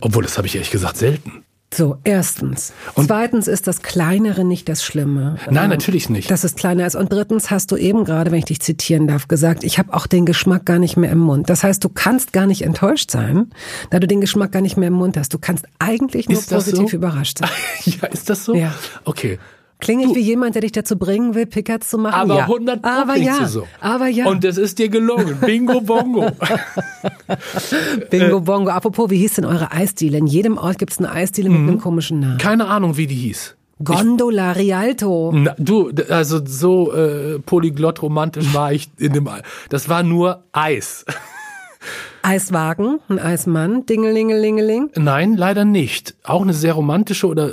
obwohl 0.00 0.22
das 0.22 0.38
habe 0.38 0.46
ich 0.46 0.54
ehrlich 0.54 0.70
gesagt 0.70 0.96
selten. 0.96 1.44
So, 1.74 1.96
erstens. 2.04 2.72
Und- 2.94 3.06
Zweitens 3.06 3.48
ist 3.48 3.66
das 3.66 3.80
Kleinere 3.82 4.44
nicht 4.44 4.68
das 4.68 4.84
Schlimme. 4.84 5.36
Nein, 5.50 5.64
Ähm, 5.64 5.70
natürlich 5.70 6.10
nicht. 6.10 6.30
Dass 6.30 6.44
es 6.44 6.54
kleiner 6.54 6.86
ist. 6.86 6.94
Und 6.94 7.10
drittens 7.12 7.50
hast 7.50 7.70
du 7.72 7.76
eben 7.76 8.04
gerade, 8.04 8.30
wenn 8.30 8.38
ich 8.40 8.44
dich 8.44 8.60
zitieren 8.60 9.06
darf, 9.06 9.26
gesagt, 9.28 9.64
ich 9.64 9.78
habe 9.78 9.94
auch 9.94 10.06
den 10.06 10.26
Geschmack 10.26 10.66
gar 10.66 10.78
nicht 10.78 10.96
mehr 10.96 11.10
im 11.10 11.18
Mund. 11.20 11.48
Das 11.48 11.62
heißt, 11.64 11.82
du 11.82 11.88
kannst 11.88 12.32
gar 12.32 12.46
nicht 12.46 12.62
enttäuscht 12.62 13.10
sein, 13.10 13.50
da 13.90 13.98
du 14.00 14.06
den 14.06 14.20
Geschmack 14.20 14.52
gar 14.52 14.60
nicht 14.60 14.76
mehr 14.76 14.88
im 14.88 14.94
Mund 14.94 15.16
hast. 15.16 15.32
Du 15.32 15.38
kannst 15.38 15.64
eigentlich 15.78 16.28
nur 16.28 16.42
positiv 16.42 16.90
so? 16.90 16.96
überrascht 16.96 17.38
sein. 17.38 17.48
ja, 17.84 18.08
ist 18.08 18.28
das 18.28 18.44
so? 18.44 18.54
Ja. 18.54 18.74
Okay. 19.04 19.38
Klinge 19.82 20.06
ich 20.06 20.14
wie 20.14 20.20
jemand, 20.20 20.54
der 20.54 20.62
dich 20.62 20.70
dazu 20.70 20.96
bringen 20.96 21.34
will, 21.34 21.44
Pickards 21.46 21.90
zu 21.90 21.98
machen? 21.98 22.14
Aber 22.14 22.36
ja. 22.36 22.42
100 22.44 22.84
Aber 22.84 23.16
ja. 23.16 23.48
so. 23.48 23.66
Aber 23.80 24.06
ja. 24.06 24.26
Und 24.28 24.44
es 24.44 24.56
ist 24.56 24.78
dir 24.78 24.88
gelungen. 24.88 25.38
Bingo 25.44 25.80
bongo. 25.80 26.30
Bingo 28.10 28.40
Bongo. 28.40 28.70
Apropos, 28.70 29.10
wie 29.10 29.18
hieß 29.18 29.34
denn 29.34 29.44
eure 29.44 29.72
Eisdiele? 29.72 30.18
In 30.18 30.28
jedem 30.28 30.56
Ort 30.56 30.78
gibt 30.78 30.92
es 30.92 30.98
eine 30.98 31.10
Eisdiele 31.10 31.50
Mhm. 31.50 31.60
mit 31.62 31.68
einem 31.70 31.80
komischen 31.80 32.20
Namen. 32.20 32.38
Keine 32.38 32.66
Ahnung, 32.68 32.96
wie 32.96 33.08
die 33.08 33.16
hieß. 33.16 33.56
Gondola 33.82 34.52
Rialto. 34.52 35.32
Na, 35.34 35.56
du, 35.58 35.90
also 36.08 36.40
so 36.44 36.92
äh, 36.92 37.40
polyglott 37.40 38.02
romantisch 38.02 38.54
war 38.54 38.72
ich 38.72 38.88
in 38.98 39.12
dem. 39.12 39.28
Das 39.68 39.88
war 39.88 40.04
nur 40.04 40.44
Eis. 40.52 41.04
Eiswagen, 42.22 43.00
ein 43.08 43.18
Eismann, 43.18 43.84
Dingelingelingeling. 43.86 44.90
Nein, 44.94 45.36
leider 45.36 45.64
nicht. 45.64 46.14
Auch 46.22 46.42
eine 46.42 46.52
sehr 46.54 46.74
romantische 46.74 47.26
oder 47.26 47.48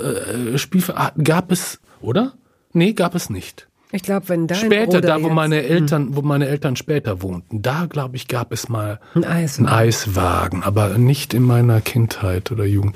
äh, 0.54 0.56
ah, 0.94 1.10
gab 1.24 1.50
es, 1.50 1.80
oder? 2.00 2.34
Nee, 2.72 2.92
gab 2.92 3.14
es 3.14 3.30
nicht. 3.30 3.66
Ich 3.92 4.02
glaube, 4.04 4.28
wenn 4.28 4.46
dein 4.46 4.56
Später, 4.58 4.84
Bruder 4.86 5.00
da 5.00 5.16
wo 5.16 5.26
jetzt- 5.26 5.34
meine 5.34 5.62
Eltern, 5.64 6.14
wo 6.14 6.22
meine 6.22 6.46
Eltern 6.46 6.76
später 6.76 7.22
wohnten, 7.22 7.60
da 7.60 7.86
glaube 7.86 8.14
ich, 8.14 8.28
gab 8.28 8.52
es 8.52 8.68
mal 8.68 9.00
Ein 9.14 9.24
einen 9.24 9.32
Eiswagen. 9.32 9.68
Eiswagen, 9.68 10.62
aber 10.62 10.96
nicht 10.96 11.34
in 11.34 11.42
meiner 11.42 11.80
Kindheit 11.80 12.52
oder 12.52 12.64
Jugend. 12.64 12.94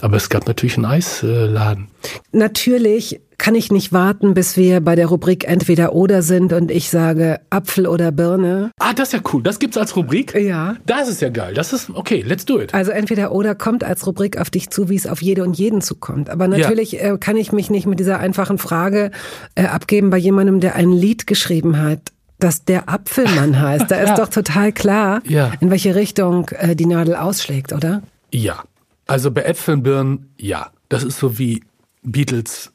Aber 0.00 0.16
es 0.16 0.28
gab 0.28 0.46
natürlich 0.46 0.76
einen 0.76 0.84
Eisladen. 0.86 1.88
Natürlich 2.30 3.20
kann 3.38 3.54
ich 3.54 3.70
nicht 3.70 3.92
warten, 3.92 4.34
bis 4.34 4.56
wir 4.56 4.80
bei 4.80 4.96
der 4.96 5.06
Rubrik 5.06 5.46
entweder 5.48 5.92
oder 5.94 6.22
sind 6.22 6.52
und 6.52 6.70
ich 6.72 6.90
sage 6.90 7.40
Apfel 7.50 7.86
oder 7.86 8.10
Birne. 8.10 8.72
Ah, 8.80 8.92
das 8.92 9.08
ist 9.08 9.12
ja 9.14 9.20
cool. 9.32 9.42
Das 9.44 9.60
gibt's 9.60 9.76
als 9.76 9.94
Rubrik? 9.96 10.34
Ja. 10.34 10.74
Das 10.86 11.08
ist 11.08 11.22
ja 11.22 11.28
geil. 11.28 11.54
Das 11.54 11.72
ist 11.72 11.88
okay. 11.90 12.22
Let's 12.26 12.44
do 12.44 12.60
it. 12.60 12.74
Also 12.74 12.90
entweder 12.90 13.30
oder 13.32 13.54
kommt 13.54 13.84
als 13.84 14.06
Rubrik 14.06 14.38
auf 14.38 14.50
dich 14.50 14.70
zu, 14.70 14.88
wie 14.88 14.96
es 14.96 15.06
auf 15.06 15.22
jede 15.22 15.44
und 15.44 15.56
jeden 15.56 15.80
zukommt. 15.80 16.30
Aber 16.30 16.48
natürlich 16.48 17.00
äh, 17.02 17.16
kann 17.18 17.36
ich 17.36 17.52
mich 17.52 17.70
nicht 17.70 17.86
mit 17.86 18.00
dieser 18.00 18.18
einfachen 18.18 18.58
Frage 18.58 19.12
äh, 19.54 19.66
abgeben 19.66 20.10
bei 20.10 20.18
jemandem, 20.18 20.58
der 20.60 20.74
ein 20.74 20.90
Lied 20.92 21.26
geschrieben 21.26 21.80
hat. 21.80 22.00
Dass 22.40 22.64
der 22.64 22.88
Apfelmann 22.88 23.60
heißt, 23.60 23.90
da 23.90 23.96
ist 23.96 24.08
Ja. 24.10 24.16
doch 24.16 24.28
total 24.28 24.72
klar, 24.72 25.20
Ja. 25.26 25.52
in 25.60 25.70
welche 25.70 25.94
Richtung 25.94 26.48
äh, 26.58 26.74
die 26.76 26.86
Nadel 26.86 27.14
ausschlägt, 27.16 27.72
oder? 27.72 28.02
Ja. 28.32 28.62
Also 29.06 29.30
bei 29.30 29.42
Äpfeln, 29.42 29.82
Birnen, 29.84 30.28
ja. 30.36 30.70
Das 30.88 31.02
ist 31.04 31.18
so 31.18 31.38
wie 31.38 31.62
Beatles, 32.02 32.72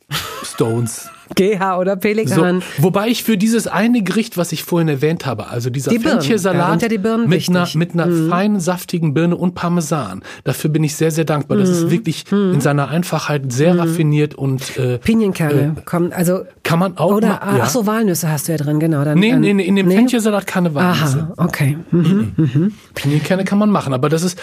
Stones. 0.54 1.10
GH 1.36 1.78
oder 1.80 1.94
So, 1.94 2.00
Pelikan. 2.00 2.64
wobei 2.78 3.08
ich 3.10 3.24
für 3.24 3.38
dieses 3.38 3.68
eine 3.68 4.04
Gericht, 4.04 4.38
was 4.38 4.52
ich 4.52 4.64
vorhin 4.64 4.88
erwähnt 4.88 5.26
habe, 5.26 5.48
also 5.48 5.70
dieser 5.70 5.92
Die 5.92 6.00
Fenchelsalat 6.00 6.82
ja 6.82 6.88
Birnen 6.98 7.28
mit, 7.30 7.50
einer, 7.50 7.68
mit 7.76 7.94
einer 7.94 8.08
feinen, 8.30 8.60
saftigen 8.60 9.14
Birne 9.14 9.36
und 9.36 9.56
Parmesan, 9.56 10.22
dafür 10.44 10.70
bin 10.70 10.84
ich 10.84 10.96
sehr, 10.96 11.12
sehr 11.12 11.26
dankbar. 11.26 11.58
Das 11.58 11.70
Mhm. 11.70 11.76
ist 11.76 11.90
wirklich 11.92 12.26
in 12.32 12.62
seiner 12.62 12.88
Einfachheit 12.90 13.52
sehr 13.52 13.78
raffiniert 13.78 14.36
und 14.36 14.78
äh, 14.78 14.98
Pinienkerne 15.00 15.76
kommen, 15.86 16.14
also 16.14 16.42
kann 16.64 16.80
man 16.80 16.98
auch 16.98 17.12
oder 17.16 17.28
ma- 17.28 17.38
ah, 17.42 17.58
ja. 17.58 17.64
ach 17.64 17.70
so 17.70 17.86
Walnüsse 17.88 18.30
hast 18.32 18.48
du 18.48 18.52
ja 18.54 18.58
drin, 18.58 18.80
genau. 18.80 19.04
Dann, 19.04 19.18
Nee, 19.20 19.32
dann, 19.32 19.42
nee, 19.42 19.54
nee, 19.54 19.64
in 19.66 19.76
dem 19.76 19.88
nee? 19.88 19.96
Fenchelsalat 19.96 20.48
keine 20.48 20.74
Walnüsse. 20.76 21.34
Aha, 21.38 21.44
okay. 21.46 21.78
Mhm. 21.92 22.74
Pinienkerne 22.96 23.44
kann 23.44 23.58
man 23.58 23.70
machen, 23.70 23.94
aber 23.94 24.10
das 24.10 24.24
ist, 24.24 24.40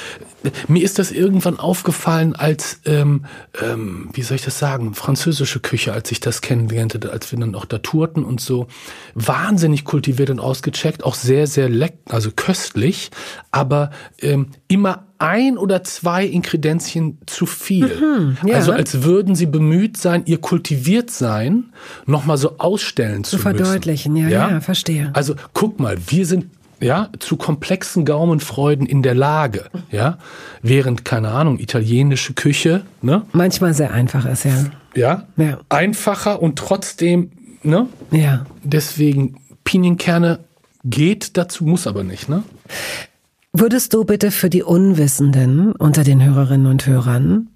mir 0.68 0.82
ist 0.82 0.98
das 0.98 1.12
irgendwann 1.12 1.58
aufgefallen 1.58 2.34
als, 2.34 2.80
ähm, 2.86 3.24
ähm, 3.62 4.08
wie 4.12 4.22
soll 4.22 4.36
ich 4.36 4.44
das 4.44 4.58
sagen, 4.58 4.94
französische 4.94 5.60
Küche, 5.60 5.92
als 5.92 6.10
ich 6.12 6.20
das 6.20 6.40
kennenlernte, 6.80 7.12
als 7.12 7.30
wir 7.30 7.38
dann 7.38 7.54
auch 7.54 7.64
da 7.64 7.78
tourten 7.78 8.24
und 8.24 8.40
so, 8.40 8.66
wahnsinnig 9.14 9.84
kultiviert 9.84 10.30
und 10.30 10.40
ausgecheckt, 10.40 11.04
auch 11.04 11.14
sehr, 11.14 11.46
sehr 11.46 11.68
leck, 11.68 11.98
also 12.08 12.30
köstlich, 12.34 13.10
aber 13.50 13.90
ähm, 14.20 14.48
immer 14.68 15.06
ein 15.18 15.58
oder 15.58 15.84
zwei 15.84 16.24
Inkredenzien 16.24 17.18
zu 17.26 17.44
viel. 17.44 17.86
Mhm, 17.86 18.38
ja. 18.46 18.56
Also 18.56 18.72
als 18.72 19.02
würden 19.02 19.34
sie 19.34 19.46
bemüht 19.46 19.96
sein, 19.98 20.22
ihr 20.24 20.38
kultiviert 20.38 21.10
sein 21.10 21.72
nochmal 22.06 22.38
so 22.38 22.58
ausstellen 22.58 23.24
zu, 23.24 23.36
Zu 23.36 23.42
verdeutlichen, 23.42 24.16
ja, 24.16 24.28
ja, 24.28 24.60
verstehe. 24.60 25.10
Also 25.12 25.34
guck 25.52 25.78
mal, 25.78 25.98
wir 26.06 26.24
sind 26.24 26.46
ja, 26.80 27.08
zu 27.18 27.36
komplexen 27.36 28.04
Gaumenfreuden 28.04 28.86
in 28.86 29.02
der 29.02 29.14
Lage, 29.14 29.66
ja, 29.90 30.18
während, 30.62 31.04
keine 31.04 31.28
Ahnung, 31.28 31.58
italienische 31.58 32.32
Küche, 32.34 32.82
ne, 33.02 33.22
Manchmal 33.32 33.74
sehr 33.74 33.92
einfach 33.92 34.24
ist, 34.26 34.44
ja. 34.44 34.64
ja, 34.94 35.26
Ja. 35.36 35.58
einfacher 35.68 36.40
und 36.42 36.58
trotzdem, 36.58 37.30
ne, 37.62 37.86
Ja. 38.10 38.46
deswegen 38.62 39.36
Pinienkerne 39.64 40.40
geht 40.84 41.36
dazu, 41.36 41.64
muss 41.64 41.86
aber 41.86 42.02
nicht, 42.04 42.28
ne? 42.28 42.42
Würdest 43.52 43.92
du 43.94 44.04
bitte 44.04 44.30
für 44.30 44.48
die 44.48 44.62
Unwissenden 44.62 45.72
unter 45.72 46.04
den 46.04 46.22
Hörerinnen 46.24 46.66
und 46.66 46.86
Hörern 46.86 47.48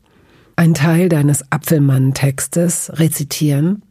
einen 0.56 0.74
Teil 0.74 1.08
deines 1.08 1.50
Apfelmann-Textes 1.50 2.92
rezitieren? 2.94 3.82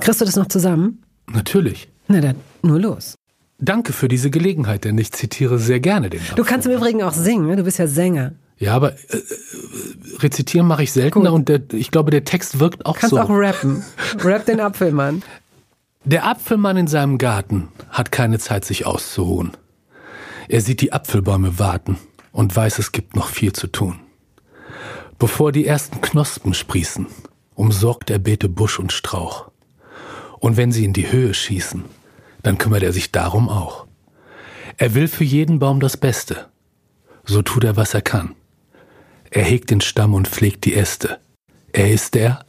Kriegst 0.00 0.20
du 0.20 0.24
das 0.24 0.36
noch 0.36 0.46
zusammen? 0.48 1.02
Natürlich. 1.30 1.88
Na 2.08 2.20
dann, 2.20 2.36
nur 2.62 2.78
los. 2.80 3.14
Danke 3.60 3.92
für 3.92 4.08
diese 4.08 4.30
Gelegenheit, 4.30 4.84
denn 4.84 4.96
ich 4.98 5.12
zitiere 5.12 5.58
sehr 5.58 5.80
gerne 5.80 6.08
den 6.10 6.20
Du 6.34 6.44
kannst 6.44 6.66
im 6.66 6.72
Übrigen 6.72 7.02
auch 7.02 7.12
singen, 7.12 7.46
ne? 7.46 7.56
du 7.56 7.64
bist 7.64 7.78
ja 7.78 7.86
Sänger. 7.86 8.32
Ja, 8.58 8.74
aber 8.74 8.92
äh, 8.92 9.16
äh, 9.16 9.22
rezitieren 10.18 10.66
mache 10.66 10.82
ich 10.82 10.92
seltener 10.92 11.32
und 11.32 11.48
der, 11.48 11.60
ich 11.72 11.90
glaube, 11.90 12.10
der 12.10 12.24
Text 12.24 12.60
wirkt 12.60 12.84
auch 12.86 12.98
Kannst 12.98 13.10
so. 13.10 13.20
auch 13.20 13.30
rappen. 13.30 13.82
Rap 14.22 14.44
den 14.46 14.60
Apfelmann. 14.60 15.22
Der 16.04 16.26
Apfelmann 16.26 16.76
in 16.76 16.86
seinem 16.86 17.18
Garten 17.18 17.68
hat 17.90 18.12
keine 18.12 18.38
Zeit, 18.38 18.64
sich 18.64 18.86
auszuruhen. 18.86 19.52
Er 20.48 20.60
sieht 20.60 20.80
die 20.80 20.92
Apfelbäume 20.92 21.58
warten 21.58 21.98
und 22.32 22.54
weiß, 22.54 22.78
es 22.78 22.92
gibt 22.92 23.16
noch 23.16 23.28
viel 23.28 23.52
zu 23.52 23.66
tun. 23.66 24.00
Bevor 25.18 25.52
die 25.52 25.66
ersten 25.66 26.00
Knospen 26.00 26.54
sprießen, 26.54 27.06
umsorgt 27.54 28.10
er 28.10 28.18
Beete 28.18 28.48
Busch 28.48 28.78
und 28.78 28.92
Strauch. 28.92 29.50
Und 30.38 30.56
wenn 30.56 30.72
sie 30.72 30.84
in 30.84 30.94
die 30.94 31.12
Höhe 31.12 31.34
schießen, 31.34 31.84
dann 32.42 32.58
kümmert 32.58 32.82
er 32.82 32.92
sich 32.92 33.12
darum 33.12 33.48
auch. 33.48 33.86
Er 34.76 34.94
will 34.94 35.08
für 35.08 35.24
jeden 35.24 35.58
Baum 35.58 35.80
das 35.80 35.96
Beste. 35.96 36.46
So 37.24 37.42
tut 37.42 37.64
er, 37.64 37.76
was 37.76 37.94
er 37.94 38.02
kann. 38.02 38.34
Er 39.30 39.44
hegt 39.44 39.70
den 39.70 39.80
Stamm 39.80 40.14
und 40.14 40.28
pflegt 40.28 40.64
die 40.64 40.74
Äste. 40.74 41.18
Er 41.72 41.90
ist 41.90 42.14
der 42.14 42.44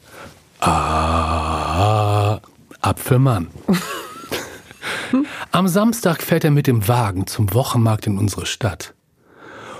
Ah, 0.59 2.39
Apfelmann. 2.81 3.47
Am 5.51 5.67
Samstag 5.67 6.21
fährt 6.21 6.43
er 6.43 6.51
mit 6.51 6.67
dem 6.67 6.87
Wagen 6.87 7.27
zum 7.27 7.53
Wochenmarkt 7.53 8.07
in 8.07 8.17
unsere 8.17 8.45
Stadt. 8.45 8.93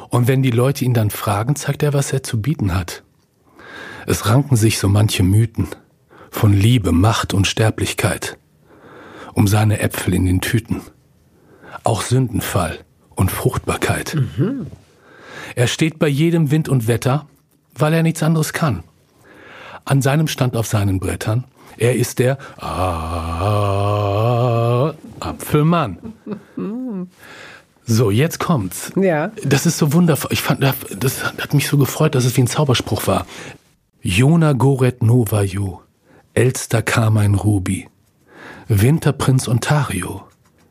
Und 0.09 0.27
wenn 0.27 0.43
die 0.43 0.51
Leute 0.51 0.83
ihn 0.83 0.93
dann 0.93 1.11
fragen, 1.11 1.55
zeigt 1.55 1.83
er, 1.83 1.93
was 1.93 2.11
er 2.11 2.23
zu 2.23 2.41
bieten 2.41 2.73
hat. 2.75 3.03
Es 4.07 4.27
ranken 4.27 4.55
sich 4.55 4.79
so 4.79 4.89
manche 4.89 5.23
Mythen 5.23 5.67
von 6.31 6.51
Liebe, 6.51 6.91
Macht 6.91 7.33
und 7.33 7.47
Sterblichkeit 7.47 8.37
um 9.33 9.47
seine 9.47 9.79
Äpfel 9.79 10.13
in 10.13 10.25
den 10.25 10.41
Tüten. 10.41 10.81
Auch 11.83 12.01
Sündenfall 12.01 12.79
und 13.15 13.31
Fruchtbarkeit. 13.31 14.17
Er 15.55 15.67
steht 15.67 15.99
bei 15.99 16.07
jedem 16.07 16.51
Wind 16.51 16.69
und 16.69 16.87
Wetter, 16.87 17.27
weil 17.75 17.93
er 17.93 18.03
nichts 18.03 18.23
anderes 18.23 18.53
kann. 18.53 18.83
An 19.85 20.01
seinem 20.01 20.27
Stand 20.27 20.55
auf 20.55 20.67
seinen 20.67 20.99
Brettern. 20.99 21.45
Er 21.77 21.95
ist 21.95 22.19
der 22.19 22.37
ah, 22.63 22.71
Apfelmann. 25.19 25.97
So, 27.85 28.11
jetzt 28.11 28.39
kommt's. 28.39 28.91
Ja. 28.95 29.31
Das 29.43 29.65
ist 29.65 29.77
so 29.77 29.93
wundervoll. 29.93 30.31
Ich 30.31 30.41
fand, 30.41 30.61
das 30.61 31.23
hat 31.23 31.53
mich 31.53 31.67
so 31.67 31.77
gefreut, 31.77 32.15
dass 32.15 32.25
es 32.25 32.37
wie 32.37 32.41
ein 32.41 32.47
Zauberspruch 32.47 33.07
war. 33.07 33.25
Jona 34.01 34.53
Goret 34.53 35.03
Nova 35.03 35.43
Jo, 35.43 35.81
Elster 36.33 36.81
Carmine 36.81 37.37
Ruby, 37.37 37.87
Winterprinz 38.73 39.49
Ontario, 39.49 40.23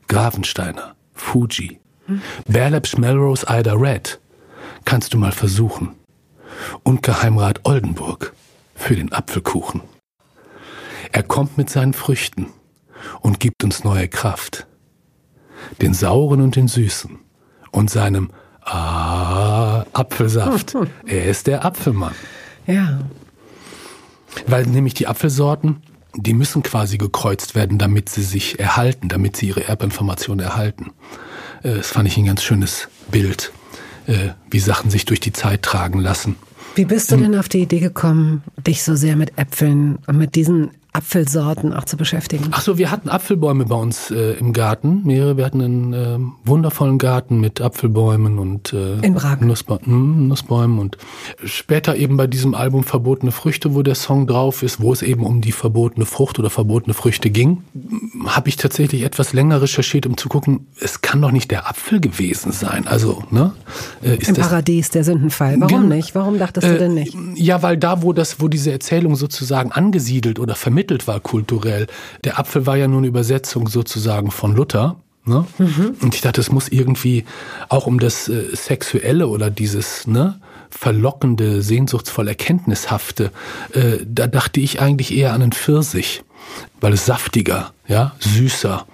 Gravensteiner, 0.09 0.97
Fuji, 1.13 1.81
Berlepsch 2.49 2.97
Melrose 2.97 3.45
Ida 3.47 3.75
Red. 3.75 4.19
Kannst 4.87 5.13
du 5.13 5.19
mal 5.19 5.33
versuchen. 5.33 5.97
Und 6.83 7.03
Geheimrat 7.03 7.61
Oldenburg 7.65 8.33
für 8.75 8.97
den 8.97 9.13
Apfelkuchen. 9.13 9.83
Er 11.13 11.23
kommt 11.23 11.59
mit 11.59 11.69
seinen 11.69 11.93
Früchten 11.93 12.47
und 13.21 13.39
gibt 13.39 13.63
uns 13.65 13.85
neue 13.85 14.09
Kraft. 14.09 14.67
Den 15.83 15.93
sauren 15.93 16.41
und 16.41 16.57
den 16.57 16.69
süßen 16.69 17.19
und 17.71 17.91
seinem 17.91 18.31
ah, 18.63 19.85
Apfelsaft. 19.93 20.75
Er 21.07 21.27
ist 21.27 21.47
der 21.47 21.67
Apfelmann. 21.67 22.15
Ja. 22.67 23.01
Weil 24.47 24.65
nämlich 24.65 24.95
die 24.95 25.07
Apfelsorten, 25.07 25.83
die 26.15 26.35
müssen 26.35 26.63
quasi 26.63 26.99
gekreuzt 26.99 27.55
werden, 27.55 27.79
damit 27.79 28.09
sie 28.09 28.23
sich 28.23 28.59
erhalten, 28.59 29.09
damit 29.09 29.37
sie 29.37 29.49
ihre 29.49 29.67
Erbinformation 29.67 30.41
erhalten. 30.41 30.93
Äh, 31.63 31.77
Das 31.77 31.89
fand 31.89 32.09
ich 32.09 32.17
ein 32.17 32.27
ganz 32.27 32.43
schönes 32.43 32.89
Bild, 33.11 33.53
äh, 34.07 34.31
wie 34.51 34.61
Sachen 34.61 34.91
sich 34.91 35.05
durch 35.05 35.21
die 35.21 35.33
Zeit 35.33 35.63
tragen 35.63 36.01
lassen. 36.01 36.37
Wie 36.75 36.85
bist 36.85 37.11
du 37.11 37.17
denn 37.17 37.37
auf 37.37 37.49
die 37.49 37.63
Idee 37.63 37.81
gekommen, 37.81 38.43
dich 38.67 38.85
so 38.85 38.95
sehr 38.95 39.17
mit 39.17 39.37
Äpfeln 39.37 39.99
und 40.07 40.17
mit 40.17 40.37
diesen 40.37 40.71
Apfelsorten 40.93 41.73
auch 41.73 41.85
zu 41.85 41.97
beschäftigen? 41.97 42.49
Ach 42.51 42.61
so, 42.61 42.77
wir 42.77 42.91
hatten 42.91 43.09
Apfelbäume 43.09 43.65
bei 43.65 43.77
uns 43.77 44.11
äh, 44.11 44.33
im 44.33 44.53
Garten, 44.53 45.03
mehrere. 45.05 45.37
Wir 45.37 45.45
hatten 45.45 45.61
einen 45.63 45.93
ähm, 45.93 46.33
wundervollen 46.45 46.99
Garten 46.99 47.39
mit 47.41 47.61
Apfelbäumen 47.61 48.39
und 48.39 48.73
äh, 48.73 48.95
In 49.01 49.15
Prag. 49.15 49.41
Nussba 49.41 49.79
mm, 49.85 50.27
Nussbäumen 50.27 50.81
und 50.81 50.99
später 51.45 51.95
eben 51.95 52.17
bei 52.17 52.27
diesem 52.27 52.55
Album 52.57 52.83
Verbotene 52.83 53.31
Früchte, 53.31 53.75
wo 53.75 53.83
der 53.83 53.95
Song 53.95 54.27
drauf 54.27 54.65
ist, 54.65 54.81
wo 54.81 54.93
es 54.93 55.03
eben 55.03 55.25
um 55.25 55.41
die 55.41 55.53
verbotene 55.53 56.07
Frucht 56.07 56.41
oder 56.41 56.51
verbotene 56.51 56.93
Früchte 56.93 57.31
ging, 57.31 57.63
habe 58.27 58.49
ich 58.49 58.57
tatsächlich 58.57 59.03
etwas 59.03 59.33
länger 59.33 59.63
recherchiert, 59.63 60.07
um 60.07 60.17
zu 60.17 60.29
gucken, 60.29 60.67
es 60.81 61.03
kann 61.03 61.23
doch 61.23 61.31
nicht 61.31 61.53
der 61.53 61.69
Apfel 61.69 62.01
gewesen 62.01 62.51
sein. 62.51 62.89
Also, 62.89 63.23
ne? 63.31 63.53
Äh, 64.03 64.17
ist 64.17 64.29
Im 64.31 64.35
das 64.35 64.49
Paradies, 64.49 64.91
der 64.91 65.05
Sündenfall. 65.05 65.55
Warum 65.61 65.89
Gen- 65.89 65.97
nicht? 65.97 66.17
Warum 66.17 66.39
dachtest 66.39 66.67
du 66.67 66.79
denn 66.79 66.95
nicht? 66.95 67.17
ja, 67.37 67.63
weil 67.63 67.77
da, 67.77 68.03
wo 68.03 68.13
das, 68.13 68.41
wo 68.41 68.49
diese 68.49 68.73
Erzählung 68.73 69.15
sozusagen 69.15 69.71
angesiedelt 69.71 70.41
oder 70.41 70.57
vermittelt 70.57 70.80
war 71.07 71.21
kulturell, 71.21 71.87
der 72.25 72.39
Apfel 72.39 72.67
war 72.67 72.77
ja 72.77 72.89
nur 72.89 72.99
eine 72.99 73.07
Übersetzung 73.07 73.69
sozusagen 73.69 74.31
von 74.31 74.55
Luther. 74.55 74.97
Ne? 75.25 75.45
Und 76.01 76.15
ich 76.15 76.23
dachte, 76.23 76.41
es 76.41 76.51
muss 76.51 76.69
irgendwie 76.69 77.25
auch 77.69 77.87
um 77.87 78.01
das 78.01 78.29
äh, 78.29 78.55
Sexuelle 78.55 79.29
oder 79.29 79.51
dieses 79.51 80.07
ne, 80.07 80.41
verlockende, 80.71 81.63
sehnsuchtsvoll 81.63 82.29
Erkenntnishafte, 82.29 83.31
äh, 83.73 83.99
da 84.05 84.27
dachte 84.27 84.61
ich 84.61 84.81
eigentlich 84.81 85.15
eher 85.15 85.33
an 85.33 85.43
einen 85.43 85.53
Pfirsich, 85.53 86.23
weil 86.81 86.95
es 86.95 87.07
saftiger, 87.07 87.73
ja, 87.87 88.15
süßer, 88.19 88.87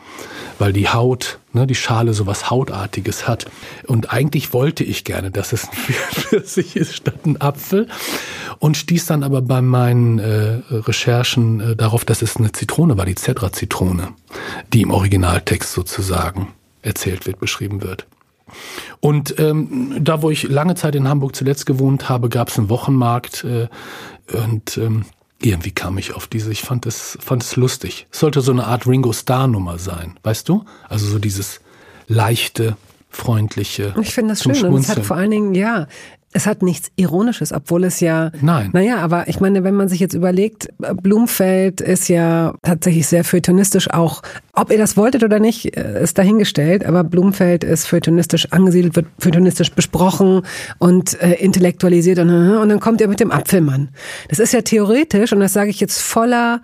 weil 0.58 0.72
die 0.72 0.88
Haut, 0.88 1.38
ne, 1.52 1.66
die 1.66 1.74
Schale 1.74 2.12
sowas 2.12 2.50
Hautartiges 2.50 3.28
hat. 3.28 3.46
Und 3.86 4.12
eigentlich 4.12 4.52
wollte 4.52 4.84
ich 4.84 5.04
gerne, 5.04 5.30
dass 5.30 5.52
es 5.52 5.68
ein 5.68 5.76
Pfirsich 6.12 6.76
ist 6.76 6.96
statt 6.96 7.24
ein 7.24 7.40
Apfel. 7.40 7.88
Und 8.58 8.76
stieß 8.76 9.06
dann 9.06 9.22
aber 9.22 9.42
bei 9.42 9.60
meinen 9.60 10.18
äh, 10.18 10.60
Recherchen 10.70 11.60
äh, 11.60 11.76
darauf, 11.76 12.04
dass 12.04 12.22
es 12.22 12.36
eine 12.36 12.52
Zitrone 12.52 12.96
war, 12.96 13.06
die 13.06 13.14
Cedra-Zitrone, 13.14 14.08
die 14.72 14.82
im 14.82 14.90
Originaltext 14.90 15.72
sozusagen 15.72 16.48
erzählt 16.82 17.26
wird, 17.26 17.38
beschrieben 17.38 17.82
wird. 17.82 18.06
Und 19.00 19.38
ähm, 19.38 19.96
da, 20.00 20.22
wo 20.22 20.30
ich 20.30 20.44
lange 20.44 20.74
Zeit 20.74 20.94
in 20.94 21.08
Hamburg 21.08 21.34
zuletzt 21.34 21.66
gewohnt 21.66 22.08
habe, 22.08 22.28
gab 22.28 22.48
es 22.48 22.58
einen 22.58 22.68
Wochenmarkt 22.68 23.44
äh, 23.44 23.68
und 24.32 24.78
ähm, 24.78 25.04
irgendwie 25.40 25.72
kam 25.72 25.98
ich 25.98 26.14
auf 26.14 26.26
diese, 26.26 26.50
ich 26.50 26.62
fand 26.62 26.86
es, 26.86 27.18
fand 27.20 27.42
es 27.42 27.56
lustig. 27.56 28.06
Es 28.10 28.20
sollte 28.20 28.40
so 28.40 28.52
eine 28.52 28.66
Art 28.66 28.86
Ringo 28.86 29.12
Starr-Nummer 29.12 29.78
sein, 29.78 30.18
weißt 30.22 30.48
du? 30.48 30.64
Also 30.88 31.06
so 31.06 31.18
dieses 31.18 31.60
leichte, 32.08 32.76
freundliche. 33.10 33.94
Ich 34.00 34.14
finde 34.14 34.32
das 34.32 34.42
schön. 34.42 34.52
Und 34.52 34.56
es 34.56 34.62
hat 34.62 34.68
Schmunzeln. 34.68 35.04
vor 35.04 35.16
allen 35.16 35.30
Dingen, 35.30 35.54
ja, 35.54 35.88
es 36.36 36.46
hat 36.46 36.62
nichts 36.62 36.90
Ironisches, 36.96 37.50
obwohl 37.50 37.84
es 37.84 38.00
ja. 38.00 38.30
Nein. 38.42 38.68
Naja, 38.74 38.98
aber 38.98 39.26
ich 39.26 39.40
meine, 39.40 39.64
wenn 39.64 39.74
man 39.74 39.88
sich 39.88 40.00
jetzt 40.00 40.12
überlegt, 40.12 40.68
Blumfeld 41.02 41.80
ist 41.80 42.08
ja 42.08 42.52
tatsächlich 42.62 43.06
sehr 43.06 43.24
feuilletonistisch 43.24 43.90
auch. 43.90 44.20
Ob 44.52 44.70
ihr 44.70 44.76
das 44.76 44.98
wolltet 44.98 45.24
oder 45.24 45.38
nicht, 45.38 45.76
äh, 45.78 46.02
ist 46.02 46.18
dahingestellt, 46.18 46.84
aber 46.84 47.04
Blumfeld 47.04 47.64
ist 47.64 47.86
feuilletonistisch 47.86 48.52
angesiedelt, 48.52 48.96
wird 48.96 49.06
feuilletonistisch 49.18 49.72
besprochen 49.72 50.42
und 50.76 51.18
äh, 51.22 51.32
intellektualisiert 51.32 52.18
und, 52.18 52.28
und 52.28 52.68
dann 52.68 52.80
kommt 52.80 53.00
ihr 53.00 53.08
mit 53.08 53.20
dem 53.20 53.32
Apfelmann. 53.32 53.88
Das 54.28 54.38
ist 54.38 54.52
ja 54.52 54.60
theoretisch, 54.60 55.32
und 55.32 55.40
das 55.40 55.54
sage 55.54 55.70
ich 55.70 55.80
jetzt 55.80 56.02
voller 56.02 56.60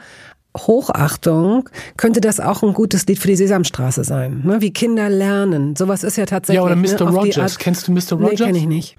Hochachtung, 0.54 1.70
könnte 1.96 2.20
das 2.20 2.40
auch 2.40 2.62
ein 2.62 2.74
gutes 2.74 3.06
Lied 3.06 3.18
für 3.18 3.28
die 3.28 3.36
Sesamstraße 3.36 4.04
sein. 4.04 4.42
Ne? 4.44 4.60
Wie 4.60 4.70
Kinder 4.70 5.08
lernen. 5.08 5.76
Sowas 5.76 6.04
ist 6.04 6.18
ja 6.18 6.26
tatsächlich. 6.26 6.60
Ja, 6.60 6.66
oder 6.66 6.76
ne, 6.76 6.82
Mr. 6.82 7.10
die 7.10 7.16
Rogers. 7.16 7.58
Kennst 7.58 7.88
du 7.88 7.92
Mr. 7.92 8.16
Nee, 8.16 8.24
Rogers? 8.24 8.40
kenne 8.40 8.58
ich 8.58 8.66
nicht. 8.66 8.98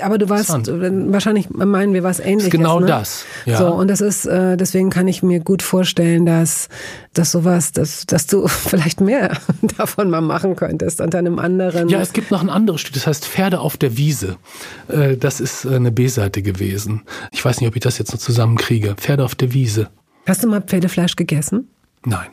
Aber 0.00 0.18
du 0.18 0.28
warst, 0.28 0.50
wahrscheinlich 0.50 1.50
meinen 1.50 1.94
wir 1.94 2.02
was 2.02 2.18
ähnliches. 2.18 2.50
Genau 2.50 2.80
ne? 2.80 2.86
das. 2.86 3.24
Ja. 3.46 3.58
So, 3.58 3.72
und 3.72 3.86
das 3.86 4.00
ist, 4.00 4.26
äh, 4.26 4.56
deswegen 4.56 4.90
kann 4.90 5.06
ich 5.06 5.22
mir 5.22 5.38
gut 5.38 5.62
vorstellen, 5.62 6.26
dass, 6.26 6.68
dass 7.12 7.30
sowas, 7.30 7.70
dass, 7.70 8.04
dass 8.04 8.26
du 8.26 8.48
vielleicht 8.48 9.00
mehr 9.00 9.36
davon 9.78 10.10
mal 10.10 10.20
machen 10.20 10.56
könntest 10.56 11.00
unter 11.00 11.18
einem 11.18 11.38
anderen. 11.38 11.88
Ja, 11.88 12.00
es 12.00 12.12
gibt 12.12 12.32
noch 12.32 12.42
ein 12.42 12.50
anderes 12.50 12.80
Stück, 12.80 12.94
das 12.94 13.06
heißt 13.06 13.24
Pferde 13.24 13.60
auf 13.60 13.76
der 13.76 13.96
Wiese. 13.96 14.36
Äh, 14.88 15.16
das 15.16 15.40
ist 15.40 15.64
äh, 15.64 15.76
eine 15.76 15.92
B-Seite 15.92 16.42
gewesen. 16.42 17.02
Ich 17.30 17.44
weiß 17.44 17.60
nicht, 17.60 17.68
ob 17.68 17.76
ich 17.76 17.82
das 17.82 17.98
jetzt 17.98 18.12
noch 18.12 18.18
zusammenkriege. 18.20 18.96
Pferde 18.96 19.24
auf 19.24 19.36
der 19.36 19.52
Wiese. 19.52 19.90
Hast 20.26 20.42
du 20.42 20.48
mal 20.48 20.60
Pferdefleisch 20.60 21.14
gegessen? 21.14 21.68
Nein. 22.04 22.30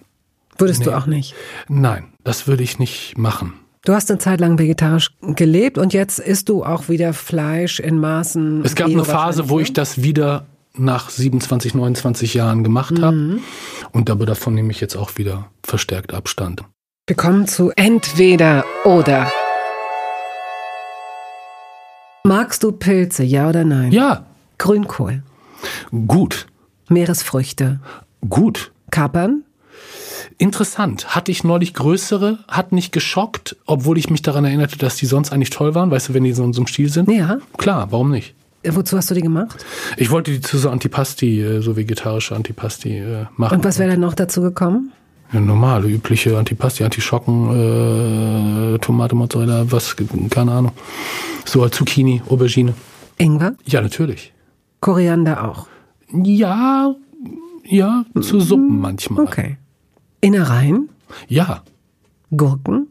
Würdest 0.58 0.80
Nee. 0.80 0.86
du 0.86 0.98
auch 0.98 1.06
nicht? 1.06 1.36
Nein, 1.70 2.06
das 2.24 2.48
würde 2.48 2.64
ich 2.64 2.80
nicht 2.80 3.18
machen. 3.20 3.54
Du 3.84 3.94
hast 3.94 4.12
eine 4.12 4.20
Zeit 4.20 4.40
lang 4.40 4.60
vegetarisch 4.60 5.10
gelebt 5.22 5.78
und 5.80 5.92
jetzt 5.94 6.20
isst 6.20 6.50
du 6.50 6.64
auch 6.64 6.88
wieder 6.88 7.14
Fleisch 7.14 7.80
in 7.80 7.98
Maßen. 8.00 8.64
Es 8.64 8.76
gab 8.76 8.90
eine 8.90 9.04
Phase, 9.04 9.50
wo 9.50 9.60
ich 9.60 9.74
das 9.74 10.04
wieder 10.04 10.46
nach 10.76 11.10
27, 11.10 11.74
29 11.74 12.36
Jahren 12.36 12.64
gemacht 12.64 12.92
Mhm. 13.00 13.02
habe. 13.02 13.40
Und 13.92 14.10
aber 14.12 14.28
davon 14.28 14.54
nehme 14.54 14.70
ich 14.72 14.80
jetzt 14.82 14.96
auch 14.96 15.18
wieder 15.18 15.48
verstärkt 15.64 16.14
Abstand. 16.14 16.64
Wir 17.08 17.16
kommen 17.16 17.48
zu 17.48 17.72
entweder 17.76 18.64
oder. 18.86 19.32
Magst 22.24 22.62
du 22.62 22.72
Pilze, 22.72 23.24
ja 23.24 23.50
oder 23.50 23.64
nein? 23.64 23.92
Ja, 23.92 24.28
Grünkohl, 24.60 25.24
gut, 26.08 26.46
Meeresfrüchte, 26.88 27.80
gut. 28.30 28.72
Kapern, 28.92 29.44
Interessant. 30.38 31.16
Hatte 31.16 31.32
ich 31.32 31.44
neulich 31.44 31.74
größere, 31.74 32.40
hat 32.48 32.72
nicht 32.72 32.92
geschockt, 32.92 33.56
obwohl 33.66 33.98
ich 33.98 34.10
mich 34.10 34.22
daran 34.22 34.46
erinnerte, 34.46 34.78
dass 34.78 34.96
die 34.96 35.06
sonst 35.06 35.32
eigentlich 35.32 35.50
toll 35.50 35.76
waren. 35.76 35.92
Weißt 35.92 36.10
du, 36.10 36.14
wenn 36.14 36.24
die 36.24 36.34
so 36.34 36.44
in 36.44 36.54
so 36.54 36.62
einem 36.62 36.68
Stil 36.68 36.90
sind? 36.90 37.10
Ja. 37.12 37.38
Klar, 37.58 37.92
warum 37.92 38.12
nicht? 38.12 38.34
Äh, 38.64 38.76
Wozu 38.76 38.98
hast 38.98 39.10
du 39.10 39.16
die 39.16 39.22
gemacht? 39.22 39.66
Ich 39.98 40.10
wollte 40.12 40.32
die 40.32 40.42
zu 40.42 40.58
so 40.58 40.70
Antipasti, 40.70 41.42
äh, 41.42 41.62
so 41.62 41.76
vegetarische 41.76 42.36
Antipasti 42.36 42.98
äh, 43.00 43.26
machen. 43.38 43.58
Und 43.58 43.66
was 43.66 43.80
wäre 43.80 43.92
dann 43.92 44.00
noch 44.00 44.14
dazu 44.14 44.42
gekommen? 44.42 44.92
Ja, 45.34 45.40
normale, 45.40 45.88
übliche 45.88 46.38
Antipasti, 46.38 46.84
Antischocken, 46.84 48.76
äh, 48.76 48.78
Tomate, 48.80 49.16
Mozzarella, 49.16 49.66
was, 49.72 49.96
keine 50.30 50.52
Ahnung. 50.52 50.72
So 51.46 51.68
Zucchini, 51.70 52.22
Aubergine. 52.30 52.74
Ingwer, 53.18 53.54
Ja, 53.66 53.82
natürlich. 53.82 54.34
Koriander 54.82 55.48
auch. 55.50 55.68
Ja, 56.12 56.94
ja, 57.64 58.04
zu 58.20 58.40
Suppen 58.42 58.80
manchmal. 58.80 59.24
Okay. 59.26 59.58
Innereien, 60.22 60.90
Ja. 61.28 61.64
Gurken, 62.36 62.88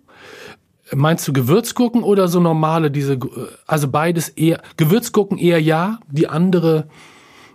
Meinst 0.93 1.27
du 1.29 1.33
Gewürzgurken 1.33 2.03
oder 2.03 2.27
so 2.27 2.41
normale, 2.41 2.91
diese, 2.91 3.17
also 3.69 3.87
beides 3.89 4.29
eher, 4.31 4.61
Gewürzgurken 4.77 5.39
eher 5.39 5.63
ja, 5.63 6.01
die 6.11 6.27
andere, 6.27 6.89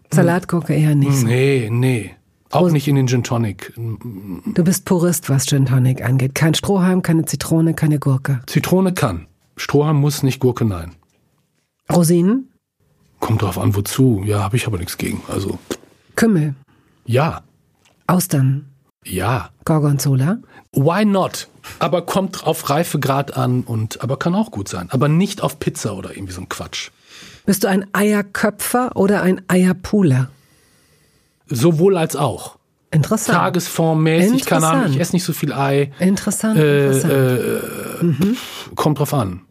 Salatgurke 0.09 0.73
eher 0.73 0.95
nicht. 0.95 1.23
nee, 1.23 1.67
nee. 1.69 2.11
Auch 2.51 2.71
nicht 2.71 2.87
in 2.87 2.95
den 2.95 3.07
Gin 3.07 3.23
Tonic. 3.23 3.73
Du 3.75 4.63
bist 4.63 4.85
Purist, 4.85 5.29
was 5.29 5.45
Gin 5.47 5.65
Tonic 5.65 6.01
angeht. 6.05 6.33
Kein 6.33 6.53
Strohhalm, 6.53 7.01
keine 7.01 7.25
Zitrone, 7.25 7.73
keine 7.73 7.99
Gurke. 7.99 8.39
Zitrone 8.47 8.93
kann. 8.93 9.27
Strohhalm 9.57 9.97
muss 9.97 10.23
nicht, 10.23 10.39
Gurke 10.39 10.63
nein. 10.63 10.91
Rosinen, 11.91 12.49
Kommt 13.19 13.41
drauf 13.41 13.57
an, 13.57 13.75
wozu. 13.75 14.21
Ja, 14.25 14.43
habe 14.43 14.55
ich 14.55 14.65
aber 14.67 14.77
nichts 14.77 14.97
gegen. 14.97 15.21
Also, 15.27 15.59
Kümmel, 16.15 16.55
ja, 17.05 17.41
Austern, 18.07 18.67
ja. 19.05 19.49
Gorgonzola, 19.65 20.37
Why 20.73 21.05
not? 21.05 21.47
Aber 21.79 22.01
kommt 22.05 22.45
auf 22.45 22.69
Reifegrad 22.69 23.37
an 23.37 23.61
und, 23.63 24.01
aber 24.03 24.17
kann 24.19 24.35
auch 24.35 24.51
gut 24.51 24.67
sein. 24.67 24.87
Aber 24.91 25.07
nicht 25.07 25.41
auf 25.41 25.57
Pizza 25.59 25.95
oder 25.95 26.11
irgendwie 26.15 26.33
so 26.33 26.41
ein 26.41 26.49
Quatsch. 26.49 26.89
Bist 27.45 27.63
du 27.63 27.67
ein 27.69 27.85
Eierköpfer 27.93 28.95
oder 28.95 29.21
ein 29.21 29.41
Eierpuler? 29.47 30.29
Sowohl 31.47 31.97
als 31.97 32.15
auch. 32.15 32.57
Interessant. 32.91 33.37
Tagesformmäßig, 33.37 34.45
keine 34.45 34.67
Ahnung, 34.67 34.79
ich 34.85 34.85
Interessant. 34.93 35.01
esse 35.01 35.15
nicht 35.15 35.23
so 35.23 35.33
viel 35.33 35.53
Ei. 35.53 35.91
Interessant, 35.99 36.57
Äh, 36.59 36.87
interessant. 36.87 37.13
äh, 37.13 38.75
Kommt 38.75 38.99
drauf 38.99 39.13
an. 39.13 39.41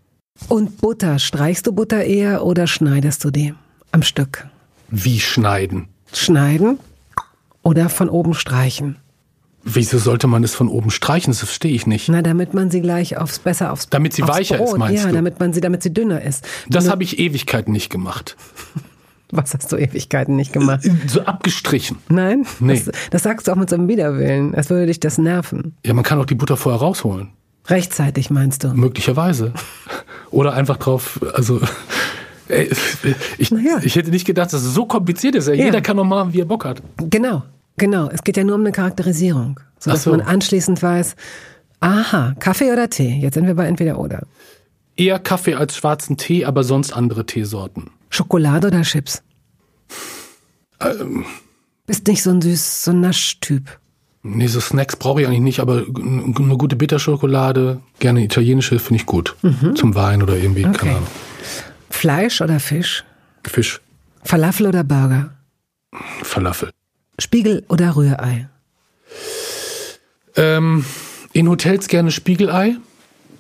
Und 0.48 0.78
Butter, 0.80 1.18
streichst 1.18 1.66
du 1.66 1.72
Butter 1.72 2.04
eher 2.04 2.44
oder 2.44 2.66
schneidest 2.66 3.22
du 3.24 3.30
die 3.30 3.54
am 3.92 4.02
Stück? 4.02 4.46
Wie 4.88 5.20
schneiden? 5.20 5.88
Schneiden 6.12 6.78
oder 7.62 7.88
von 7.88 8.08
oben 8.08 8.34
streichen? 8.34 8.96
Wieso 9.64 9.98
sollte 9.98 10.26
man 10.26 10.44
es 10.44 10.54
von 10.54 10.68
oben 10.68 10.90
streichen? 10.90 11.30
Das 11.32 11.38
verstehe 11.38 11.72
ich 11.72 11.86
nicht. 11.86 12.08
Na, 12.08 12.20
damit 12.22 12.52
man 12.54 12.70
sie 12.70 12.80
gleich 12.82 13.16
aufs 13.16 13.38
besser 13.38 13.72
aufs 13.72 13.88
Damit 13.88 14.12
sie 14.12 14.22
aufs 14.22 14.32
weicher 14.36 14.58
Brot. 14.58 14.68
ist, 14.68 14.76
meinst 14.78 15.02
ja, 15.04 15.08
du? 15.08 15.14
damit 15.14 15.40
man 15.40 15.52
sie, 15.52 15.60
damit 15.60 15.82
sie 15.82 15.92
dünner 15.92 16.20
ist. 16.22 16.46
Das 16.68 16.88
habe 16.90 17.02
ich 17.02 17.18
Ewigkeiten 17.18 17.72
nicht 17.72 17.88
gemacht. 17.90 18.36
was 19.30 19.54
hast 19.54 19.72
du 19.72 19.76
Ewigkeiten 19.76 20.36
nicht 20.36 20.52
gemacht? 20.52 20.82
So 21.06 21.22
abgestrichen. 21.22 21.96
Nein? 22.08 22.46
Nee. 22.60 22.82
Das, 22.84 22.94
das 23.10 23.22
sagst 23.22 23.48
du 23.48 23.52
auch 23.52 23.56
mit 23.56 23.70
so 23.70 23.76
einem 23.76 23.88
Widerwillen. 23.88 24.54
als 24.54 24.68
würde 24.70 24.86
dich 24.86 25.00
das 25.00 25.16
nerven. 25.18 25.74
Ja, 25.84 25.94
man 25.94 26.04
kann 26.04 26.18
auch 26.20 26.26
die 26.26 26.34
Butter 26.34 26.56
vorher 26.56 26.80
rausholen. 26.80 27.30
Rechtzeitig 27.66 28.28
meinst 28.30 28.64
du? 28.64 28.68
Möglicherweise. 28.74 29.54
Oder 30.30 30.52
einfach 30.52 30.76
drauf, 30.76 31.18
also. 31.34 31.60
ey, 32.48 32.70
Ich, 33.38 33.50
Naja. 33.50 33.78
ich 33.82 33.96
hätte 33.96 34.10
nicht 34.10 34.26
gedacht, 34.26 34.52
dass 34.52 34.62
es 34.62 34.74
so 34.74 34.84
kompliziert 34.84 35.34
ist. 35.34 35.48
Ja, 35.48 35.54
Jeder 35.54 35.80
kann 35.80 35.96
noch 35.96 36.04
machen, 36.04 36.34
wie 36.34 36.40
er 36.42 36.44
Bock 36.44 36.66
hat. 36.66 36.82
Genau, 36.98 37.42
genau. 37.76 38.08
Es 38.10 38.22
geht 38.22 38.36
ja 38.36 38.44
nur 38.44 38.54
um 38.54 38.60
eine 38.62 38.72
Charakterisierung. 38.72 39.60
Sodass 39.78 40.04
so. 40.04 40.10
man 40.10 40.20
anschließend 40.22 40.82
weiß, 40.82 41.14
aha, 41.80 42.34
Kaffee 42.38 42.72
oder 42.72 42.88
Tee? 42.88 43.18
Jetzt 43.20 43.34
sind 43.34 43.46
wir 43.46 43.54
bei 43.54 43.66
entweder 43.66 43.98
oder. 43.98 44.26
Eher 44.96 45.18
Kaffee 45.18 45.54
als 45.54 45.76
schwarzen 45.76 46.16
Tee, 46.16 46.44
aber 46.44 46.64
sonst 46.64 46.92
andere 46.92 47.26
Teesorten. 47.26 47.90
Schokolade 48.10 48.68
oder 48.68 48.82
Chips? 48.82 49.22
Ähm. 50.80 51.24
Bist 51.86 52.06
nicht 52.06 52.22
so 52.22 52.30
ein 52.30 52.40
süß, 52.40 52.84
so 52.84 52.92
ein 52.92 53.00
Naschtyp. 53.00 53.78
Nee, 54.22 54.46
so 54.46 54.58
Snacks 54.58 54.96
brauche 54.96 55.20
ich 55.20 55.26
eigentlich 55.26 55.40
nicht, 55.40 55.60
aber 55.60 55.84
eine 55.86 56.56
gute 56.56 56.76
Bitterschokolade, 56.76 57.80
gerne 57.98 58.24
italienische, 58.24 58.78
finde 58.78 59.02
ich 59.02 59.06
gut. 59.06 59.36
Zum 59.74 59.94
Wein 59.94 60.22
oder 60.22 60.34
irgendwie, 60.36 60.64
Mhm. 60.64 60.70
Okay. 60.70 60.78
keine 60.78 60.96
Ahnung. 60.96 61.08
Fleisch 61.90 62.40
oder 62.40 62.58
Fisch? 62.58 63.04
Fisch, 63.46 63.82
Falafel 64.22 64.66
oder 64.68 64.82
Burger? 64.82 65.34
Falafel. 66.22 66.70
Spiegel 67.18 67.64
oder 67.68 67.96
Rührei? 67.96 68.48
Ähm, 70.36 70.84
in 71.32 71.48
Hotels 71.48 71.88
gerne 71.88 72.10
Spiegelei. 72.10 72.76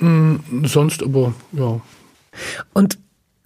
Mm, 0.00 0.36
sonst 0.64 1.02
aber, 1.02 1.34
ja. 1.52 1.80
Und 2.72 2.98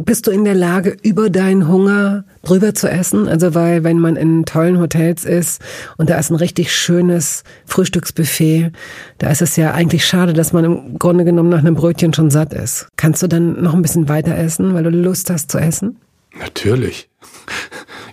bist 0.05 0.29
du 0.29 0.31
in 0.31 0.45
der 0.45 0.55
Lage, 0.55 0.97
über 1.03 1.29
deinen 1.29 1.67
Hunger 1.67 2.25
drüber 2.45 2.73
zu 2.73 2.89
essen? 2.89 3.27
Also, 3.27 3.55
weil, 3.55 3.83
wenn 3.83 3.99
man 3.99 4.15
in 4.15 4.45
tollen 4.45 4.79
Hotels 4.79 5.25
ist 5.25 5.61
und 5.97 6.09
da 6.09 6.19
ist 6.19 6.31
ein 6.31 6.37
richtig 6.37 6.73
schönes 6.73 7.43
Frühstücksbuffet, 7.67 8.71
da 9.19 9.29
ist 9.29 9.43
es 9.43 9.57
ja 9.57 9.73
eigentlich 9.73 10.07
schade, 10.07 10.35
dass 10.35 10.53
man 10.53 10.65
im 10.65 10.99
Grunde 10.99 11.25
genommen 11.25 11.49
nach 11.49 11.59
einem 11.59 11.75
Brötchen 11.75 12.15
schon 12.15 12.31
satt 12.31 12.53
ist. 12.53 12.87
Kannst 12.97 13.23
du 13.25 13.27
dann 13.27 13.61
noch 13.61 13.75
ein 13.75 13.83
bisschen 13.83 14.09
weiter 14.09 14.37
essen, 14.37 14.73
weil 14.73 14.85
du 14.85 14.91
Lust 14.91 15.31
hast 15.31 15.51
zu 15.51 15.59
essen? 15.59 15.97
Natürlich. 16.39 17.09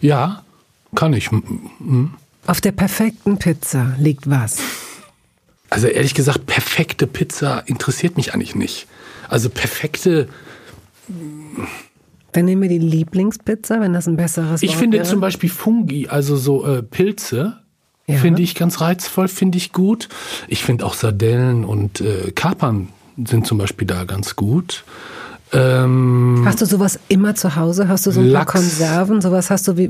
Ja, 0.01 0.43
kann 0.95 1.13
ich. 1.13 1.31
Mm. 1.31 2.05
Auf 2.47 2.61
der 2.61 2.71
perfekten 2.71 3.37
Pizza 3.37 3.95
liegt 3.99 4.29
was? 4.29 4.57
Also 5.69 5.87
ehrlich 5.87 6.13
gesagt, 6.13 6.45
perfekte 6.45 7.07
Pizza 7.07 7.63
interessiert 7.67 8.17
mich 8.17 8.33
eigentlich 8.33 8.55
nicht. 8.55 8.87
Also 9.29 9.49
perfekte, 9.49 10.29
Dann 12.31 12.45
nehmen 12.45 12.61
wir 12.61 12.69
die 12.69 12.79
Lieblingspizza, 12.79 13.79
wenn 13.81 13.93
das 13.93 14.07
ein 14.07 14.17
besseres 14.17 14.61
ich 14.61 14.71
Wort 14.71 14.79
finde 14.79 14.97
wäre. 14.99 15.07
zum 15.07 15.21
Beispiel 15.21 15.49
Fungi, 15.49 16.07
also 16.07 16.35
so 16.35 16.65
äh, 16.65 16.83
Pilze, 16.83 17.57
Ja. 18.07 18.17
finde 18.17 18.41
ich 18.41 18.55
ganz 18.55 18.81
reizvoll, 18.81 19.27
finde 19.27 19.57
ich 19.57 19.71
gut. 19.71 20.09
Ich 20.47 20.63
finde 20.63 20.85
auch 20.85 20.93
Sardellen 20.93 21.65
und 21.65 22.01
äh, 22.01 22.31
Kapern 22.35 22.89
sind 23.25 23.47
zum 23.47 23.57
Beispiel 23.57 23.87
da 23.87 24.03
ganz 24.03 24.35
gut. 24.35 24.83
Ähm, 25.55 26.43
Hast 26.45 26.61
du 26.61 26.65
sowas 26.65 26.99
immer 27.07 27.33
zu 27.35 27.55
Hause? 27.55 27.87
Hast 27.87 28.05
du 28.05 28.11
so 28.11 28.19
ein 28.19 28.27
Lachs. 28.27 28.45
paar 28.51 28.61
Konserven? 28.61 29.21
Sowas 29.21 29.49
hast 29.49 29.67
du 29.67 29.77
wie 29.77 29.89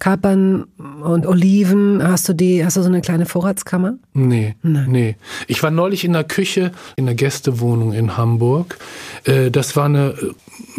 Kapern 0.00 0.64
und 1.02 1.26
Oliven? 1.26 2.02
Hast 2.02 2.28
du 2.28 2.32
die, 2.32 2.64
hast 2.64 2.76
du 2.76 2.82
so 2.82 2.88
eine 2.88 3.00
kleine 3.00 3.26
Vorratskammer? 3.26 3.94
Nee, 4.12 4.56
nee. 4.62 5.16
Ich 5.46 5.62
war 5.62 5.70
neulich 5.70 6.04
in 6.04 6.12
der 6.12 6.24
Küche 6.24 6.72
in 6.96 7.06
der 7.06 7.14
Gästewohnung 7.14 7.92
in 7.92 8.16
Hamburg. 8.16 8.76
Äh, 9.24 9.50
Das 9.50 9.76
war 9.76 9.84
eine 9.86 10.08
äh, 10.20 10.32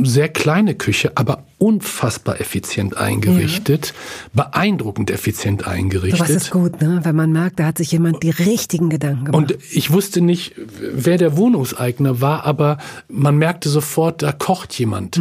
sehr 0.03 0.29
kleine 0.29 0.75
Küche, 0.75 1.11
aber 1.15 1.43
unfassbar 1.57 2.41
effizient 2.41 2.97
eingerichtet, 2.97 3.93
beeindruckend 4.33 5.09
effizient 5.09 5.65
eingerichtet. 5.67 6.27
Sowas 6.27 6.29
ist 6.29 6.51
gut, 6.51 6.81
ne? 6.81 6.99
Weil 7.03 7.13
man 7.13 7.31
merkt, 7.31 7.59
da 7.59 7.67
hat 7.67 7.77
sich 7.77 7.91
jemand 7.91 8.23
die 8.23 8.29
richtigen 8.29 8.89
Gedanken 8.89 9.25
gemacht. 9.25 9.51
Und 9.51 9.57
ich 9.71 9.91
wusste 9.91 10.21
nicht, 10.21 10.53
wer 10.79 11.17
der 11.17 11.37
Wohnungseigner 11.37 12.19
war, 12.19 12.45
aber 12.45 12.77
man 13.07 13.37
merkte 13.37 13.69
sofort, 13.69 14.21
da 14.21 14.31
kocht 14.31 14.77
jemand. 14.77 15.19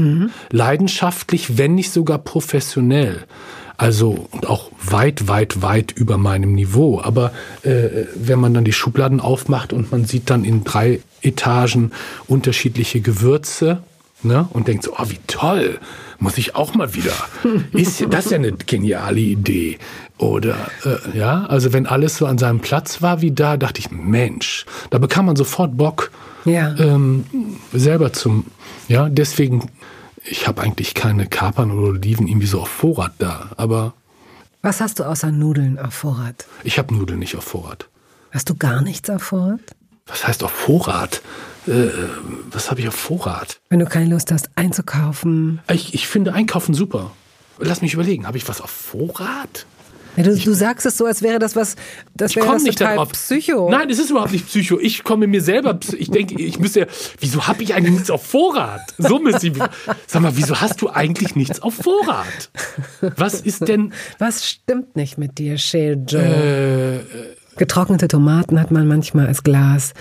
Leidenschaftlich, 0.51 1.57
wenn 1.57 1.75
nicht 1.75 1.93
sogar 1.93 2.19
professionell. 2.19 3.25
Also 3.77 4.29
und 4.31 4.47
auch 4.47 4.71
weit, 4.85 5.27
weit, 5.27 5.63
weit 5.63 5.93
über 5.93 6.17
meinem 6.17 6.53
Niveau. 6.53 7.01
Aber 7.01 7.33
äh, 7.63 8.07
wenn 8.15 8.39
man 8.39 8.55
dann 8.55 8.65
die 8.65 8.73
Schubladen 8.73 9.21
aufmacht 9.21 9.73
und 9.73 9.91
man 9.91 10.05
sieht 10.05 10.31
dann 10.31 10.45
in 10.45 10.63
drei 10.63 11.01
Etagen 11.23 11.91
unterschiedliche 12.29 13.01
Gewürze, 13.01 13.83
Ne? 14.25 14.49
Und 14.51 14.69
denkt 14.69 14.85
so, 14.85 14.93
oh, 14.99 15.05
wie 15.09 15.19
toll, 15.27 15.79
muss 16.19 16.39
ich 16.39 16.55
auch 16.57 16.75
mal 16.75 16.95
wieder. 16.95 17.13
Ist 17.73 18.05
das 18.11 18.31
ja 18.31 18.37
eine 18.39 18.53
geniale 18.53 19.21
Idee. 19.21 19.79
Oder 20.19 20.57
äh, 20.85 21.17
ja, 21.19 21.45
also 21.47 21.73
wenn 21.73 21.87
alles 21.87 22.17
so 22.17 22.27
an 22.27 22.39
seinem 22.39 22.61
Platz 22.61 23.03
war 23.03 23.21
wie 23.21 23.33
da, 23.33 23.57
dachte 23.57 23.81
ich, 23.81 23.91
Mensch, 23.91 24.65
da 24.91 24.99
bekam 24.99 25.27
man 25.27 25.37
sofort 25.37 25.77
Bock, 25.77 26.11
Ja. 26.45 26.75
ähm, 26.79 27.25
selber 27.73 28.13
zum, 28.13 28.47
ja, 28.89 29.09
deswegen, 29.09 29.71
ich 30.25 30.47
habe 30.47 30.63
eigentlich 30.63 30.95
keine 30.95 31.27
Kapern 31.27 31.71
oder 31.71 31.89
Oliven 31.89 32.27
irgendwie 32.29 32.47
so 32.47 32.61
auf 32.61 32.69
Vorrat 32.69 33.13
da, 33.19 33.51
aber 33.57 33.93
Was 34.63 34.81
hast 34.81 35.01
du 35.01 35.05
außer 35.05 35.33
Nudeln 35.33 35.79
auf 35.79 35.95
Vorrat? 35.95 36.47
ich 36.63 36.79
habe 36.79 36.95
Nudeln 36.95 37.19
nicht 37.19 37.37
auf 37.37 37.45
Vorrat. 37.45 37.89
Hast 38.31 38.49
du 38.49 38.55
gar 38.55 38.81
nichts 38.83 39.11
auf 39.11 39.23
Vorrat? 39.23 39.61
Was 40.07 40.27
heißt 40.27 40.43
auf 40.45 40.51
Vorrat? 40.53 41.23
Äh, 41.67 41.89
was 42.51 42.71
habe 42.71 42.81
ich 42.81 42.89
auf 42.89 42.95
Vorrat? 42.95 43.61
Wenn 43.71 43.79
du 43.79 43.87
keine 43.87 44.11
Lust 44.11 44.31
hast 44.31 44.51
einzukaufen. 44.55 45.61
Ich, 45.73 45.95
ich 45.95 46.07
finde 46.07 46.33
Einkaufen 46.35 46.75
super. 46.75 47.11
Lass 47.59 47.83
mich 47.83 47.95
überlegen, 47.95 48.27
habe 48.27 48.37
ich 48.37 48.49
was 48.49 48.61
auf 48.61 48.71
Vorrat? 48.71 49.67
Ja, 50.17 50.23
du, 50.23 50.37
du 50.37 50.53
sagst 50.55 50.87
es 50.87 50.97
so, 50.97 51.07
als 51.07 51.23
wäre 51.23 51.39
das 51.41 51.57
was, 51.57 51.75
das 52.15 52.31
Ich 52.31 52.37
wäre 52.37 52.47
komme 52.47 52.59
das 52.59 52.65
nicht 52.65 52.79
total 52.79 52.95
darauf. 52.95 53.13
Psycho. 53.13 53.69
Nein, 53.69 53.91
es 53.91 53.99
ist 53.99 54.11
überhaupt 54.11 54.31
nicht 54.33 54.47
Psycho. 54.47 54.79
Ich 54.79 55.03
komme 55.03 55.27
mir 55.27 55.41
selber. 55.41 55.79
Ich 55.99 56.11
denke, 56.11 56.41
ich 56.41 56.59
müsste 56.61 56.81
ja. 56.81 56.87
Wieso 57.19 57.47
habe 57.49 57.63
ich 57.65 57.75
eigentlich 57.75 57.95
nichts 57.95 58.11
auf 58.11 58.25
Vorrat? 58.25 58.95
So 58.99 59.19
müsste 59.19 59.49
ich. 59.49 59.55
Sag 60.07 60.23
mal, 60.23 60.37
wieso 60.37 60.61
hast 60.61 60.81
du 60.83 60.89
eigentlich 60.91 61.35
nichts 61.35 61.61
auf 61.61 61.75
Vorrat? 61.75 62.51
Was 63.17 63.41
ist 63.41 63.67
denn? 63.67 63.93
Was 64.19 64.49
stimmt 64.49 64.95
nicht 64.95 65.19
mit 65.19 65.39
dir, 65.39 65.59
Shale 65.59 66.05
Joe? 66.07 66.23
Äh, 66.23 67.01
Getrocknete 67.57 68.09
Tomaten 68.09 68.61
hat 68.61 68.71
man 68.71 68.87
manchmal 68.87 69.27
als 69.29 69.43
Glas. 69.43 69.95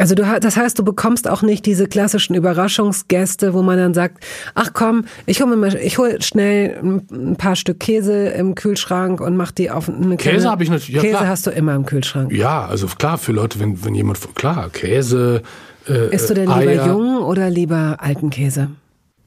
Also 0.00 0.14
du, 0.14 0.24
das 0.40 0.56
heißt, 0.56 0.78
du 0.78 0.84
bekommst 0.84 1.28
auch 1.28 1.42
nicht 1.42 1.66
diese 1.66 1.86
klassischen 1.86 2.34
Überraschungsgäste, 2.34 3.54
wo 3.54 3.62
man 3.62 3.78
dann 3.78 3.94
sagt, 3.94 4.24
ach 4.54 4.70
komm, 4.72 5.04
ich 5.26 5.40
hole 5.42 5.56
mir 5.56 5.80
ich 5.80 5.98
hol 5.98 6.20
schnell 6.22 6.78
ein 7.12 7.36
paar 7.36 7.56
Stück 7.56 7.80
Käse 7.80 8.28
im 8.28 8.54
Kühlschrank 8.54 9.20
und 9.20 9.36
mach 9.36 9.50
die 9.50 9.70
auf 9.70 9.88
eine 9.88 10.16
Käse 10.16 10.50
habe 10.50 10.64
ich 10.64 10.70
natürlich- 10.70 10.96
ja, 10.96 11.02
Käse 11.02 11.16
klar. 11.16 11.28
hast 11.28 11.46
du 11.46 11.50
immer 11.50 11.74
im 11.74 11.84
Kühlschrank. 11.86 12.32
ja, 12.32 12.64
also 12.66 12.86
klar, 12.86 13.18
für 13.18 13.32
Leute, 13.32 13.60
wenn, 13.60 13.84
wenn 13.84 13.94
jemand. 13.94 14.18
Klar, 14.34 14.70
Käse. 14.70 15.42
Äh, 15.88 16.14
Isst 16.14 16.28
du 16.30 16.34
denn 16.34 16.48
lieber 16.48 16.56
Eier. 16.72 16.86
jungen 16.88 17.18
oder 17.22 17.48
lieber 17.50 17.96
alten 18.00 18.30
Käse? 18.30 18.68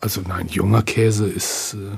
Also 0.01 0.21
nein, 0.27 0.47
junger 0.49 0.81
Käse 0.83 1.27
ist. 1.27 1.75
Äh, 1.75 1.97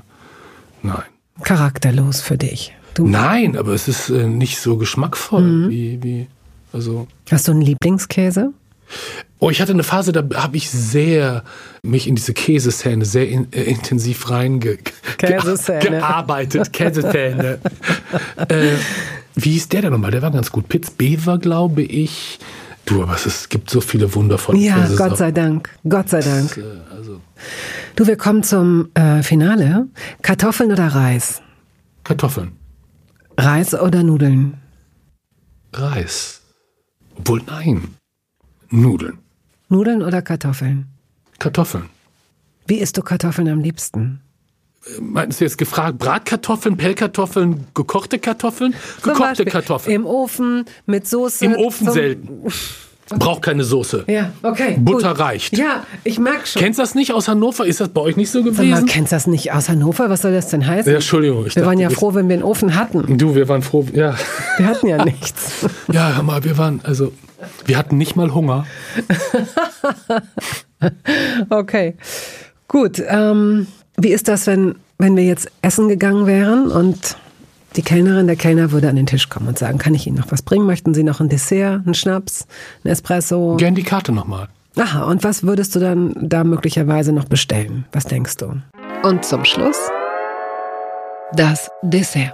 nein. 0.83 1.03
Charakterlos 1.43 2.21
für 2.21 2.37
dich. 2.37 2.73
Du, 2.93 3.05
Nein, 3.07 3.57
aber 3.57 3.73
es 3.73 3.89
ist 3.89 4.09
äh, 4.09 4.25
nicht 4.25 4.57
so 4.59 4.77
geschmackvoll 4.77 5.41
Mhm. 5.41 5.69
wie, 5.69 5.99
wie. 6.03 6.27
Also. 6.71 7.07
hast 7.29 7.47
du 7.47 7.51
einen 7.51 7.61
Lieblingskäse? 7.61 8.51
Oh, 9.39 9.49
ich 9.49 9.61
hatte 9.61 9.73
eine 9.73 9.83
Phase, 9.83 10.11
da 10.11 10.23
habe 10.35 10.57
ich 10.57 10.69
sehr 10.69 11.43
mich 11.83 12.07
in 12.07 12.15
diese 12.15 12.33
Käseszähne 12.33 13.05
sehr 13.05 13.27
in, 13.27 13.51
äh, 13.51 13.63
intensiv 13.63 14.29
reinge 14.29 14.77
Käseszähne. 15.17 15.79
ge 15.79 15.89
gearbeitet. 15.91 16.73
Käseszähne. 16.73 17.59
äh, 18.47 18.71
wie 19.35 19.51
hieß 19.51 19.69
der 19.69 19.81
denn 19.83 19.91
nochmal? 19.91 20.11
Der 20.11 20.21
war 20.21 20.31
ganz 20.31 20.51
gut. 20.51 20.69
Pitz 20.69 20.89
Bever, 20.91 21.37
glaube 21.37 21.81
ich. 21.81 22.39
Du, 22.85 23.01
aber 23.01 23.15
es, 23.15 23.25
ist, 23.25 23.35
es 23.41 23.49
gibt 23.49 23.69
so 23.69 23.81
viele 23.81 24.13
wundervolle 24.13 24.59
Ja, 24.59 24.75
Käses. 24.81 24.97
Gott 24.97 25.17
sei 25.17 25.31
Dank. 25.31 25.69
Gott 25.89 26.09
sei 26.09 26.21
Dank. 26.21 26.59
Also 26.95 27.19
Du, 27.95 28.07
wir 28.07 28.15
kommen 28.15 28.43
zum 28.43 28.89
äh, 28.93 29.23
Finale. 29.23 29.87
Kartoffeln 30.21 30.71
oder 30.71 30.87
Reis? 30.87 31.41
Kartoffeln, 32.03 32.51
Reis 33.37 33.73
oder 33.73 34.03
Nudeln? 34.03 34.57
Reis. 35.73 36.41
Obwohl, 37.17 37.41
nein. 37.47 37.94
Nudeln, 38.75 39.19
Nudeln 39.69 40.01
oder 40.01 40.21
Kartoffeln? 40.21 40.87
Kartoffeln. 41.39 41.89
Wie 42.67 42.79
isst 42.79 42.97
du 42.97 43.01
Kartoffeln 43.01 43.47
am 43.47 43.59
liebsten? 43.59 44.21
Meinst 44.99 45.39
du 45.39 45.45
jetzt 45.45 45.57
gefragt, 45.57 45.97
Bratkartoffeln, 45.97 46.77
Pellkartoffeln, 46.77 47.67
gekochte 47.73 48.19
Kartoffeln? 48.19 48.75
Gekochte 49.01 49.45
Kartoffeln. 49.45 49.95
Im 49.95 50.05
Ofen 50.05 50.65
mit 50.85 51.07
Soße. 51.07 51.45
Im 51.45 51.55
Ofen 51.55 51.91
selten. 51.91 52.43
Braucht 53.09 53.43
keine 53.43 53.63
Soße. 53.63 54.05
Ja, 54.07 54.31
okay. 54.41 54.77
Butter 54.79 55.09
gut. 55.11 55.19
reicht. 55.19 55.57
Ja, 55.57 55.83
ich 56.03 56.17
merke 56.17 56.47
schon. 56.47 56.59
Kennst 56.61 56.79
du 56.79 56.83
das 56.83 56.95
nicht 56.95 57.13
aus 57.13 57.27
Hannover? 57.27 57.65
Ist 57.65 57.79
das 57.79 57.89
bei 57.89 58.01
euch 58.01 58.15
nicht 58.17 58.31
so 58.31 58.39
Sag 58.39 58.45
mal, 58.57 58.63
gewesen? 58.63 58.85
kennst 58.87 59.11
du 59.11 59.15
das 59.15 59.27
nicht 59.27 59.51
aus 59.53 59.69
Hannover? 59.69 60.09
Was 60.09 60.23
soll 60.23 60.33
das 60.33 60.47
denn 60.49 60.65
heißen? 60.65 60.89
Ja, 60.91 60.95
Entschuldigung. 60.97 61.45
Ich 61.45 61.55
wir 61.55 61.65
waren 61.67 61.77
ja 61.77 61.91
froh, 61.91 62.15
wenn 62.15 62.27
wir 62.29 62.33
einen 62.33 62.43
Ofen 62.43 62.73
hatten. 62.75 63.17
Du, 63.17 63.35
wir 63.35 63.47
waren 63.47 63.61
froh. 63.61 63.85
Ja, 63.93 64.15
Wir 64.57 64.65
hatten 64.67 64.87
ja 64.87 65.03
nichts. 65.05 65.65
ja, 65.91 66.15
hör 66.15 66.23
mal, 66.23 66.43
wir 66.43 66.57
waren, 66.57 66.79
also, 66.83 67.11
wir 67.65 67.77
hatten 67.77 67.97
nicht 67.97 68.15
mal 68.15 68.33
Hunger. 68.33 68.65
Okay. 71.49 71.95
Gut. 72.67 73.01
Ähm, 73.07 73.67
wie 73.97 74.09
ist 74.09 74.27
das, 74.27 74.45
wenn, 74.47 74.75
wenn 74.97 75.15
wir 75.15 75.23
jetzt 75.23 75.49
essen 75.61 75.87
gegangen 75.87 76.27
wären 76.27 76.67
und 76.71 77.17
die 77.75 77.81
Kellnerin, 77.81 78.27
der 78.27 78.35
Kellner 78.35 78.71
würde 78.71 78.89
an 78.89 78.95
den 78.95 79.05
Tisch 79.05 79.29
kommen 79.29 79.47
und 79.47 79.59
sagen, 79.59 79.77
kann 79.77 79.93
ich 79.93 80.07
Ihnen 80.07 80.17
noch 80.17 80.31
was 80.31 80.41
bringen? 80.41 80.65
Möchten 80.65 80.93
Sie 80.93 81.03
noch 81.03 81.19
ein 81.19 81.29
Dessert, 81.29 81.85
einen 81.85 81.93
Schnaps, 81.93 82.47
ein 82.83 82.89
Espresso? 82.89 83.57
Gern 83.57 83.75
die 83.75 83.83
Karte 83.83 84.11
nochmal. 84.11 84.47
Aha, 84.77 85.03
und 85.03 85.23
was 85.23 85.43
würdest 85.43 85.75
du 85.75 85.79
dann 85.79 86.13
da 86.21 86.43
möglicherweise 86.43 87.11
noch 87.11 87.25
bestellen? 87.25 87.85
Was 87.91 88.05
denkst 88.05 88.37
du? 88.37 88.61
Und 89.03 89.23
zum 89.25 89.45
Schluss 89.45 89.77
das 91.33 91.69
Dessert. 91.81 92.33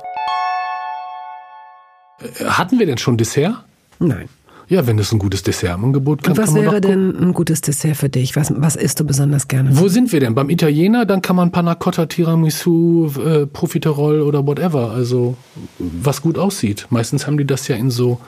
Äh, 2.20 2.46
Hatten 2.46 2.80
wir 2.80 2.86
denn 2.86 2.98
schon 2.98 3.18
Dessert? 3.18 3.64
Nein. 4.00 4.30
Ja, 4.72 4.88
wenn 4.88 4.98
es 5.00 5.12
ein 5.12 5.20
gutes 5.20 5.44
Dessertangebot 5.44 6.24
gibt, 6.24 6.30
Und 6.30 6.38
was 6.42 6.56
wäre 6.56 6.80
denn 6.80 7.14
ein 7.18 7.34
gutes 7.34 7.60
Dessert 7.60 7.98
für 7.98 8.08
dich? 8.08 8.38
Was, 8.38 8.54
was 8.56 8.78
isst 8.78 9.02
du 9.02 9.04
besonders 9.04 9.50
gerne? 9.50 9.78
Wo 9.78 9.90
sind 9.90 10.14
wir 10.14 10.22
denn? 10.22 10.34
Beim 10.34 10.50
Italiener, 10.50 11.06
dann 11.06 11.22
kann 11.22 11.36
man 11.36 11.52
Panna 11.52 11.76
Cotta, 11.76 12.06
Tiramisu, 12.06 13.12
äh, 13.20 13.48
Profiterol 13.48 14.22
oder 14.22 14.48
whatever. 14.48 14.92
Also, 14.92 15.36
was 15.78 16.22
gut 16.22 16.38
aussieht. 16.38 16.88
Meistens 16.90 17.28
haben 17.28 17.38
die 17.38 17.44
das 17.44 17.68
ja 17.68 17.76
in 17.76 17.92
so 17.92 18.22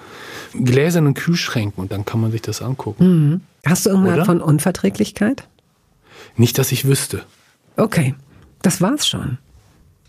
gläsernen 0.54 1.14
Kühlschränken 1.14 1.82
und 1.82 1.94
dann 1.94 2.04
kann 2.04 2.20
man 2.20 2.34
sich 2.34 2.42
das 2.42 2.62
angucken. 2.62 3.40
Hast 3.66 3.86
du 3.86 3.92
irgendeine 3.92 4.18
Art 4.18 4.26
von 4.26 4.42
Unverträglichkeit? 4.42 5.48
Nicht, 6.36 6.58
dass 6.58 6.74
ich 6.74 6.84
wüsste. 6.84 7.24
Okay, 7.78 8.16
das 8.62 8.82
war's 8.82 9.08
schon. 9.08 9.38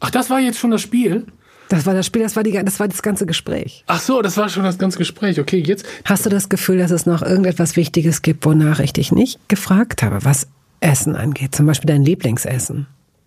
Ach, 0.01 0.11
das 0.11 0.31
war 0.31 0.41
jetzt 0.41 0.59
schon 0.59 0.73
das 0.73 0.83
Spiel? 0.83 1.27
Das 1.69 1.87
war 1.87 1.95
das 1.95 2.07
Spiel, 2.07 2.23
das 2.23 2.37
war, 2.37 2.43
die, 2.43 2.53
das 2.53 2.79
war 2.79 2.89
das 2.89 3.03
ganze 3.03 3.27
Gespräch. 3.27 3.85
Ach 3.87 4.01
so, 4.01 4.23
das 4.23 4.37
war 4.37 4.49
schon 4.49 4.65
das 4.65 4.79
ganze 4.79 4.99
Gespräch. 4.99 5.41
Okay, 5.41 5.63
jetzt. 5.65 5.87
Hast 6.05 6.27
du 6.27 6.31
das 6.31 6.49
Gefühl, 6.49 6.79
dass 6.79 6.91
es 6.91 7.07
noch 7.07 7.23
irgendetwas 7.23 7.77
Wichtiges 7.77 8.23
gibt, 8.23 8.45
wonach 8.45 8.81
ich 8.81 8.93
dich 8.93 9.13
nicht 9.13 9.49
gefragt 9.49 10.03
habe, 10.03 10.25
was 10.25 10.47
Essen 10.81 11.17
angeht? 11.17 11.55
Zum 11.55 11.67
Beispiel 11.67 11.89
dein 11.89 12.05
Lieblingsessen. 12.05 12.87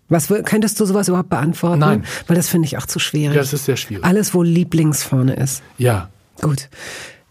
Was 0.10 0.28
könntest 0.46 0.80
du 0.80 0.86
sowas 0.86 1.10
überhaupt 1.10 1.30
beantworten? 1.30 1.80
Nein. 1.80 2.04
Weil 2.28 2.38
das 2.38 2.48
finde 2.48 2.68
ich 2.68 2.78
auch 2.78 2.86
zu 2.86 3.00
schwierig. 3.00 3.36
Ja, 3.36 3.42
das 3.42 3.54
ist 3.54 3.66
sehr 3.66 3.76
schwierig. 3.76 4.06
Alles, 4.06 4.34
wo 4.34 4.42
Lieblings 4.42 5.04
vorne 5.04 5.36
ist. 5.36 5.64
Ja. 5.78 6.10
Gut. 6.42 6.70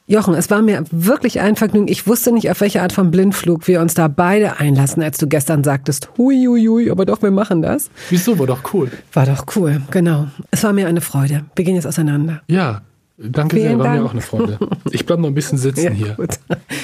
Jochen, 0.09 0.35
es 0.35 0.49
war 0.51 0.63
mir 0.63 0.85
wirklich 0.93 1.41
ein 1.41 1.57
Vergnügen. 1.57 1.89
Ich 1.89 2.07
wusste 2.07 2.31
nicht, 2.31 2.49
auf 2.49 2.61
welche 2.61 2.81
Art 2.81 2.93
von 2.93 3.11
Blindflug 3.11 3.67
wir 3.67 3.81
uns 3.81 3.95
da 3.95 4.07
beide 4.07 4.61
einlassen, 4.61 5.03
als 5.03 5.19
du 5.19 5.27
gestern 5.27 5.65
sagtest, 5.65 6.11
hui, 6.17 6.45
hui, 6.47 6.65
hui, 6.65 6.91
aber 6.93 7.05
doch, 7.05 7.23
wir 7.23 7.33
machen 7.33 7.61
das. 7.61 7.91
Wieso? 8.09 8.39
War 8.39 8.47
doch 8.47 8.73
cool. 8.73 8.89
War 9.13 9.27
doch 9.27 9.47
cool, 9.57 9.83
genau. 9.91 10.29
Es 10.53 10.63
war 10.63 10.73
mir 10.73 10.87
eine 10.87 11.01
Freude. 11.01 11.45
Wir 11.57 11.65
gehen 11.65 11.75
jetzt 11.75 11.89
auseinander. 11.89 12.41
Ja. 12.47 12.83
Danke 13.19 13.57
Vielen 13.57 13.69
sehr, 13.69 13.79
war 13.79 13.89
mir 13.89 13.95
Dank. 13.97 14.07
auch 14.09 14.13
eine 14.13 14.21
Freude. 14.21 14.59
Ich 14.93 15.07
bleib 15.07 15.19
noch 15.19 15.29
ein 15.29 15.35
bisschen 15.35 15.59
sitzen 15.59 15.93
hier. 15.95 16.15
gut. 16.15 16.39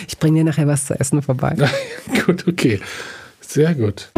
Ich 0.08 0.18
bringe 0.18 0.38
dir 0.38 0.44
nachher 0.44 0.66
was 0.66 0.86
zu 0.86 0.98
essen 0.98 1.22
vorbei. 1.22 1.54
gut, 2.26 2.48
okay. 2.48 2.80
Sehr 3.40 3.74
gut. 3.74 4.10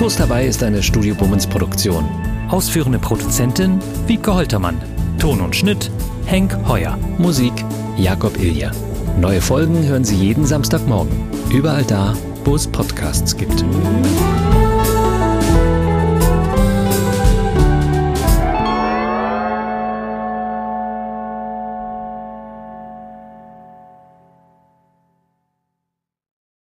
Toast 0.00 0.18
dabei 0.18 0.46
ist 0.46 0.62
eine 0.62 0.82
Studio 0.82 1.14
Bummens 1.14 1.46
Produktion. 1.46 2.08
Ausführende 2.48 2.98
Produzentin 2.98 3.80
Wiebke 4.06 4.32
Holtermann. 4.32 4.80
Ton 5.18 5.42
und 5.42 5.54
Schnitt 5.54 5.90
Henk 6.24 6.56
Heuer. 6.66 6.96
Musik 7.18 7.52
Jakob 7.98 8.38
Ilja. 8.40 8.70
Neue 9.20 9.42
Folgen 9.42 9.84
hören 9.84 10.04
Sie 10.04 10.16
jeden 10.16 10.46
Samstagmorgen. 10.46 11.12
Überall 11.52 11.84
da, 11.84 12.14
wo 12.46 12.54
es 12.54 12.66
Podcasts 12.66 13.36
gibt. 13.36 13.62